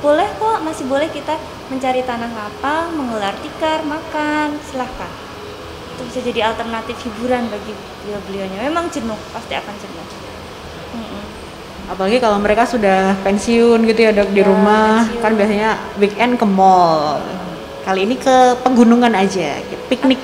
Boleh 0.00 0.28
kok 0.40 0.64
masih 0.64 0.88
boleh 0.88 1.12
kita 1.12 1.36
mencari 1.68 2.00
tanah 2.00 2.30
lapang 2.32 2.96
menggelar 2.96 3.36
tikar 3.40 3.84
makan. 3.84 4.56
Silahkan. 4.64 5.12
Itu 5.96 6.02
bisa 6.08 6.20
jadi 6.24 6.52
alternatif 6.52 6.96
hiburan 7.04 7.48
bagi 7.52 7.72
beliau-beliaunya. 8.04 8.64
Memang 8.64 8.88
jenuh 8.88 9.18
pasti 9.32 9.52
akan 9.56 9.74
jenuh. 9.76 10.06
Mm 10.90 11.04
-mm. 11.06 11.24
apalagi 11.90 12.18
kalau 12.18 12.38
mereka 12.42 12.66
sudah 12.66 13.14
pensiun 13.22 13.82
gitu 13.86 14.00
ya 14.02 14.10
dok 14.10 14.34
di 14.34 14.42
ya, 14.42 14.46
rumah. 14.46 15.06
pensiun. 15.06 15.22
kan 15.22 15.32
biasanya 15.38 15.70
weekend 16.02 16.34
ke 16.34 16.46
mall. 16.46 17.22
Kali 17.86 18.06
ini 18.06 18.14
ke 18.18 18.58
pegunungan 18.62 19.10
aja 19.14 19.58
piknik. 19.90 20.20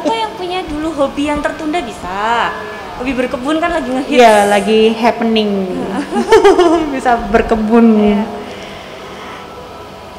Atau 0.00 0.14
yang 0.16 0.27
hobi 0.98 1.30
yang 1.30 1.38
tertunda 1.38 1.78
bisa 1.78 2.50
hobi 2.98 3.14
berkebun 3.14 3.62
kan 3.62 3.70
lagi 3.70 3.88
ngehits 3.94 4.18
iya 4.18 4.50
lagi 4.50 4.90
happening 4.98 5.70
bisa 6.94 7.14
berkebun 7.30 7.86
yeah 8.02 8.26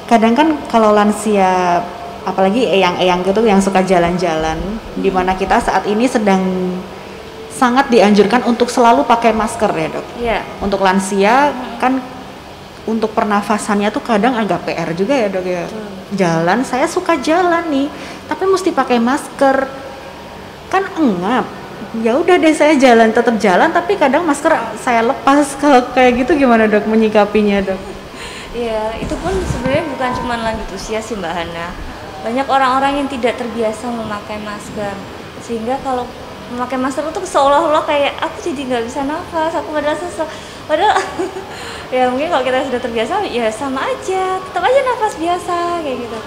kadang 0.10 0.34
kan 0.34 0.58
kalau 0.66 0.90
lansia 0.90 1.86
apalagi 2.26 2.66
eyang-eyang 2.66 3.22
gitu 3.22 3.46
yang 3.46 3.62
suka 3.62 3.86
jalan-jalan 3.86 4.58
di 4.98 5.14
mana 5.14 5.38
kita 5.38 5.62
saat 5.62 5.86
ini 5.86 6.10
sedang 6.10 6.42
sangat 7.54 7.94
dianjurkan 7.94 8.42
untuk 8.50 8.74
selalu 8.74 9.06
pakai 9.06 9.38
masker 9.38 9.70
ya 9.70 9.88
dok. 9.94 10.06
Iya. 10.18 10.40
Untuk 10.66 10.82
lansia 10.82 11.54
hmm. 11.54 11.78
kan 11.78 12.02
untuk 12.90 13.14
pernafasannya 13.14 13.94
tuh 13.94 14.02
kadang 14.02 14.34
agak 14.34 14.66
PR 14.66 14.90
juga 14.98 15.14
ya 15.14 15.30
dok 15.30 15.46
ya. 15.46 15.66
Hmm. 15.70 15.94
Jalan 16.18 16.60
saya 16.66 16.90
suka 16.90 17.22
jalan 17.22 17.70
nih, 17.70 17.88
tapi 18.26 18.50
mesti 18.50 18.74
pakai 18.74 18.98
masker. 18.98 19.88
Kan 20.70 20.86
engap. 20.98 21.46
Ya 22.06 22.14
udah 22.14 22.38
deh 22.38 22.54
saya 22.54 22.78
jalan 22.78 23.10
tetap 23.10 23.42
jalan 23.42 23.74
tapi 23.74 23.98
kadang 23.98 24.22
masker 24.22 24.54
saya 24.78 25.02
lepas 25.02 25.54
kalau 25.62 25.82
kayak 25.92 26.22
gitu 26.22 26.46
gimana 26.46 26.70
dok 26.70 26.86
menyikapinya 26.86 27.66
dok? 27.66 27.82
Iya, 28.50 28.98
itu 28.98 29.14
pun 29.22 29.30
sebenarnya 29.30 29.86
bukan 29.94 30.10
cuma 30.22 30.34
lanjut 30.42 30.70
usia 30.74 30.98
sih 30.98 31.14
Mbak 31.14 31.34
Hana. 31.34 31.70
Banyak 32.26 32.50
orang-orang 32.50 33.06
yang 33.06 33.08
tidak 33.08 33.38
terbiasa 33.38 33.94
memakai 33.94 34.42
masker, 34.42 34.94
sehingga 35.46 35.78
kalau 35.86 36.04
memakai 36.50 36.82
masker 36.82 37.06
itu 37.06 37.22
seolah-olah 37.30 37.86
kayak 37.86 38.18
aku 38.18 38.42
jadi 38.42 38.62
nggak 38.66 38.84
bisa 38.90 39.06
nafas, 39.06 39.54
aku 39.54 39.70
padahal 39.70 39.98
sesak. 39.98 40.26
Padahal 40.70 41.02
ya 41.90 42.06
mungkin 42.14 42.30
kalau 42.30 42.46
kita 42.46 42.62
sudah 42.70 42.78
terbiasa 42.78 43.26
ya 43.26 43.50
sama 43.50 43.82
aja, 43.82 44.38
tetap 44.38 44.62
aja 44.62 44.80
nafas 44.86 45.14
biasa 45.18 45.82
kayak 45.82 45.98
gitu. 46.06 46.20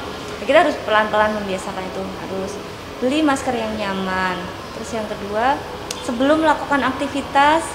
Ya, 0.42 0.44
kita 0.50 0.58
harus 0.66 0.74
pelan-pelan 0.82 1.30
membiasakan 1.38 1.86
itu, 1.86 2.02
harus 2.02 2.58
beli 3.02 3.26
masker 3.26 3.52
yang 3.52 3.74
nyaman. 3.74 4.38
Terus 4.78 4.90
yang 4.94 5.06
kedua, 5.10 5.58
sebelum 6.06 6.46
melakukan 6.46 6.86
aktivitas, 6.86 7.66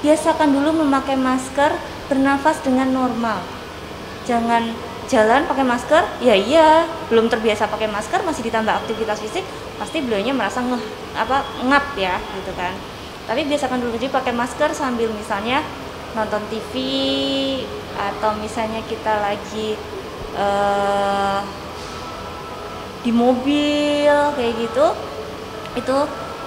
biasakan 0.00 0.54
dulu 0.54 0.86
memakai 0.86 1.18
masker, 1.18 1.74
bernafas 2.08 2.64
dengan 2.64 2.88
normal 2.88 3.58
jangan 4.28 4.76
jalan 5.08 5.48
pakai 5.48 5.64
masker 5.64 6.04
ya 6.20 6.36
iya 6.36 6.84
belum 7.08 7.32
terbiasa 7.32 7.64
pakai 7.72 7.88
masker 7.88 8.20
masih 8.28 8.44
ditambah 8.44 8.76
aktivitas 8.84 9.24
fisik 9.24 9.44
pasti 9.80 10.04
beliaunya 10.04 10.36
merasa 10.36 10.60
ngeh 10.60 10.84
apa 11.16 11.40
ngap 11.64 11.96
ya 11.96 12.20
gitu 12.36 12.52
kan 12.52 12.76
tapi 13.24 13.48
biasakan 13.48 13.80
dulu 13.80 13.96
jadi 13.96 14.12
pakai 14.12 14.36
masker 14.36 14.76
sambil 14.76 15.08
misalnya 15.16 15.64
nonton 16.12 16.44
TV 16.52 16.72
atau 17.96 18.36
misalnya 18.36 18.84
kita 18.84 19.16
lagi 19.20 19.80
uh, 20.36 21.40
di 23.02 23.10
mobil 23.14 24.14
kayak 24.34 24.54
gitu 24.58 24.86
itu 25.78 25.96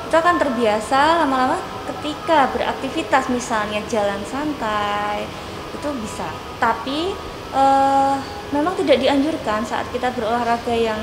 kita 0.08 0.18
akan 0.20 0.36
terbiasa 0.40 1.24
lama-lama 1.24 1.56
ketika 1.88 2.52
beraktivitas 2.52 3.32
misalnya 3.32 3.80
jalan 3.88 4.20
santai 4.28 5.24
itu 5.72 5.90
bisa 6.04 6.28
tapi 6.60 7.16
uh, 7.56 8.20
memang 8.52 8.76
tidak 8.76 9.00
dianjurkan 9.00 9.64
saat 9.64 9.88
kita 9.96 10.12
berolahraga 10.12 10.76
yang 10.76 11.00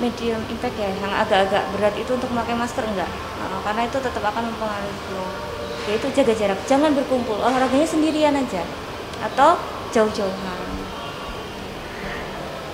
medium 0.00 0.40
impact 0.48 0.76
ya, 0.80 0.88
yang 0.88 1.12
agak-agak 1.12 1.64
berat 1.76 1.94
itu 2.00 2.10
untuk 2.16 2.32
memakai 2.32 2.56
masker 2.56 2.84
enggak, 2.88 3.08
uh, 3.44 3.60
karena 3.62 3.84
itu 3.84 3.98
tetap 4.00 4.24
akan 4.24 4.48
mempengaruhi 4.48 4.96
flow. 5.06 5.28
Yaitu 5.88 6.06
jaga 6.16 6.32
jarak, 6.36 6.58
jangan 6.64 6.92
berkumpul, 6.96 7.36
olahraganya 7.36 7.88
sendirian 7.88 8.32
aja 8.36 8.64
atau 9.20 9.60
jauh-jauhan. 9.92 10.60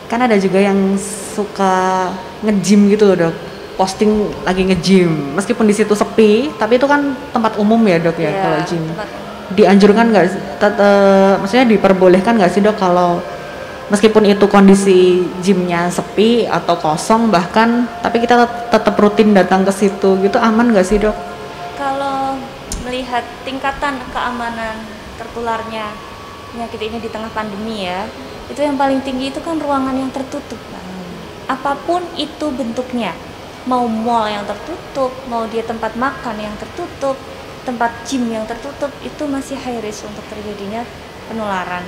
Kan 0.07 0.23
ada 0.23 0.39
juga 0.39 0.63
yang 0.63 0.95
suka 1.37 2.09
nge-gym 2.41 2.89
gitu 2.89 3.13
loh 3.13 3.29
dok, 3.29 3.35
posting 3.77 4.33
lagi 4.49 4.65
nge-gym, 4.65 5.37
meskipun 5.37 5.69
di 5.69 5.77
situ 5.77 5.93
sepi, 5.93 6.57
tapi 6.57 6.81
itu 6.81 6.89
kan 6.89 7.13
tempat 7.37 7.61
umum 7.61 7.81
ya 7.85 8.01
dok 8.01 8.17
ya, 8.17 8.33
ya 8.33 8.41
kalau 8.41 8.59
gym. 8.65 8.85
Tempat 8.89 9.27
dianjurkan 9.55 10.11
nggak 10.11 10.25
uh, 10.59 11.39
maksudnya 11.39 11.67
diperbolehkan 11.71 12.35
nggak 12.35 12.51
sih 12.51 12.59
dok 12.65 12.75
kalau 12.75 13.23
meskipun 13.87 14.27
itu 14.27 14.51
kondisi 14.51 15.23
gymnya 15.39 15.87
sepi 15.87 16.51
atau 16.51 16.75
kosong 16.75 17.31
bahkan 17.31 17.87
tapi 18.03 18.19
kita 18.19 18.43
tetap 18.67 18.99
rutin 18.99 19.31
datang 19.31 19.63
ke 19.63 19.71
situ 19.71 20.19
gitu 20.27 20.39
aman 20.43 20.75
nggak 20.75 20.87
sih 20.87 20.99
dok? 20.99 21.15
Kalau 21.79 22.35
melihat 22.83 23.23
tingkatan 23.47 24.03
keamanan 24.11 24.83
tertularnya 25.15 25.95
penyakit 26.51 26.81
ini 26.83 26.99
di 26.99 27.09
tengah 27.11 27.31
pandemi 27.31 27.87
ya 27.87 28.11
itu 28.51 28.63
yang 28.63 28.75
paling 28.79 29.03
tinggi 29.03 29.31
itu 29.31 29.39
kan 29.43 29.59
ruangan 29.59 29.95
yang 29.95 30.11
tertutup 30.11 30.59
hmm. 30.59 30.86
Apa 31.47 31.79
pun 31.87 32.03
itu 32.19 32.51
bentuknya 32.51 33.15
mau 33.67 33.87
mall 33.87 34.31
yang 34.31 34.47
tertutup 34.47 35.11
mau 35.27 35.47
dia 35.51 35.63
tempat 35.67 35.95
makan 35.99 36.39
yang 36.39 36.55
tertutup 36.59 37.19
tempat 37.67 37.91
gym 38.07 38.31
yang 38.31 38.47
tertutup 38.47 38.95
itu 39.03 39.27
masih 39.27 39.59
high 39.59 39.83
risk 39.83 40.07
untuk 40.07 40.23
terjadinya 40.31 40.87
penularan. 41.27 41.83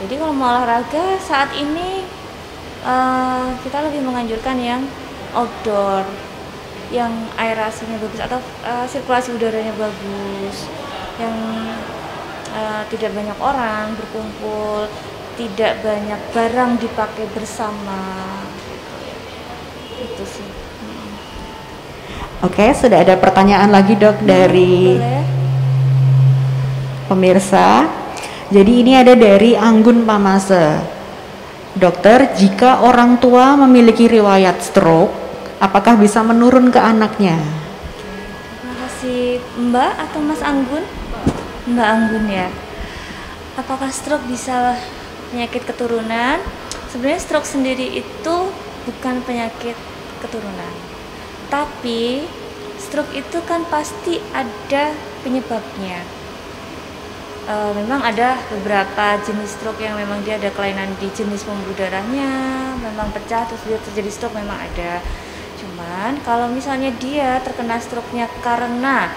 Jadi 0.00 0.14
kalau 0.16 0.32
mau 0.32 0.48
olahraga 0.48 1.20
saat 1.20 1.52
ini 1.52 2.08
uh, 2.88 3.52
kita 3.60 3.84
lebih 3.84 4.00
menganjurkan 4.00 4.56
yang 4.56 4.82
outdoor, 5.36 6.08
yang 6.88 7.12
aerasinya 7.36 8.00
bagus 8.00 8.24
atau 8.24 8.40
uh, 8.64 8.88
sirkulasi 8.88 9.36
udaranya 9.36 9.76
bagus, 9.76 10.64
yang 11.20 11.36
uh, 12.56 12.82
tidak 12.88 13.12
banyak 13.12 13.38
orang 13.42 13.92
berkumpul, 13.92 14.88
tidak 15.36 15.84
banyak 15.84 16.20
barang 16.32 16.80
dipakai 16.80 17.28
bersama. 17.36 18.00
Itu 19.98 20.24
sih. 20.24 20.48
Oke, 22.38 22.70
sudah 22.70 23.02
ada 23.02 23.18
pertanyaan 23.18 23.74
lagi 23.74 23.98
dok 23.98 24.22
dari 24.22 24.94
pemirsa. 27.10 27.90
Jadi 28.48 28.72
ini 28.86 28.94
ada 28.94 29.18
dari 29.18 29.58
Anggun 29.58 30.06
Pamase. 30.06 30.78
Dokter, 31.74 32.30
jika 32.38 32.86
orang 32.86 33.18
tua 33.18 33.58
memiliki 33.58 34.06
riwayat 34.06 34.62
stroke, 34.62 35.10
apakah 35.58 35.98
bisa 35.98 36.22
menurun 36.22 36.70
ke 36.70 36.78
anaknya? 36.78 37.38
Terima 38.62 38.74
kasih 38.86 39.42
Mbak 39.58 39.92
atau 40.08 40.20
Mas 40.22 40.42
Anggun? 40.42 40.84
Mbak 41.74 41.88
Anggun 41.90 42.24
ya. 42.30 42.48
Apakah 43.58 43.90
stroke 43.90 44.26
bisa 44.30 44.78
penyakit 45.34 45.66
keturunan? 45.66 46.38
Sebenarnya 46.88 47.20
stroke 47.20 47.50
sendiri 47.50 47.98
itu 47.98 48.36
bukan 48.86 49.20
penyakit 49.26 49.76
keturunan 50.20 50.98
tapi 51.48 52.28
stroke 52.78 53.10
itu 53.16 53.40
kan 53.48 53.64
pasti 53.72 54.20
ada 54.30 54.92
penyebabnya. 55.24 56.04
E, 57.48 57.54
memang 57.74 58.04
ada 58.04 58.36
beberapa 58.52 59.18
jenis 59.24 59.56
stroke 59.56 59.80
yang 59.80 59.96
memang 59.96 60.20
dia 60.22 60.36
ada 60.36 60.52
kelainan 60.52 60.92
di 61.00 61.08
jenis 61.10 61.48
pembuluh 61.48 61.74
darahnya, 61.74 62.30
memang 62.78 63.10
pecah 63.10 63.48
terus 63.48 63.64
dia 63.64 63.80
terjadi 63.80 64.10
stroke 64.12 64.36
memang 64.36 64.60
ada. 64.60 65.00
Cuman 65.58 66.20
kalau 66.22 66.46
misalnya 66.52 66.94
dia 67.00 67.42
terkena 67.42 67.80
stroke-nya 67.82 68.30
karena 68.44 69.10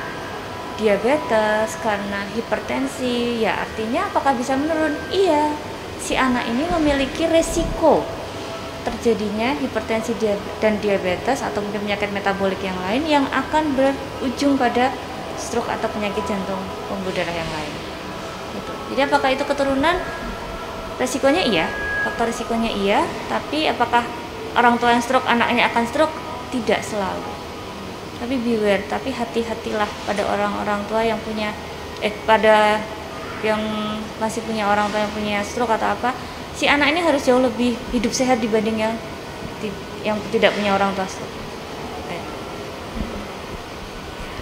diabetes, 0.80 1.78
karena 1.86 2.26
hipertensi, 2.34 3.45
ya 3.45 3.62
artinya 3.62 4.10
apakah 4.10 4.34
bisa 4.34 4.58
menurun? 4.58 4.97
Iya, 5.14 5.54
si 6.02 6.18
anak 6.18 6.49
ini 6.49 6.66
memiliki 6.66 7.30
resiko 7.30 8.02
terjadinya 8.82 9.53
hipertensi 9.61 10.17
dan 10.57 10.73
diabetes 10.82 11.45
atau 11.45 11.61
mungkin 11.61 11.86
penyakit 11.86 12.09
metabolik 12.09 12.57
yang 12.65 12.77
lain 12.89 13.03
yang 13.05 13.25
akan 13.29 13.77
berujung 13.77 14.57
pada 14.57 14.89
stroke 15.38 15.69
atau 15.69 15.89
penyakit 15.93 16.21
jantung 16.25 16.59
pembuluh 16.89 17.13
darah 17.13 17.34
yang 17.34 17.49
lain. 17.49 17.73
Gitu. 18.57 18.71
Jadi 18.93 19.01
apakah 19.05 19.29
itu 19.34 19.43
keturunan? 19.45 19.95
Resikonya 21.01 21.41
iya, 21.41 21.65
faktor 22.05 22.29
resikonya 22.29 22.69
iya, 22.69 23.01
tapi 23.25 23.65
apakah 23.65 24.05
orang 24.53 24.77
tua 24.77 24.93
yang 24.93 25.01
stroke 25.01 25.25
anaknya 25.25 25.65
akan 25.73 25.84
stroke? 25.89 26.13
Tidak 26.53 26.82
selalu. 26.84 27.32
Tapi 28.21 28.38
beware, 28.38 28.86
tapi 28.86 29.09
hati-hatilah 29.09 29.89
pada 30.05 30.21
orang-orang 30.29 30.86
tua 30.86 31.01
yang 31.01 31.17
punya 31.25 31.49
eh 32.05 32.13
pada 32.25 32.77
yang 33.41 33.61
masih 34.21 34.45
punya 34.45 34.69
orang 34.69 34.86
tua 34.93 35.01
yang 35.01 35.13
punya 35.17 35.38
stroke 35.41 35.73
atau 35.73 35.97
apa 35.97 36.13
si 36.56 36.66
anak 36.68 36.91
ini 36.91 37.02
harus 37.02 37.22
jauh 37.24 37.41
lebih 37.41 37.76
hidup 37.95 38.12
sehat 38.12 38.39
dibanding 38.43 38.82
yang 38.82 38.93
yang 40.02 40.18
tidak 40.34 40.54
punya 40.58 40.74
orang 40.74 40.91
tua. 40.97 41.06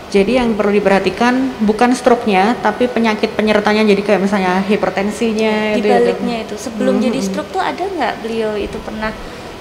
Jadi 0.10 0.41
yang 0.41 0.57
perlu 0.57 0.74
diperhatikan 0.74 1.62
bukan 1.62 1.93
stroke-nya, 1.93 2.57
tapi 2.66 2.89
penyakit 2.89 3.30
penyertanya. 3.38 3.86
Jadi 3.86 4.01
kayak 4.01 4.26
misalnya 4.26 4.57
hipertensinya. 4.66 5.78
Di 5.78 5.86
ya, 5.86 6.01
baliknya 6.01 6.49
itu, 6.49 6.57
sebelum 6.57 6.97
hmm. 6.97 7.03
jadi 7.05 7.20
stroke 7.22 7.53
tuh 7.53 7.62
ada 7.62 7.86
nggak 7.86 8.26
beliau 8.26 8.57
itu 8.57 8.74
pernah 8.82 9.14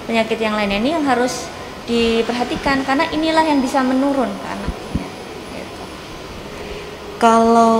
penyakit 0.09 0.41
yang 0.41 0.57
lainnya 0.57 0.81
ini 0.81 0.97
yang 0.97 1.05
harus 1.05 1.45
diperhatikan 1.85 2.81
karena 2.81 3.05
inilah 3.13 3.45
yang 3.45 3.61
bisa 3.61 3.85
menurun 3.85 4.25
ke 4.25 4.47
anaknya. 4.49 5.07
Gitu. 5.53 5.83
Kalau 7.21 7.77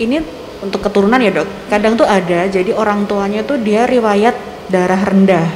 ini 0.00 0.24
untuk 0.66 0.82
keturunan 0.82 1.22
ya 1.22 1.30
dok, 1.30 1.48
kadang 1.70 1.94
tuh 1.94 2.04
ada. 2.04 2.50
Jadi 2.50 2.74
orang 2.74 3.06
tuanya 3.06 3.46
tuh 3.46 3.62
dia 3.62 3.86
riwayat 3.86 4.34
darah 4.66 5.02
rendah. 5.06 5.46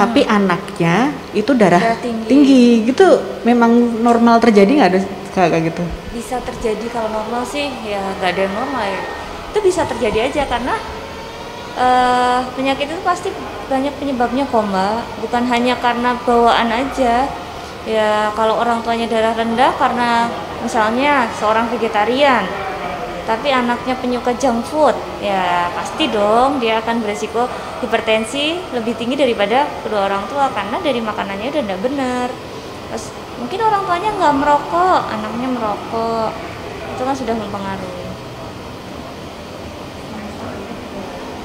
Tapi 0.00 0.24
anaknya 0.24 1.12
itu 1.36 1.52
darah, 1.52 2.00
tinggi. 2.00 2.24
tinggi. 2.24 2.64
Gitu. 2.88 3.06
Memang 3.44 4.00
normal 4.00 4.40
terjadi 4.40 4.70
nggak 4.80 4.90
ada 4.96 5.00
kayak 5.36 5.70
gitu? 5.70 5.82
Bisa 6.16 6.40
terjadi 6.40 6.86
kalau 6.88 7.12
normal 7.12 7.44
sih 7.44 7.68
ya 7.84 8.00
nggak 8.18 8.30
ada 8.32 8.40
yang 8.48 8.54
normal 8.56 8.84
ya. 8.88 9.02
Itu 9.52 9.58
bisa 9.60 9.84
terjadi 9.84 10.32
aja 10.32 10.42
karena 10.48 10.74
uh, 11.76 12.40
penyakit 12.56 12.88
itu 12.88 13.02
pasti 13.04 13.28
banyak 13.70 13.94
penyebabnya 14.02 14.48
koma 14.50 15.04
bukan 15.22 15.44
hanya 15.52 15.76
karena 15.78 16.16
bawaan 16.24 16.72
aja. 16.72 17.28
Ya 17.88 18.28
kalau 18.36 18.60
orang 18.60 18.84
tuanya 18.84 19.08
darah 19.08 19.32
rendah 19.32 19.72
karena 19.80 20.28
misalnya 20.60 21.28
seorang 21.36 21.68
vegetarian 21.72 22.44
tapi 23.26 23.48
anaknya 23.50 23.96
penyuka 23.98 24.32
junk 24.38 24.64
food 24.68 24.96
ya 25.20 25.68
pasti 25.74 26.08
dong 26.08 26.62
dia 26.62 26.80
akan 26.80 27.04
beresiko 27.04 27.48
hipertensi 27.84 28.58
lebih 28.72 28.96
tinggi 28.96 29.16
daripada 29.16 29.68
kedua 29.82 30.06
orang 30.08 30.24
tua 30.28 30.52
karena 30.52 30.76
dari 30.80 31.00
makanannya 31.02 31.48
udah 31.52 31.62
tidak 31.64 31.80
benar 31.80 32.28
terus 32.90 33.10
mungkin 33.40 33.60
orang 33.64 33.82
tuanya 33.88 34.10
nggak 34.20 34.34
merokok 34.36 35.02
anaknya 35.08 35.48
merokok. 35.48 36.30
Itu 36.92 37.02
kan 37.08 37.16
sudah 37.16 37.34
mempengaruhi. 37.34 38.06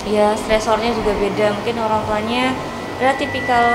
Ya 0.05 0.35
stresornya 0.37 0.91
juga 0.91 1.15
beda. 1.15 1.55
Mungkin 1.55 1.75
orang 1.79 2.01
tuanya 2.05 2.45
adalah 2.99 3.15
tipikal 3.15 3.65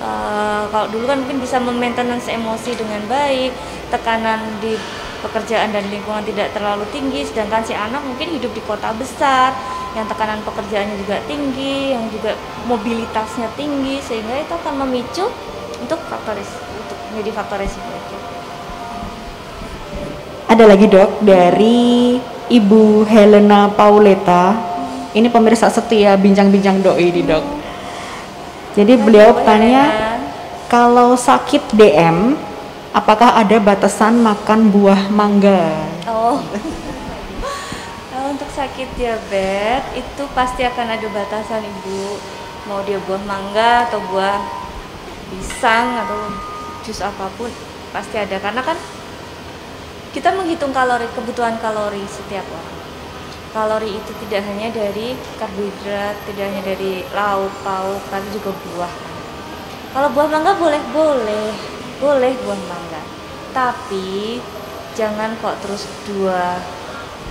uh, 0.00 0.64
kalau 0.72 0.86
dulu 0.88 1.04
kan 1.06 1.20
mungkin 1.22 1.38
bisa 1.38 1.60
memaintenance 1.60 2.32
emosi 2.32 2.74
dengan 2.74 3.04
baik 3.06 3.52
tekanan 3.92 4.40
di 4.64 4.74
pekerjaan 5.22 5.70
dan 5.70 5.86
lingkungan 5.86 6.26
tidak 6.26 6.50
terlalu 6.52 6.82
tinggi 6.90 7.22
sedangkan 7.22 7.62
si 7.62 7.72
anak 7.72 8.02
mungkin 8.02 8.34
hidup 8.34 8.50
di 8.52 8.62
kota 8.66 8.90
besar 8.98 9.54
yang 9.94 10.04
tekanan 10.10 10.42
pekerjaannya 10.42 10.96
juga 10.98 11.22
tinggi 11.30 11.94
yang 11.94 12.04
juga 12.10 12.34
mobilitasnya 12.66 13.48
tinggi 13.54 14.02
sehingga 14.02 14.42
itu 14.42 14.52
akan 14.52 14.74
memicu 14.84 15.30
untuk 15.78 16.00
faktor 16.10 16.34
untuk 16.38 16.98
menjadi 17.12 17.30
faktor 17.36 17.58
risiko. 17.62 17.92
Ada 20.52 20.64
lagi 20.68 20.84
dok 20.84 21.24
dari 21.24 22.20
Ibu 22.52 23.08
Helena 23.08 23.72
Pauleta. 23.72 24.52
Ini 25.12 25.28
pemirsa 25.28 25.68
setia 25.68 26.16
bincang-bincang 26.16 26.84
doi 26.84 27.08
di 27.08 27.24
dok. 27.24 27.44
Jadi 28.72 28.96
beliau 28.96 29.36
tanya 29.44 30.16
kalau 30.72 31.12
sakit 31.16 31.76
DM 31.76 32.36
apakah 32.92 33.40
ada 33.40 33.56
batasan 33.56 34.20
makan 34.20 34.68
buah 34.68 35.08
mangga? 35.08 35.72
Oh. 36.04 36.44
nah, 38.12 38.22
untuk 38.28 38.48
sakit 38.52 38.88
diabetes 39.00 39.84
itu 39.96 40.22
pasti 40.36 40.62
akan 40.62 40.86
ada 40.96 41.08
batasan 41.08 41.64
ibu. 41.64 42.20
Mau 42.68 42.84
dia 42.86 43.00
buah 43.02 43.24
mangga 43.24 43.88
atau 43.90 43.98
buah 44.12 44.38
pisang 45.32 46.04
atau 46.04 46.30
jus 46.84 47.00
apa 47.00 47.26
pun 47.40 47.48
pasti 47.90 48.20
ada 48.20 48.36
karena 48.38 48.60
kan 48.60 48.76
kita 50.12 50.28
menghitung 50.36 50.76
kalori 50.76 51.08
kebutuhan 51.16 51.56
kalori 51.58 52.04
setiap 52.04 52.44
orang. 52.44 52.80
Kalori 53.52 54.00
itu 54.00 54.12
tidak 54.24 54.48
hanya 54.48 54.72
dari 54.72 55.12
karbohidrat, 55.36 56.16
tidak 56.24 56.44
hanya 56.52 56.62
dari 56.64 57.04
lauk 57.12 57.52
pauk, 57.60 58.00
tapi 58.08 58.28
juga 58.32 58.52
buah. 58.52 58.92
Kalau 59.92 60.08
buah 60.08 60.28
mangga 60.32 60.56
boleh 60.56 60.80
boleh, 60.88 61.71
boleh 62.02 62.34
buah 62.42 62.60
mangga 62.66 63.02
tapi 63.54 64.42
jangan 64.96 65.36
kok 65.40 65.56
terus 65.64 65.88
dua 66.08 66.58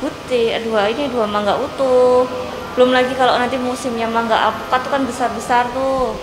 putih 0.01 0.57
dua 0.65 0.89
ini 0.89 1.09
dua 1.13 1.30
mangga 1.30 1.57
utuh. 1.57 2.26
Belum 2.74 2.95
lagi 2.95 3.13
kalau 3.13 3.36
nanti 3.36 3.59
musimnya 3.59 4.07
mangga 4.09 4.49
alpukat 4.49 4.80
tuh 4.82 4.91
kan 4.93 5.03
besar 5.05 5.30
besar 5.36 5.63
tuh. 5.76 6.17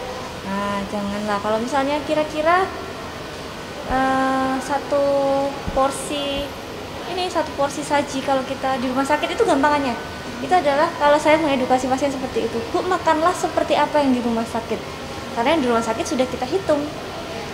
Nah 0.49 0.83
janganlah. 0.91 1.39
Kalau 1.39 1.59
misalnya 1.63 2.01
kira-kira 2.09 2.67
uh, 3.93 4.57
satu 4.59 5.05
porsi 5.77 6.49
ini 7.09 7.25
satu 7.31 7.49
porsi 7.55 7.81
saji 7.87 8.21
kalau 8.25 8.43
kita 8.43 8.81
di 8.83 8.91
rumah 8.91 9.07
sakit 9.07 9.31
itu 9.31 9.43
gampangannya. 9.47 9.95
Itu 10.39 10.55
adalah 10.55 10.91
kalau 10.99 11.19
saya 11.19 11.39
mengedukasi 11.39 11.91
pasien 11.91 12.11
seperti 12.15 12.47
itu 12.47 12.59
bu 12.71 12.83
makanlah 12.87 13.35
seperti 13.35 13.75
apa 13.79 14.03
yang 14.03 14.11
di 14.11 14.23
rumah 14.23 14.47
sakit. 14.47 14.81
Karena 15.39 15.55
yang 15.55 15.63
di 15.63 15.69
rumah 15.71 15.85
sakit 15.85 16.03
sudah 16.03 16.27
kita 16.27 16.47
hitung 16.51 16.83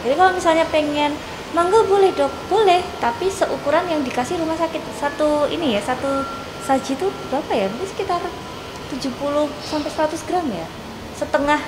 jadi 0.05 0.21
kalau 0.21 0.37
misalnya 0.37 0.69
pengen 0.69 1.17
mangga 1.57 1.81
boleh 1.89 2.13
dok 2.13 2.29
boleh. 2.53 2.85
Tapi 3.01 3.33
seukuran 3.33 3.89
yang 3.89 4.05
dikasih 4.05 4.37
rumah 4.37 4.55
sakit. 4.61 4.85
Satu 5.01 5.49
ini 5.49 5.73
ya 5.73 5.81
satu 5.81 6.21
saji 6.69 6.93
itu 6.93 7.09
berapa 7.33 7.49
ya? 7.57 7.67
Mungkin 7.73 7.89
sekitar 7.89 8.21
70 8.93 9.49
sampai 9.65 9.91
100 9.91 10.29
gram 10.29 10.45
ya. 10.53 10.67
Setengah 11.17 11.61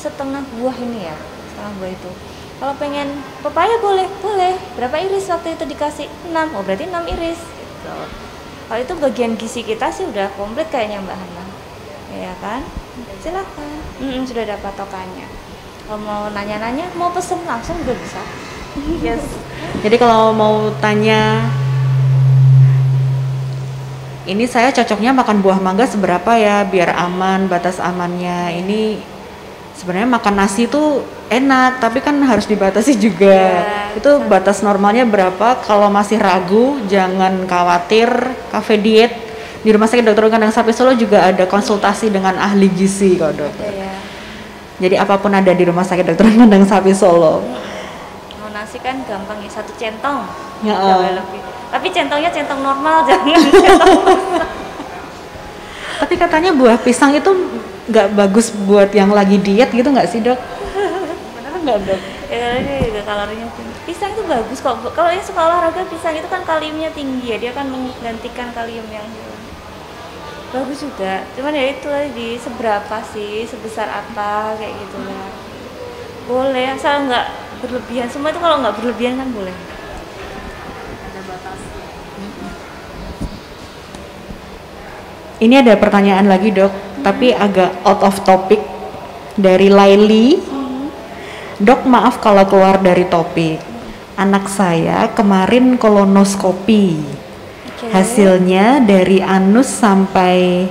setengah 0.00 0.40
buah 0.56 0.76
ini 0.80 1.12
ya 1.12 1.16
setengah 1.52 1.72
buah 1.76 1.90
itu. 1.92 2.10
Kalau 2.58 2.74
pengen 2.80 3.20
pepaya 3.44 3.76
boleh 3.84 4.08
boleh. 4.24 4.56
Berapa 4.80 4.96
iris 5.04 5.28
waktu 5.28 5.52
itu 5.52 5.68
dikasih? 5.68 6.08
6 6.32 6.56
oh 6.56 6.64
berarti 6.64 6.88
6 6.88 7.12
iris 7.12 7.40
gitu. 7.44 7.94
kalau 8.68 8.84
itu 8.84 8.94
bagian 9.00 9.32
gizi 9.40 9.64
kita 9.64 9.88
sih 9.88 10.04
udah 10.04 10.28
komplit 10.36 10.68
kayaknya 10.72 11.00
mbak 11.04 11.16
Hana. 11.16 11.44
Ya 12.16 12.32
kan? 12.40 12.60
Silahkan 13.20 13.80
mm 14.00 14.08
-mm, 14.08 14.22
sudah 14.28 14.44
ada 14.44 14.56
patokannya 14.60 15.47
kalau 15.88 16.04
mau 16.04 16.28
nanya-nanya 16.28 16.92
mau 17.00 17.08
pesen 17.08 17.40
langsung 17.48 17.80
juga 17.80 17.96
bisa. 17.96 18.20
Yes. 19.00 19.24
Jadi 19.84 19.96
kalau 19.96 20.36
mau 20.36 20.68
tanya 20.84 21.48
ini 24.28 24.44
saya 24.44 24.68
cocoknya 24.68 25.16
makan 25.16 25.40
buah 25.40 25.56
mangga 25.56 25.88
seberapa 25.88 26.36
ya 26.36 26.60
biar 26.68 26.92
aman 26.92 27.48
batas 27.48 27.80
amannya. 27.80 28.60
Ini 28.60 29.00
sebenarnya 29.80 30.12
makan 30.12 30.34
nasi 30.36 30.68
itu 30.68 31.00
enak 31.32 31.80
tapi 31.80 32.04
kan 32.04 32.20
harus 32.20 32.44
dibatasi 32.44 33.00
juga. 33.00 33.64
Ya, 33.64 33.96
itu 33.96 34.12
betul. 34.20 34.28
batas 34.28 34.60
normalnya 34.60 35.08
berapa? 35.08 35.64
Kalau 35.64 35.88
masih 35.88 36.20
ragu 36.20 36.84
jangan 36.84 37.48
khawatir. 37.48 38.12
Cafe 38.52 38.76
diet 38.76 39.16
di 39.64 39.72
rumah 39.72 39.88
sakit 39.88 40.04
dokter 40.04 40.28
kandang 40.28 40.52
sapi 40.52 40.76
Solo 40.76 40.92
juga 40.92 41.32
ada 41.32 41.48
konsultasi 41.48 42.12
dengan 42.12 42.36
ahli 42.36 42.68
gizi. 42.76 43.16
Kok 43.16 43.32
dokter 43.32 43.72
ya, 43.72 43.88
ya. 43.88 44.07
Jadi 44.78 44.94
apa 44.94 45.18
pun 45.18 45.34
ada 45.34 45.50
di 45.50 45.64
rumah 45.66 45.82
sakit 45.82 46.14
dokter 46.14 46.30
kandang 46.38 46.62
sapi 46.62 46.94
Solo. 46.94 47.42
Mau 48.38 48.48
nasi 48.54 48.78
kan 48.78 49.02
gampang 49.02 49.42
ya 49.42 49.50
satu 49.50 49.74
centong. 49.74 50.22
Ya. 50.62 50.78
Lebih. 51.18 51.42
Tapi 51.74 51.86
centongnya 51.90 52.30
centong 52.30 52.62
normal 52.62 53.02
jangan 53.10 53.42
centong. 53.66 54.00
Tapi 55.98 56.14
katanya 56.14 56.50
buah 56.54 56.78
pisang 56.78 57.10
itu 57.10 57.30
nggak 57.90 58.14
bagus 58.14 58.54
buat 58.54 58.94
yang 58.94 59.10
lagi 59.10 59.42
diet 59.42 59.74
gitu 59.74 59.90
nggak 59.90 60.06
sih 60.06 60.22
dok? 60.22 60.38
Benar 61.34 61.54
nggak 61.58 61.78
dok? 61.82 62.00
Ya 62.30 62.46
ini 62.62 62.94
kalorinya 63.02 63.50
tinggi. 63.58 63.74
Pisang 63.82 64.14
itu 64.14 64.22
bagus 64.30 64.62
kok. 64.62 64.78
Kalau 64.94 65.10
yang 65.10 65.24
suka 65.26 65.42
olahraga 65.42 65.82
pisang 65.90 66.14
itu 66.14 66.28
kan 66.30 66.46
kaliumnya 66.46 66.94
tinggi 66.94 67.34
ya 67.34 67.36
dia 67.42 67.50
akan 67.50 67.66
menggantikan 67.66 68.54
kalium 68.54 68.86
yang 68.94 69.04
bagus 70.54 70.78
juga. 70.80 71.24
Cuman 71.36 71.52
ya 71.52 71.64
itu 71.72 71.86
tadi 71.88 72.40
seberapa 72.40 72.96
sih? 73.12 73.44
Sebesar 73.44 73.88
apa? 73.88 74.56
Kayak 74.56 74.74
gitu 74.80 74.96
ya 75.04 75.24
boleh. 76.28 76.64
Asal 76.76 77.08
nggak 77.08 77.26
berlebihan. 77.64 78.08
Semua 78.12 78.32
itu 78.32 78.40
kalau 78.40 78.60
nggak 78.60 78.76
berlebihan 78.80 79.16
kan 79.16 79.28
boleh. 79.32 79.54
Ada 81.08 81.20
batas 81.24 81.60
ini 85.38 85.54
ada 85.54 85.74
pertanyaan 85.78 86.26
lagi 86.26 86.50
dok. 86.50 86.70
Hmm. 86.70 87.06
tapi 87.06 87.30
agak 87.30 87.78
out 87.86 88.02
of 88.02 88.16
topic 88.26 88.58
dari 89.38 89.70
Laili. 89.70 90.34
Hmm. 90.34 90.90
dok 91.62 91.86
maaf 91.86 92.18
kalau 92.18 92.42
keluar 92.46 92.82
dari 92.82 93.06
topik 93.06 93.58
anak 94.18 94.50
saya 94.50 95.14
kemarin 95.14 95.78
kolonoskopi 95.78 96.98
Okay. 97.78 97.94
Hasilnya 97.94 98.82
dari 98.82 99.22
anus 99.22 99.70
sampai 99.70 100.66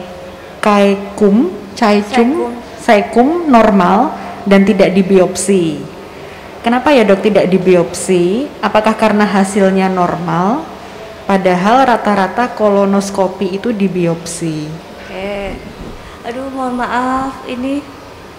kaikum, 0.59 1.55
caicum, 1.71 2.51
saikum 2.83 3.47
normal 3.47 4.11
dan 4.43 4.67
tidak 4.67 4.91
dibiopsi. 4.91 5.79
Kenapa 6.59 6.91
ya 6.91 7.07
dok 7.07 7.23
tidak 7.23 7.47
dibiopsi? 7.47 8.51
Apakah 8.59 8.99
karena 8.99 9.23
hasilnya 9.23 9.87
normal? 9.87 10.67
Padahal 11.23 11.87
rata-rata 11.87 12.51
kolonoskopi 12.59 13.55
itu 13.55 13.71
dibiopsi. 13.71 14.67
Oke. 15.07 15.55
aduh 16.27 16.51
mohon 16.51 16.75
maaf 16.75 17.47
ini 17.47 17.79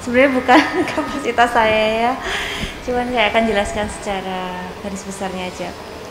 sebenarnya 0.04 0.30
bukan 0.36 0.60
kapasitas 0.92 1.50
saya 1.56 1.84
ya 1.88 2.12
cuman 2.84 3.08
saya 3.08 3.26
akan 3.32 3.42
jelaskan 3.48 3.86
secara 3.88 4.40
garis 4.84 5.04
besarnya 5.08 5.48
aja 5.48 5.68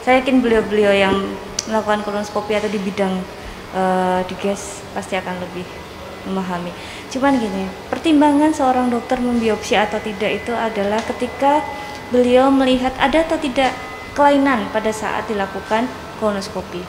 saya 0.07 0.23
yakin 0.23 0.39
beliau-beliau 0.39 0.95
yang 0.95 1.19
melakukan 1.67 1.99
kolonoskopi 2.07 2.55
atau 2.55 2.71
di 2.71 2.79
bidang 2.79 3.11
uh, 3.75 4.23
di 4.23 4.39
gas 4.39 4.79
pasti 4.95 5.19
akan 5.19 5.35
lebih 5.43 5.67
memahami. 6.31 6.71
Cuman 7.11 7.35
gini 7.35 7.67
pertimbangan 7.91 8.55
seorang 8.55 8.87
dokter 8.87 9.19
membiopsi 9.19 9.75
atau 9.75 9.99
tidak 9.99 10.39
itu 10.39 10.55
adalah 10.55 11.03
ketika 11.03 11.59
beliau 12.07 12.47
melihat 12.47 12.95
ada 13.03 13.27
atau 13.27 13.35
tidak 13.35 13.75
kelainan 14.15 14.71
pada 14.71 14.95
saat 14.95 15.27
dilakukan 15.27 15.91
kolonoskopi. 16.23 16.79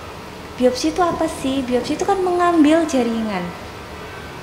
Biopsi 0.54 0.94
itu 0.94 1.02
apa 1.02 1.26
sih? 1.26 1.66
Biopsi 1.66 1.98
itu 1.98 2.06
kan 2.06 2.22
mengambil 2.22 2.86
jaringan. 2.86 3.42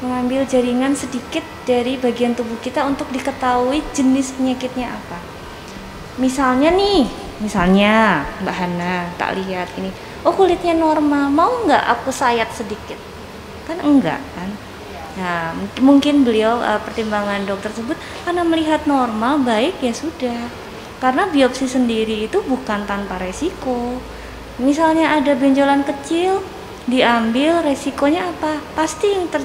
Mengambil 0.04 0.44
jaringan 0.44 1.00
sedikit 1.00 1.48
dari 1.64 1.96
bagian 1.96 2.36
tubuh 2.36 2.60
kita 2.60 2.84
untuk 2.84 3.08
diketahui 3.16 3.80
jenis 3.96 4.36
penyakitnya 4.36 4.92
apa. 4.92 5.16
Misalnya 6.20 6.76
nih, 6.76 7.25
misalnya 7.42 8.24
Mbak 8.44 8.56
Hana 8.56 9.10
tak 9.20 9.36
lihat 9.40 9.72
ini, 9.80 9.92
oh 10.24 10.34
kulitnya 10.36 10.76
normal, 10.76 11.32
mau 11.32 11.64
nggak 11.68 11.84
aku 12.00 12.12
sayat 12.12 12.52
sedikit? 12.54 13.00
Kan 13.68 13.82
enggak 13.82 14.22
kan? 14.36 14.50
Nah, 15.16 15.56
mungkin 15.80 16.28
beliau 16.28 16.60
uh, 16.60 16.80
pertimbangan 16.84 17.48
dokter 17.48 17.72
tersebut 17.72 17.96
karena 18.28 18.44
melihat 18.44 18.84
normal 18.84 19.40
baik 19.42 19.80
ya 19.80 19.96
sudah. 19.96 20.52
Karena 21.00 21.28
biopsi 21.28 21.68
sendiri 21.68 22.28
itu 22.28 22.44
bukan 22.44 22.84
tanpa 22.84 23.20
resiko. 23.20 24.00
Misalnya 24.60 25.16
ada 25.16 25.36
benjolan 25.36 25.84
kecil, 25.84 26.44
diambil 26.88 27.64
resikonya 27.64 28.28
apa? 28.32 28.60
Pasti 28.76 29.12
yang 29.12 29.28
ter 29.32 29.44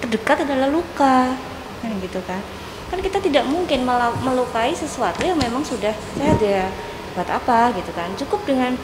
terdekat 0.00 0.48
adalah 0.48 0.68
luka 0.72 1.36
kan 1.80 1.90
gitu 2.00 2.20
kan 2.24 2.40
kan 2.90 2.98
kita 2.98 3.22
tidak 3.22 3.44
mungkin 3.46 3.86
melukai 4.24 4.74
sesuatu 4.74 5.22
yang 5.22 5.38
memang 5.38 5.62
sudah 5.62 5.94
sehat 6.16 6.40
ya 6.42 6.66
buat 7.14 7.28
apa 7.28 7.74
gitu 7.76 7.90
kan. 7.92 8.10
Cukup 8.16 8.44
dengan 8.46 8.74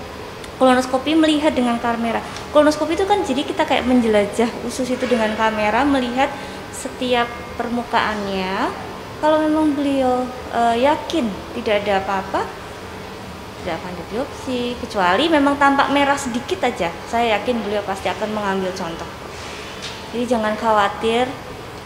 kolonoskopi 0.57 1.13
melihat 1.13 1.53
dengan 1.53 1.77
kamera. 1.77 2.21
Kolonoskopi 2.51 2.97
itu 2.97 3.05
kan 3.05 3.21
jadi 3.23 3.45
kita 3.45 3.69
kayak 3.69 3.85
menjelajah 3.85 4.49
usus 4.65 4.89
itu 4.89 5.05
dengan 5.05 5.33
kamera 5.37 5.85
melihat 5.85 6.33
setiap 6.73 7.29
permukaannya. 7.61 8.73
Kalau 9.17 9.41
memang 9.41 9.73
beliau 9.73 10.29
uh, 10.53 10.77
yakin 10.77 11.25
tidak 11.57 11.85
ada 11.85 12.05
apa-apa 12.05 12.45
tidak 13.65 13.83
akan 13.83 13.93
dibiopsi. 13.99 14.79
Kecuali 14.79 15.27
memang 15.27 15.59
tampak 15.59 15.91
merah 15.91 16.15
sedikit 16.15 16.63
aja 16.63 16.93
saya 17.11 17.41
yakin 17.41 17.59
beliau 17.67 17.83
pasti 17.83 18.07
akan 18.07 18.31
mengambil 18.31 18.71
contoh. 18.77 19.09
Jadi 20.15 20.25
jangan 20.29 20.55
khawatir 20.55 21.27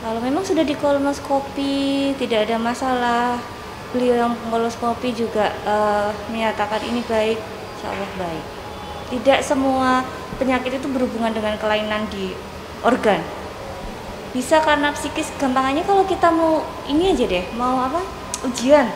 kalau 0.00 0.20
memang 0.20 0.44
sudah 0.44 0.64
di 0.64 0.76
kolonoskopi 0.76 2.12
tidak 2.20 2.48
ada 2.48 2.56
masalah 2.60 3.40
beliau 3.90 4.26
yang 4.26 4.32
kolonoskopi 4.50 5.10
juga 5.14 5.50
uh, 5.66 6.10
menyatakan 6.30 6.78
ini 6.86 7.02
baik 7.06 7.38
insya 7.40 7.88
Allah 7.90 8.10
baik. 8.18 8.44
Tidak 9.10 9.38
semua 9.42 10.06
penyakit 10.38 10.78
itu 10.78 10.86
berhubungan 10.86 11.34
dengan 11.34 11.58
kelainan 11.58 12.06
di 12.14 12.30
organ. 12.86 13.18
Bisa 14.30 14.62
karena 14.62 14.94
psikis 14.94 15.34
gampangannya 15.42 15.82
kalau 15.82 16.06
kita 16.06 16.30
mau 16.30 16.62
ini 16.86 17.10
aja 17.10 17.26
deh 17.26 17.44
mau 17.58 17.82
apa? 17.82 17.98
Ujian. 18.46 18.86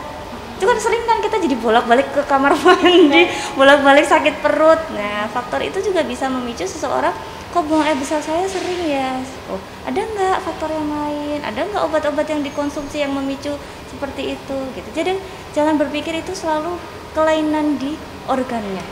Itu 0.55 0.63
kan 0.63 0.79
sering 0.79 1.03
kan 1.03 1.19
kita 1.19 1.43
jadi 1.43 1.59
bolak-balik 1.59 2.15
ke 2.15 2.21
kamar 2.31 2.55
mandi 2.63 3.27
bolak-balik 3.59 4.07
sakit 4.07 4.39
perut. 4.39 4.79
Nah 4.95 5.27
faktor 5.27 5.59
itu 5.59 5.83
juga 5.83 6.07
bisa 6.07 6.31
memicu 6.31 6.63
seseorang 6.63 7.11
kok 7.55 7.71
buang 7.71 7.87
air 7.87 7.95
besar 7.95 8.19
saya 8.19 8.43
sering 8.51 8.83
ya 8.83 9.15
oh 9.47 9.55
ada 9.87 10.03
nggak 10.03 10.43
faktor 10.43 10.67
yang 10.75 10.91
lain 10.91 11.39
ada 11.39 11.63
nggak 11.63 11.87
obat-obat 11.87 12.27
yang 12.27 12.43
dikonsumsi 12.43 12.99
yang 12.99 13.15
memicu 13.15 13.55
seperti 13.87 14.35
itu 14.35 14.57
gitu 14.75 14.89
jadi 14.91 15.15
jangan 15.55 15.79
berpikir 15.79 16.19
itu 16.19 16.35
selalu 16.35 16.75
kelainan 17.15 17.79
di 17.79 17.95
organnya 18.27 18.83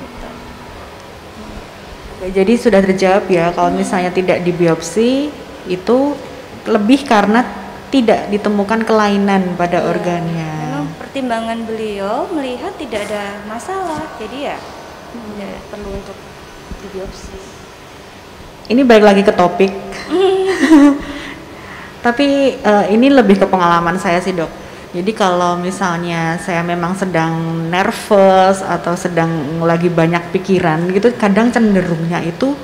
gitu. 0.00 0.28
jadi 2.32 2.52
sudah 2.56 2.80
terjawab 2.80 3.28
ya 3.28 3.52
kalau 3.52 3.68
hmm. 3.68 3.84
misalnya 3.84 4.08
tidak 4.16 4.40
dibiopsi 4.40 5.28
itu 5.68 5.98
lebih 6.64 7.04
karena 7.04 7.44
tidak 7.92 8.32
ditemukan 8.32 8.88
kelainan 8.88 9.54
pada 9.54 9.84
ya, 9.84 9.86
organnya. 9.86 10.52
Memang 10.66 10.88
pertimbangan 10.98 11.62
beliau 11.62 12.26
melihat 12.32 12.74
tidak 12.74 13.06
ada 13.06 13.38
masalah, 13.46 14.02
jadi 14.18 14.50
ya 14.50 14.58
hmm. 14.58 15.38
ya, 15.38 15.52
perlu 15.70 15.94
untuk 15.94 16.18
dibiopsi 16.82 17.53
ini 18.68 18.84
balik 18.84 19.04
lagi 19.04 19.22
ke 19.24 19.32
topik. 19.32 19.70
Tapi 22.04 22.60
uh, 22.60 22.84
ini 22.92 23.08
lebih 23.08 23.40
ke 23.40 23.46
pengalaman 23.48 23.96
saya 23.96 24.20
sih 24.20 24.36
dok. 24.36 24.64
Jadi 24.94 25.10
kalau 25.10 25.58
misalnya 25.58 26.38
saya 26.38 26.62
memang 26.62 26.94
sedang 26.94 27.66
nervous 27.66 28.62
atau 28.62 28.94
sedang 28.94 29.58
lagi 29.66 29.90
banyak 29.90 30.30
pikiran 30.30 30.86
gitu 30.94 31.10
kadang 31.18 31.50
cenderungnya 31.50 32.22
itu 32.22 32.54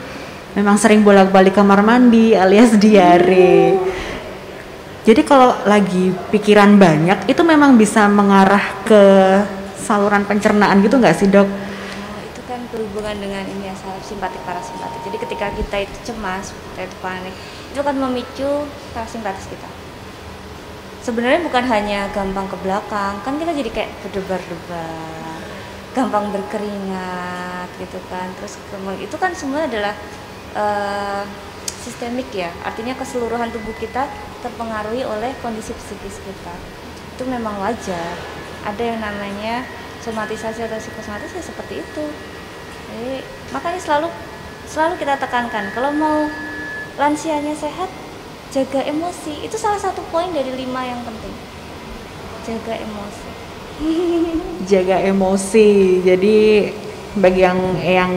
memang 0.54 0.78
sering 0.78 1.02
bolak-balik 1.02 1.58
kamar 1.58 1.82
mandi 1.82 2.38
alias 2.38 2.78
diare. 2.78 3.74
Jadi 5.02 5.26
kalau 5.26 5.58
lagi 5.66 6.14
pikiran 6.30 6.78
banyak 6.78 7.26
itu 7.26 7.42
memang 7.42 7.74
bisa 7.74 8.06
mengarah 8.06 8.78
ke 8.86 9.02
saluran 9.80 10.22
pencernaan 10.22 10.78
gitu 10.86 11.02
nggak 11.02 11.16
sih 11.18 11.26
dok? 11.26 11.50
Berhubungan 12.70 13.18
dengan 13.18 13.44
ini 13.46 13.70
ya 13.70 13.74
simpatik 14.02 14.40
parasimpatik. 14.46 15.00
Jadi 15.06 15.16
ketika 15.26 15.46
kita 15.54 15.76
itu 15.84 15.96
cemas 16.10 16.54
kita 16.72 16.86
itu 16.86 16.96
panik 17.02 17.34
itu 17.70 17.80
kan 17.82 17.94
memicu 17.94 18.50
parasimpatis 18.94 19.46
kita. 19.50 19.68
Sebenarnya 21.00 21.40
bukan 21.46 21.64
hanya 21.66 22.10
gampang 22.14 22.46
ke 22.50 22.56
belakang 22.62 23.18
kan 23.22 23.34
kita 23.38 23.52
jadi 23.54 23.70
kayak 23.70 23.90
berdebar-debar 24.06 25.20
gampang 25.90 26.30
berkeringat 26.30 27.68
gitu 27.82 27.98
kan. 28.06 28.30
Terus 28.38 28.54
itu 29.02 29.16
kan 29.18 29.34
semua 29.34 29.66
adalah 29.66 29.94
uh, 30.54 31.26
sistemik 31.82 32.30
ya. 32.30 32.52
Artinya 32.62 32.94
keseluruhan 32.94 33.50
tubuh 33.50 33.74
kita 33.80 34.06
terpengaruhi 34.44 35.02
oleh 35.02 35.34
kondisi 35.42 35.74
psikis 35.74 36.22
kita. 36.22 36.54
Itu 37.16 37.26
memang 37.26 37.58
wajar. 37.58 38.14
Ada 38.60 38.82
yang 38.94 39.00
namanya 39.00 39.64
somatisasi 40.00 40.64
atau 40.64 40.80
psikosomatis 40.80 41.32
ya 41.32 41.44
seperti 41.44 41.84
itu 41.84 42.04
jadi 42.90 43.22
makanya 43.54 43.80
selalu 43.80 44.08
selalu 44.66 44.94
kita 44.98 45.14
tekankan 45.18 45.70
kalau 45.74 45.90
mau 45.94 46.26
lansianya 46.98 47.54
sehat 47.54 47.88
jaga 48.50 48.82
emosi. 48.82 49.46
Itu 49.46 49.56
salah 49.56 49.78
satu 49.78 50.02
poin 50.10 50.30
dari 50.34 50.50
lima 50.52 50.82
yang 50.82 51.00
penting. 51.06 51.34
Jaga 52.44 52.74
emosi. 52.82 53.28
Jaga 54.70 54.96
emosi. 55.06 55.68
Jadi 56.04 56.36
bagi 57.16 57.42
yang 57.42 57.58
yang 57.82 58.12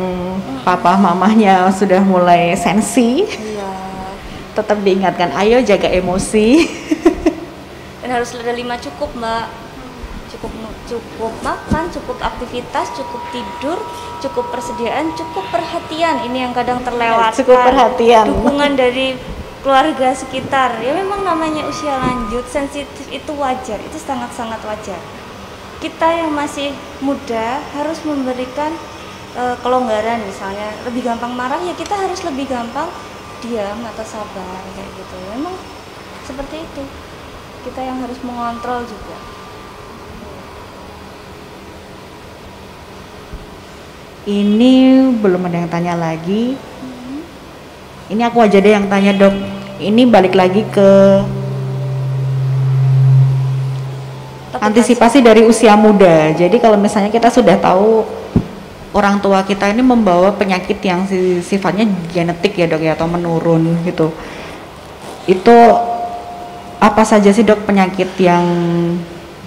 papa 0.61 0.97
mamahnya 0.99 1.65
sudah 1.73 1.97
mulai 2.05 2.53
sensi 2.53 3.25
iya. 3.25 3.73
tetap 4.53 4.77
diingatkan 4.85 5.33
ayo 5.33 5.65
jaga 5.65 5.89
emosi. 5.89 6.67
Dan 8.03 8.09
harus 8.19 8.35
ada 8.35 8.53
lima 8.53 8.77
cukup 8.77 9.09
mbak. 9.17 9.47
Cukup 10.35 10.51
cukup 10.93 11.33
makan, 11.41 11.89
cukup 11.89 12.21
aktivitas, 12.21 12.93
cukup 12.93 13.21
tidur, 13.33 13.81
cukup 14.21 14.45
persediaan, 14.53 15.09
cukup 15.17 15.41
perhatian. 15.49 16.21
Ini 16.29 16.49
yang 16.49 16.53
kadang 16.53 16.85
terlewat. 16.85 17.33
Cukup 17.33 17.57
perhatian. 17.57 18.29
Dukungan 18.29 18.77
dari 18.77 19.17
keluarga 19.65 20.13
sekitar. 20.13 20.77
Ya 20.85 20.93
memang 20.93 21.25
namanya 21.25 21.65
usia 21.65 21.97
lanjut, 21.97 22.45
sensitif 22.45 23.09
itu 23.09 23.31
wajar. 23.33 23.81
Itu 23.81 23.97
sangat-sangat 23.97 24.61
wajar. 24.61 25.01
Kita 25.81 26.07
yang 26.13 26.31
masih 26.31 26.71
muda 27.01 27.59
harus 27.73 27.99
memberikan 28.05 28.71
uh, 29.35 29.57
kelonggaran 29.65 30.21
misalnya, 30.23 30.71
lebih 30.87 31.03
gampang 31.03 31.33
marah 31.35 31.59
ya 31.59 31.75
kita 31.75 31.91
harus 31.91 32.23
lebih 32.23 32.47
gampang 32.47 32.87
diam 33.43 33.81
atau 33.83 34.05
sabar 34.05 34.61
kayak 34.77 34.89
gitu. 34.93 35.15
Memang 35.35 35.57
seperti 36.23 36.61
itu. 36.61 36.83
Kita 37.63 37.79
yang 37.79 37.99
harus 38.03 38.19
mengontrol 38.23 38.83
juga. 38.83 39.32
Ini 44.23 45.03
belum 45.19 45.51
ada 45.51 45.57
yang 45.59 45.71
tanya 45.71 45.93
lagi. 45.99 46.55
Ini 48.07 48.21
aku 48.23 48.39
aja 48.39 48.55
deh 48.55 48.71
yang 48.71 48.87
tanya 48.87 49.11
dok. 49.11 49.35
Ini 49.83 50.07
balik 50.07 50.31
lagi 50.31 50.63
ke 50.71 50.91
antisipasi 54.63 55.19
dari 55.19 55.43
usia 55.43 55.75
muda. 55.75 56.31
Jadi 56.31 56.55
kalau 56.63 56.79
misalnya 56.79 57.11
kita 57.11 57.27
sudah 57.27 57.59
tahu 57.59 58.07
orang 58.95 59.19
tua 59.19 59.43
kita 59.43 59.67
ini 59.67 59.83
membawa 59.83 60.31
penyakit 60.31 60.79
yang 60.79 61.03
sifatnya 61.43 61.83
genetik 62.15 62.55
ya 62.55 62.71
dok 62.71 62.79
ya 62.79 62.95
atau 62.95 63.11
menurun 63.11 63.75
gitu. 63.83 64.07
Itu 65.27 65.55
apa 66.79 67.03
saja 67.03 67.27
sih 67.35 67.43
dok 67.43 67.67
penyakit 67.67 68.07
yang 68.23 68.43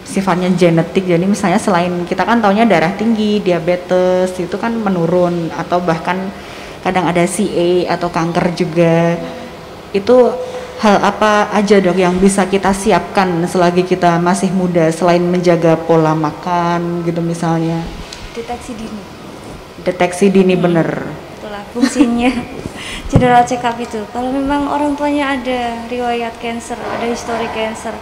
sifatnya 0.07 0.49
genetik. 0.55 1.05
Jadi 1.05 1.27
misalnya 1.27 1.59
selain 1.59 2.07
kita 2.07 2.23
kan 2.23 2.39
taunya 2.39 2.63
darah 2.63 2.95
tinggi 2.95 3.43
diabetes 3.43 4.39
itu 4.39 4.55
kan 4.57 4.73
menurun. 4.73 5.51
Atau 5.53 5.83
bahkan 5.83 6.31
kadang 6.87 7.11
ada 7.11 7.27
CA 7.27 7.99
atau 7.99 8.09
kanker 8.09 8.55
juga. 8.55 9.19
Itu 9.91 10.31
hal 10.79 11.03
apa 11.03 11.51
aja 11.51 11.83
dok 11.83 11.99
yang 11.99 12.15
bisa 12.23 12.47
kita 12.47 12.71
siapkan 12.71 13.43
selagi 13.51 13.83
kita 13.83 14.23
masih 14.23 14.55
muda? 14.55 14.87
Selain 14.95 15.21
menjaga 15.21 15.75
pola 15.75 16.15
makan 16.15 17.03
gitu 17.03 17.19
misalnya. 17.19 17.83
Deteksi 18.33 18.73
dini. 18.79 19.03
Deteksi 19.83 20.27
dini 20.31 20.55
hmm, 20.55 20.63
bener. 20.63 20.89
itulah 21.37 21.63
fungsinya. 21.75 22.33
General 23.11 23.43
check 23.47 23.63
up 23.63 23.79
itu. 23.79 24.03
Kalau 24.11 24.31
memang 24.35 24.67
orang 24.67 24.99
tuanya 24.99 25.39
ada 25.39 25.87
riwayat 25.87 26.35
cancer 26.43 26.75
ada 26.75 27.07
histori 27.07 27.47
cancer 27.55 27.95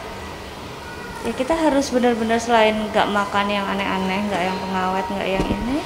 ya 1.25 1.33
kita 1.33 1.57
harus 1.57 1.89
benar-benar 1.89 2.37
selain 2.37 2.77
nggak 2.93 3.09
makan 3.09 3.49
yang 3.49 3.65
aneh-aneh 3.65 4.29
nggak 4.29 4.43
yang 4.45 4.57
pengawet 4.61 5.05
nggak 5.09 5.29
yang 5.41 5.47
ini 5.49 5.79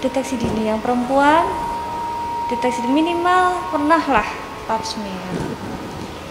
deteksi 0.00 0.38
dini. 0.38 0.70
Yang 0.70 0.86
perempuan 0.86 1.42
deteksi 2.46 2.86
minimal 2.86 3.58
pernah 3.74 4.02
lah 4.06 4.28
pap 4.70 4.82
smear 4.86 5.66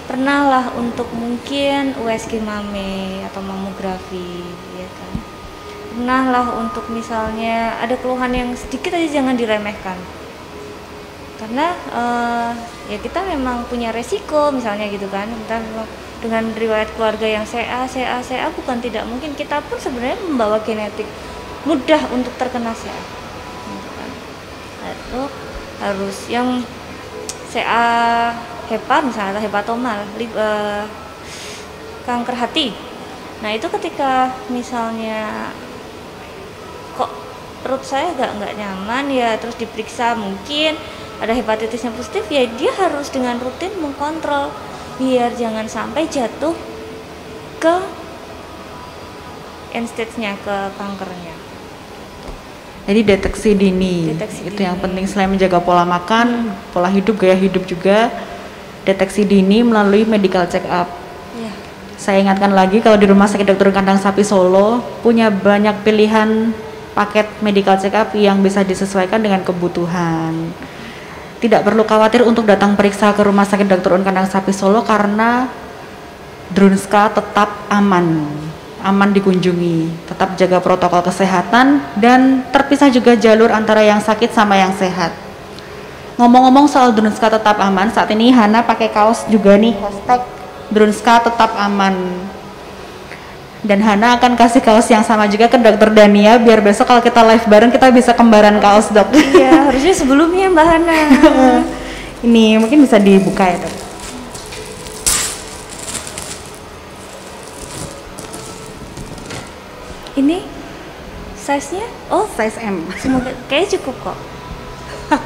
pernah 0.05 0.45
lah 0.45 0.65
untuk 0.77 1.09
mungkin 1.17 1.97
USG 1.97 2.37
mame 2.39 3.25
atau 3.25 3.41
mamografi 3.41 4.45
ya 4.77 4.87
kan? 4.87 5.13
Pernah 5.91 6.23
lah 6.29 6.47
untuk 6.61 6.85
misalnya 6.93 7.81
ada 7.81 7.97
keluhan 7.97 8.31
yang 8.31 8.49
sedikit 8.53 8.93
aja 8.93 9.09
jangan 9.09 9.33
diremehkan. 9.33 9.97
Karena 11.41 11.73
uh, 11.91 12.51
ya 12.87 13.01
kita 13.01 13.25
memang 13.27 13.65
punya 13.65 13.89
resiko 13.91 14.53
misalnya 14.53 14.87
gitu 14.87 15.09
kan 15.09 15.25
kita 15.25 15.57
dengan 16.25 16.49
riwayat 16.57 16.89
keluarga 16.97 17.29
yang 17.29 17.45
CA 17.45 17.85
CA 17.85 18.17
CA 18.25 18.49
bukan 18.49 18.81
tidak 18.81 19.05
mungkin. 19.05 19.37
Kita 19.37 19.61
pun 19.69 19.77
sebenarnya 19.77 20.17
membawa 20.25 20.57
genetik 20.65 21.05
mudah 21.69 22.01
untuk 22.09 22.33
terkena 22.41 22.73
CA 22.73 23.25
itu 25.15 25.21
harus 25.81 26.17
yang 26.31 26.61
CA 27.49 27.85
hepat 28.67 29.01
misalnya 29.05 29.39
hepatomal 29.39 30.03
uh, 30.35 30.83
kanker 32.03 32.35
hati. 32.35 32.73
Nah 33.39 33.53
itu 33.53 33.67
ketika 33.79 34.33
misalnya 34.49 35.51
kok 36.97 37.11
perut 37.61 37.83
saya 37.85 38.11
agak 38.15 38.35
nggak 38.39 38.55
nyaman 38.59 39.05
ya 39.11 39.29
terus 39.37 39.55
diperiksa 39.59 40.17
mungkin 40.17 40.75
ada 41.23 41.31
hepatitis 41.31 41.87
yang 41.87 41.95
positif 41.95 42.27
ya 42.27 42.43
dia 42.59 42.71
harus 42.75 43.07
dengan 43.07 43.39
rutin 43.39 43.71
mengkontrol 43.79 44.51
biar 44.95 45.35
jangan 45.35 45.67
sampai 45.67 46.07
jatuh 46.07 46.55
ke 47.59 47.75
end 49.75 49.87
stage-nya 49.91 50.39
ke 50.39 50.55
kankernya. 50.79 51.35
Jadi 52.85 53.01
deteksi 53.01 53.57
dini 53.57 54.13
deteksi 54.13 54.45
itu 54.45 54.61
dini. 54.61 54.67
yang 54.69 54.77
penting 54.77 55.05
selain 55.09 55.33
menjaga 55.33 55.57
pola 55.57 55.83
makan, 55.83 56.53
hmm. 56.53 56.71
pola 56.71 56.87
hidup, 56.87 57.17
gaya 57.17 57.33
hidup 57.33 57.65
juga 57.65 58.13
deteksi 58.85 59.25
dini 59.25 59.65
melalui 59.65 60.05
medical 60.05 60.45
check 60.45 60.63
up. 60.69 60.85
Ya. 61.33 61.51
Saya 61.97 62.21
ingatkan 62.21 62.53
lagi 62.53 62.79
kalau 62.85 63.01
di 63.01 63.09
Rumah 63.09 63.25
Sakit 63.25 63.49
Dokter 63.49 63.73
Kandang 63.73 63.97
Sapi 63.97 64.21
Solo 64.21 64.85
punya 65.01 65.33
banyak 65.33 65.81
pilihan 65.81 66.53
paket 66.93 67.27
medical 67.41 67.75
check 67.81 67.97
up 67.97 68.13
yang 68.13 68.39
bisa 68.45 68.61
disesuaikan 68.61 69.19
dengan 69.19 69.41
kebutuhan 69.41 70.53
tidak 71.45 71.61
perlu 71.61 71.85
khawatir 71.85 72.25
untuk 72.25 72.49
datang 72.49 72.73
periksa 72.73 73.13
ke 73.13 73.21
Rumah 73.21 73.45
Sakit 73.45 73.69
Dr. 73.69 73.93
Un 73.93 74.01
Kandang 74.01 74.25
Sapi 74.25 74.49
Solo 74.49 74.81
karena 74.81 75.45
Drunska 76.49 77.13
tetap 77.13 77.69
aman, 77.69 78.25
aman 78.81 79.09
dikunjungi, 79.13 80.09
tetap 80.09 80.33
jaga 80.41 80.57
protokol 80.57 81.05
kesehatan 81.05 81.85
dan 82.01 82.41
terpisah 82.49 82.89
juga 82.89 83.13
jalur 83.13 83.53
antara 83.53 83.85
yang 83.85 84.01
sakit 84.01 84.33
sama 84.33 84.57
yang 84.57 84.73
sehat. 84.73 85.13
Ngomong-ngomong 86.17 86.65
soal 86.65 86.97
Drunska 86.97 87.29
tetap 87.29 87.61
aman, 87.61 87.93
saat 87.93 88.09
ini 88.09 88.33
Hana 88.33 88.65
pakai 88.65 88.89
kaos 88.89 89.29
juga 89.29 89.53
nih 89.53 89.77
hashtag 89.77 90.25
Drunska 90.73 91.29
tetap 91.29 91.53
aman 91.61 91.93
dan 93.65 93.81
Hana 93.81 94.21
akan 94.21 94.37
kasih 94.37 94.61
kaos 94.61 94.85
yang 94.93 95.01
sama 95.01 95.25
juga 95.25 95.49
ke 95.49 95.57
dokter 95.57 95.89
Dania 95.89 96.37
biar 96.37 96.61
besok 96.61 96.85
kalau 96.85 97.01
kita 97.01 97.25
live 97.25 97.45
bareng 97.49 97.73
kita 97.73 97.89
bisa 97.89 98.13
kembaran 98.13 98.61
kaos 98.61 98.93
dok. 98.93 99.09
Iya 99.11 99.67
harusnya 99.67 99.93
sebelumnya 99.97 100.53
Mbak 100.53 100.65
Hana. 100.69 100.99
Ini 102.25 102.61
mungkin 102.61 102.85
bisa 102.85 103.01
dibuka 103.01 103.41
ya 103.49 103.57
dok. 103.57 103.75
Ini 110.15 110.37
size 111.35 111.75
nya 111.75 111.85
oh 112.13 112.29
size 112.37 112.61
M. 112.61 112.85
semoga 113.01 113.33
kayaknya 113.49 113.81
cukup 113.81 114.13
kok. 114.13 114.17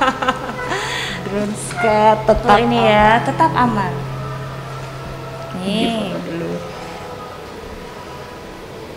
Drunska 1.29 2.25
tetap 2.25 2.57
oh, 2.57 2.59
ini 2.63 2.79
ya 2.79 3.21
tetap 3.21 3.51
aman. 3.53 3.93
Nih. 5.61 6.15
Dulu 6.25 6.68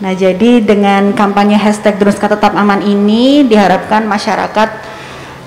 Nah, 0.03 0.11
jadi 0.11 0.59
dengan 0.59 1.15
kampanye 1.15 1.55
hashtag 1.55 1.95
Druska 1.95 2.27
Tetap 2.27 2.51
Aman 2.59 2.83
ini 2.83 3.47
diharapkan 3.47 4.03
masyarakat 4.03 4.69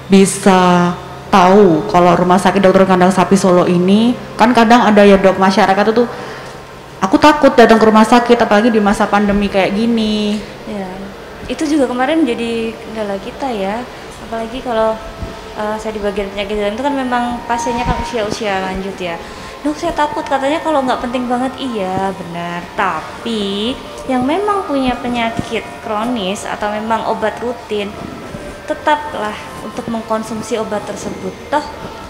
bisa 0.09 0.97
tahu 1.29 1.85
kalau 1.93 2.17
Rumah 2.17 2.41
Sakit 2.41 2.65
Dokter 2.65 2.89
Kandang 2.89 3.13
Sapi 3.13 3.37
Solo 3.37 3.69
ini 3.69 4.17
kan 4.41 4.57
kadang 4.57 4.81
ada 4.89 5.05
ya 5.05 5.21
dok 5.21 5.37
masyarakat 5.37 5.93
itu 5.93 6.09
aku 7.05 7.17
takut 7.21 7.53
datang 7.53 7.77
ke 7.77 7.85
rumah 7.85 8.09
sakit 8.09 8.41
apalagi 8.41 8.73
di 8.73 8.81
masa 8.81 9.05
pandemi 9.05 9.53
kayak 9.53 9.77
gini. 9.77 10.41
Ya, 10.65 10.89
itu 11.53 11.69
juga 11.69 11.93
kemarin 11.93 12.25
menjadi 12.25 12.73
kendala 12.73 13.21
kita 13.21 13.53
ya, 13.53 13.85
apalagi 14.25 14.65
kalau 14.65 14.97
uh, 15.61 15.77
saya 15.77 15.93
di 15.93 16.01
bagian 16.01 16.33
penyakit 16.33 16.57
jalan 16.57 16.73
itu 16.73 16.85
kan 16.85 16.95
memang 16.97 17.25
pasiennya 17.45 17.85
kan 17.85 18.01
usia-usia 18.01 18.65
lanjut 18.73 18.97
ya. 18.97 19.21
Dok 19.61 19.77
saya 19.77 19.93
takut 19.93 20.25
katanya 20.25 20.65
kalau 20.65 20.81
nggak 20.81 21.05
penting 21.05 21.29
banget. 21.29 21.53
Iya 21.61 22.15
benar. 22.17 22.65
Tapi 22.73 23.77
yang 24.07 24.23
memang 24.23 24.67
punya 24.71 24.95
penyakit 24.99 25.67
kronis 25.83 26.47
atau 26.47 26.71
memang 26.71 27.11
obat 27.11 27.39
rutin 27.43 27.91
tetaplah 28.67 29.35
untuk 29.63 29.87
mengkonsumsi 29.91 30.59
obat 30.59 30.83
tersebut. 30.87 31.35
Toh 31.51 31.63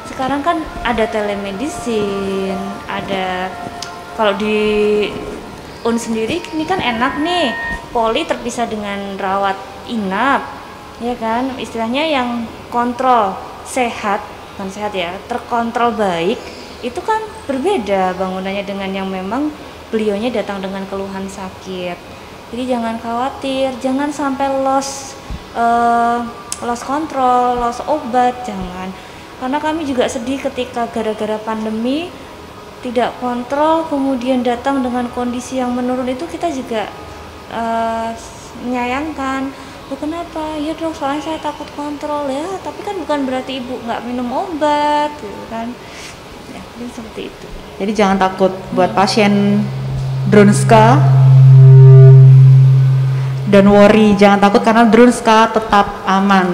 sekarang 0.08 0.40
kan 0.40 0.60
ada 0.84 1.04
telemedicine 1.08 2.56
ada 2.88 3.52
kalau 4.16 4.32
di 4.36 5.08
un 5.84 5.96
sendiri 6.00 6.40
ini 6.56 6.64
kan 6.64 6.80
enak 6.80 7.20
nih 7.20 7.52
poli 7.92 8.24
terpisah 8.24 8.68
dengan 8.68 9.16
rawat 9.20 9.56
inap 9.88 10.44
ya 11.00 11.16
kan? 11.16 11.56
Istilahnya 11.60 12.08
yang 12.08 12.48
kontrol 12.68 13.36
sehat 13.68 14.20
bukan 14.56 14.72
sehat 14.72 14.96
ya 14.96 15.12
terkontrol 15.28 15.92
baik 15.92 16.40
itu 16.80 17.00
kan 17.04 17.20
berbeda 17.44 18.16
bangunannya 18.16 18.64
dengan 18.64 18.88
yang 18.92 19.08
memang 19.08 19.52
beliaunya 19.90 20.30
datang 20.32 20.62
dengan 20.62 20.82
keluhan 20.90 21.26
sakit 21.26 21.98
jadi 22.54 22.62
jangan 22.76 22.96
khawatir 23.02 23.70
jangan 23.82 24.10
sampai 24.10 24.48
loss 24.62 25.14
uh, 25.54 26.22
loss 26.62 26.82
kontrol 26.82 27.58
loss 27.58 27.82
obat 27.86 28.46
jangan 28.46 28.90
karena 29.36 29.58
kami 29.60 29.84
juga 29.84 30.08
sedih 30.08 30.40
ketika 30.40 30.88
gara-gara 30.88 31.36
pandemi 31.42 32.08
tidak 32.80 33.12
kontrol 33.18 33.84
kemudian 33.90 34.40
datang 34.40 34.80
dengan 34.80 35.10
kondisi 35.12 35.60
yang 35.60 35.74
menurun 35.74 36.08
itu 36.08 36.24
kita 36.28 36.48
juga 36.52 36.88
uh, 37.52 38.10
menyayangkan 38.64 39.52
Loh 39.86 39.94
kenapa? 40.02 40.58
Ya 40.58 40.74
dok, 40.74 40.98
soalnya 40.98 41.22
saya 41.22 41.38
takut 41.38 41.70
kontrol 41.78 42.26
ya. 42.26 42.42
Tapi 42.58 42.82
kan 42.82 42.98
bukan 42.98 43.22
berarti 43.22 43.62
ibu 43.62 43.78
nggak 43.86 44.02
minum 44.02 44.26
obat, 44.34 45.14
gitu 45.22 45.46
kan? 45.46 45.70
jadi 46.76 46.92
seperti 46.92 47.22
itu 47.32 47.48
jadi 47.76 47.92
jangan 47.92 48.16
takut 48.16 48.52
buat 48.72 48.96
pasien 48.96 49.60
Drunska 50.32 50.96
dan 53.46 53.64
worry 53.68 54.16
jangan 54.16 54.40
takut 54.42 54.64
karena 54.64 54.88
Drunska 54.88 55.52
tetap 55.52 56.02
aman. 56.08 56.48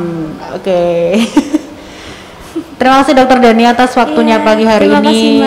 Oke. 0.53 0.67
Okay. 0.67 1.03
terima 2.79 3.01
kasih 3.01 3.15
dokter 3.17 3.39
Dani 3.39 3.65
atas 3.65 3.95
waktunya 3.95 4.43
yeah, 4.43 4.45
pagi 4.45 4.65
hari 4.67 4.87
ini. 4.91 4.99
kasih, 5.01 5.43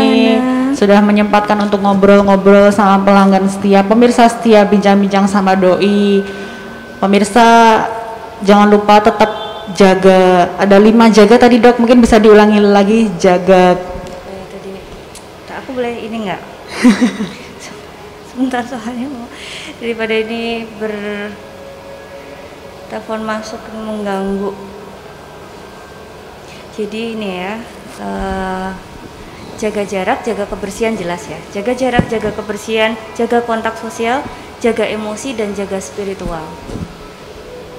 sudah 0.79 0.99
menyempatkan 1.03 1.59
untuk 1.61 1.83
ngobrol-ngobrol 1.83 2.71
sama 2.71 3.03
pelanggan 3.03 3.45
setia 3.51 3.83
pemirsa 3.83 4.31
setia 4.31 4.65
bincang-bincang 4.65 5.29
sama 5.29 5.53
doi. 5.53 6.23
Pemirsa 7.03 7.83
jangan 8.41 8.71
lupa 8.71 9.03
tetap 9.03 9.31
jaga. 9.75 10.49
Ada 10.55 10.79
lima 10.79 11.11
jaga 11.11 11.35
tadi 11.35 11.61
dok. 11.61 11.77
Mungkin 11.83 11.99
bisa 11.99 12.17
diulangi 12.17 12.63
lagi 12.63 13.11
jaga 13.21 13.94
boleh 15.75 16.07
ini 16.07 16.17
enggak 16.23 16.41
sebentar 18.31 18.63
soalnya 18.63 19.11
mau 19.11 19.27
daripada 19.79 20.15
ini 20.15 20.63
ber 20.79 20.95
telepon 22.87 23.25
masuk 23.25 23.59
mengganggu. 23.73 24.53
Jadi 26.75 27.15
ini 27.15 27.29
ya 27.39 27.55
uh, 28.03 28.71
jaga 29.55 29.83
jarak 29.87 30.19
jaga 30.27 30.43
kebersihan 30.47 30.95
jelas 30.99 31.23
ya. 31.27 31.39
Jaga 31.55 31.75
jarak 31.75 32.05
jaga 32.11 32.35
kebersihan 32.35 32.95
jaga 33.15 33.39
kontak 33.43 33.79
sosial 33.79 34.19
jaga 34.59 34.87
emosi 34.87 35.35
dan 35.35 35.51
jaga 35.55 35.79
spiritual 35.79 36.43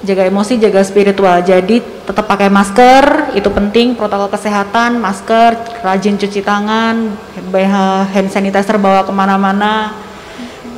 jaga 0.05 0.29
emosi, 0.29 0.61
jaga 0.61 0.81
spiritual. 0.85 1.41
Jadi 1.41 1.81
tetap 1.81 2.25
pakai 2.29 2.51
masker, 2.51 3.33
itu 3.33 3.49
penting 3.49 3.97
protokol 3.97 4.29
kesehatan, 4.29 5.01
masker, 5.01 5.81
rajin 5.81 6.19
cuci 6.19 6.41
tangan, 6.45 7.15
hand 8.13 8.29
sanitizer 8.29 8.77
bawa 8.77 9.07
ke 9.07 9.13
mana-mana. 9.13 9.93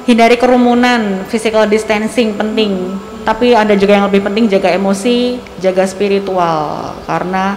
Hindari 0.08 0.42
kerumunan, 0.42 1.28
physical 1.30 1.70
distancing 1.70 2.34
penting. 2.34 2.98
Tapi 3.28 3.54
ada 3.54 3.78
juga 3.78 3.94
yang 3.94 4.10
lebih 4.10 4.26
penting 4.26 4.50
jaga 4.50 4.74
emosi, 4.74 5.38
jaga 5.62 5.86
spiritual. 5.86 6.98
Karena 7.06 7.54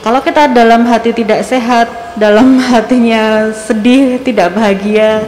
kalau 0.00 0.24
kita 0.24 0.48
dalam 0.48 0.88
hati 0.88 1.12
tidak 1.12 1.44
sehat, 1.44 2.16
dalam 2.16 2.56
hatinya 2.72 3.52
sedih, 3.52 4.22
tidak 4.24 4.56
bahagia, 4.56 5.20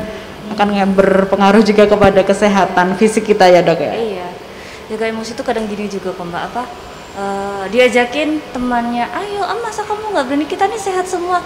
akan 0.54 0.94
berpengaruh 0.94 1.62
juga 1.66 1.84
kepada 1.90 2.20
kesehatan 2.22 2.94
fisik 2.96 3.28
kita 3.28 3.50
ya 3.50 3.60
dok 3.60 3.80
ya. 3.82 3.94
Iya. 3.94 4.23
Jaga 4.94 5.10
emosi 5.10 5.34
itu 5.34 5.42
kadang 5.42 5.66
gini 5.66 5.90
juga 5.90 6.14
kok 6.14 6.22
mbak 6.22 6.54
apa? 6.54 6.62
eh, 7.18 7.64
diajakin 7.74 8.38
temannya, 8.54 9.06
ayo 9.10 9.42
ah 9.42 9.58
masa 9.58 9.82
kamu 9.82 10.14
nggak 10.14 10.26
berani 10.30 10.46
kita 10.46 10.70
nih 10.70 10.78
sehat 10.78 11.10
semua. 11.10 11.42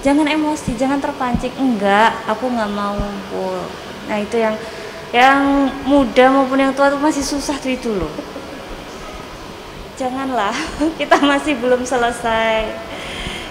Jangan 0.00 0.24
emosi, 0.24 0.80
jangan 0.80 0.96
terpancing. 0.96 1.52
Enggak, 1.60 2.24
aku 2.24 2.48
nggak 2.48 2.72
mau. 2.72 2.96
Bu. 3.28 3.60
Nah 4.08 4.16
itu 4.16 4.40
yang 4.40 4.56
yang 5.12 5.68
muda 5.84 6.32
maupun 6.32 6.56
yang 6.56 6.72
tua 6.72 6.88
tuh 6.88 6.96
masih 7.04 7.20
susah 7.20 7.60
tuh 7.60 7.68
itu 7.68 7.92
loh. 7.92 8.08
Janganlah, 10.00 10.56
kita 11.00 11.20
masih 11.20 11.60
belum 11.60 11.84
selesai, 11.84 12.64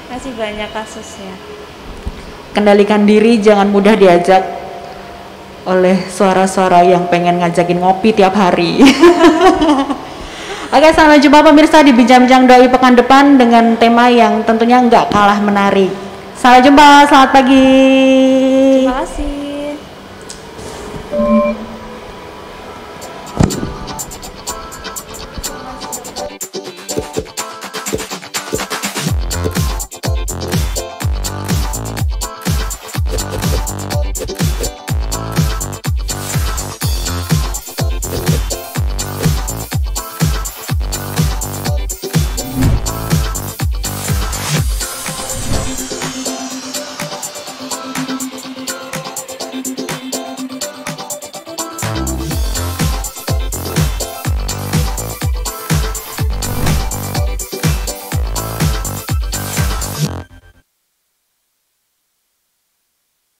masih 0.09 0.34
banyak 0.34 0.73
kasusnya. 0.73 1.38
Kendalikan 2.49 3.05
diri, 3.05 3.38
jangan 3.38 3.69
mudah 3.69 3.93
diajak 3.93 4.41
oleh 5.70 6.09
suara-suara 6.09 6.82
yang 6.82 7.05
pengen 7.07 7.38
ngajakin 7.39 7.78
ngopi 7.78 8.17
tiap 8.17 8.34
hari. 8.34 8.82
Oke, 10.74 10.89
sampai 10.93 11.17
jumpa 11.17 11.41
pemirsa 11.41 11.82
di 11.82 11.89
Bincang-Bincang 11.93 12.45
Doi 12.45 12.70
pekan 12.70 12.93
depan 12.93 13.41
dengan 13.41 13.74
tema 13.78 14.05
yang 14.09 14.45
tentunya 14.45 14.78
nggak 14.82 15.09
kalah 15.09 15.41
menarik. 15.41 15.89
Sampai 16.38 16.61
jumpa, 16.61 17.09
selamat 17.09 17.30
pagi. 17.34 17.65
Terima 18.86 19.01
kasih. 19.01 19.38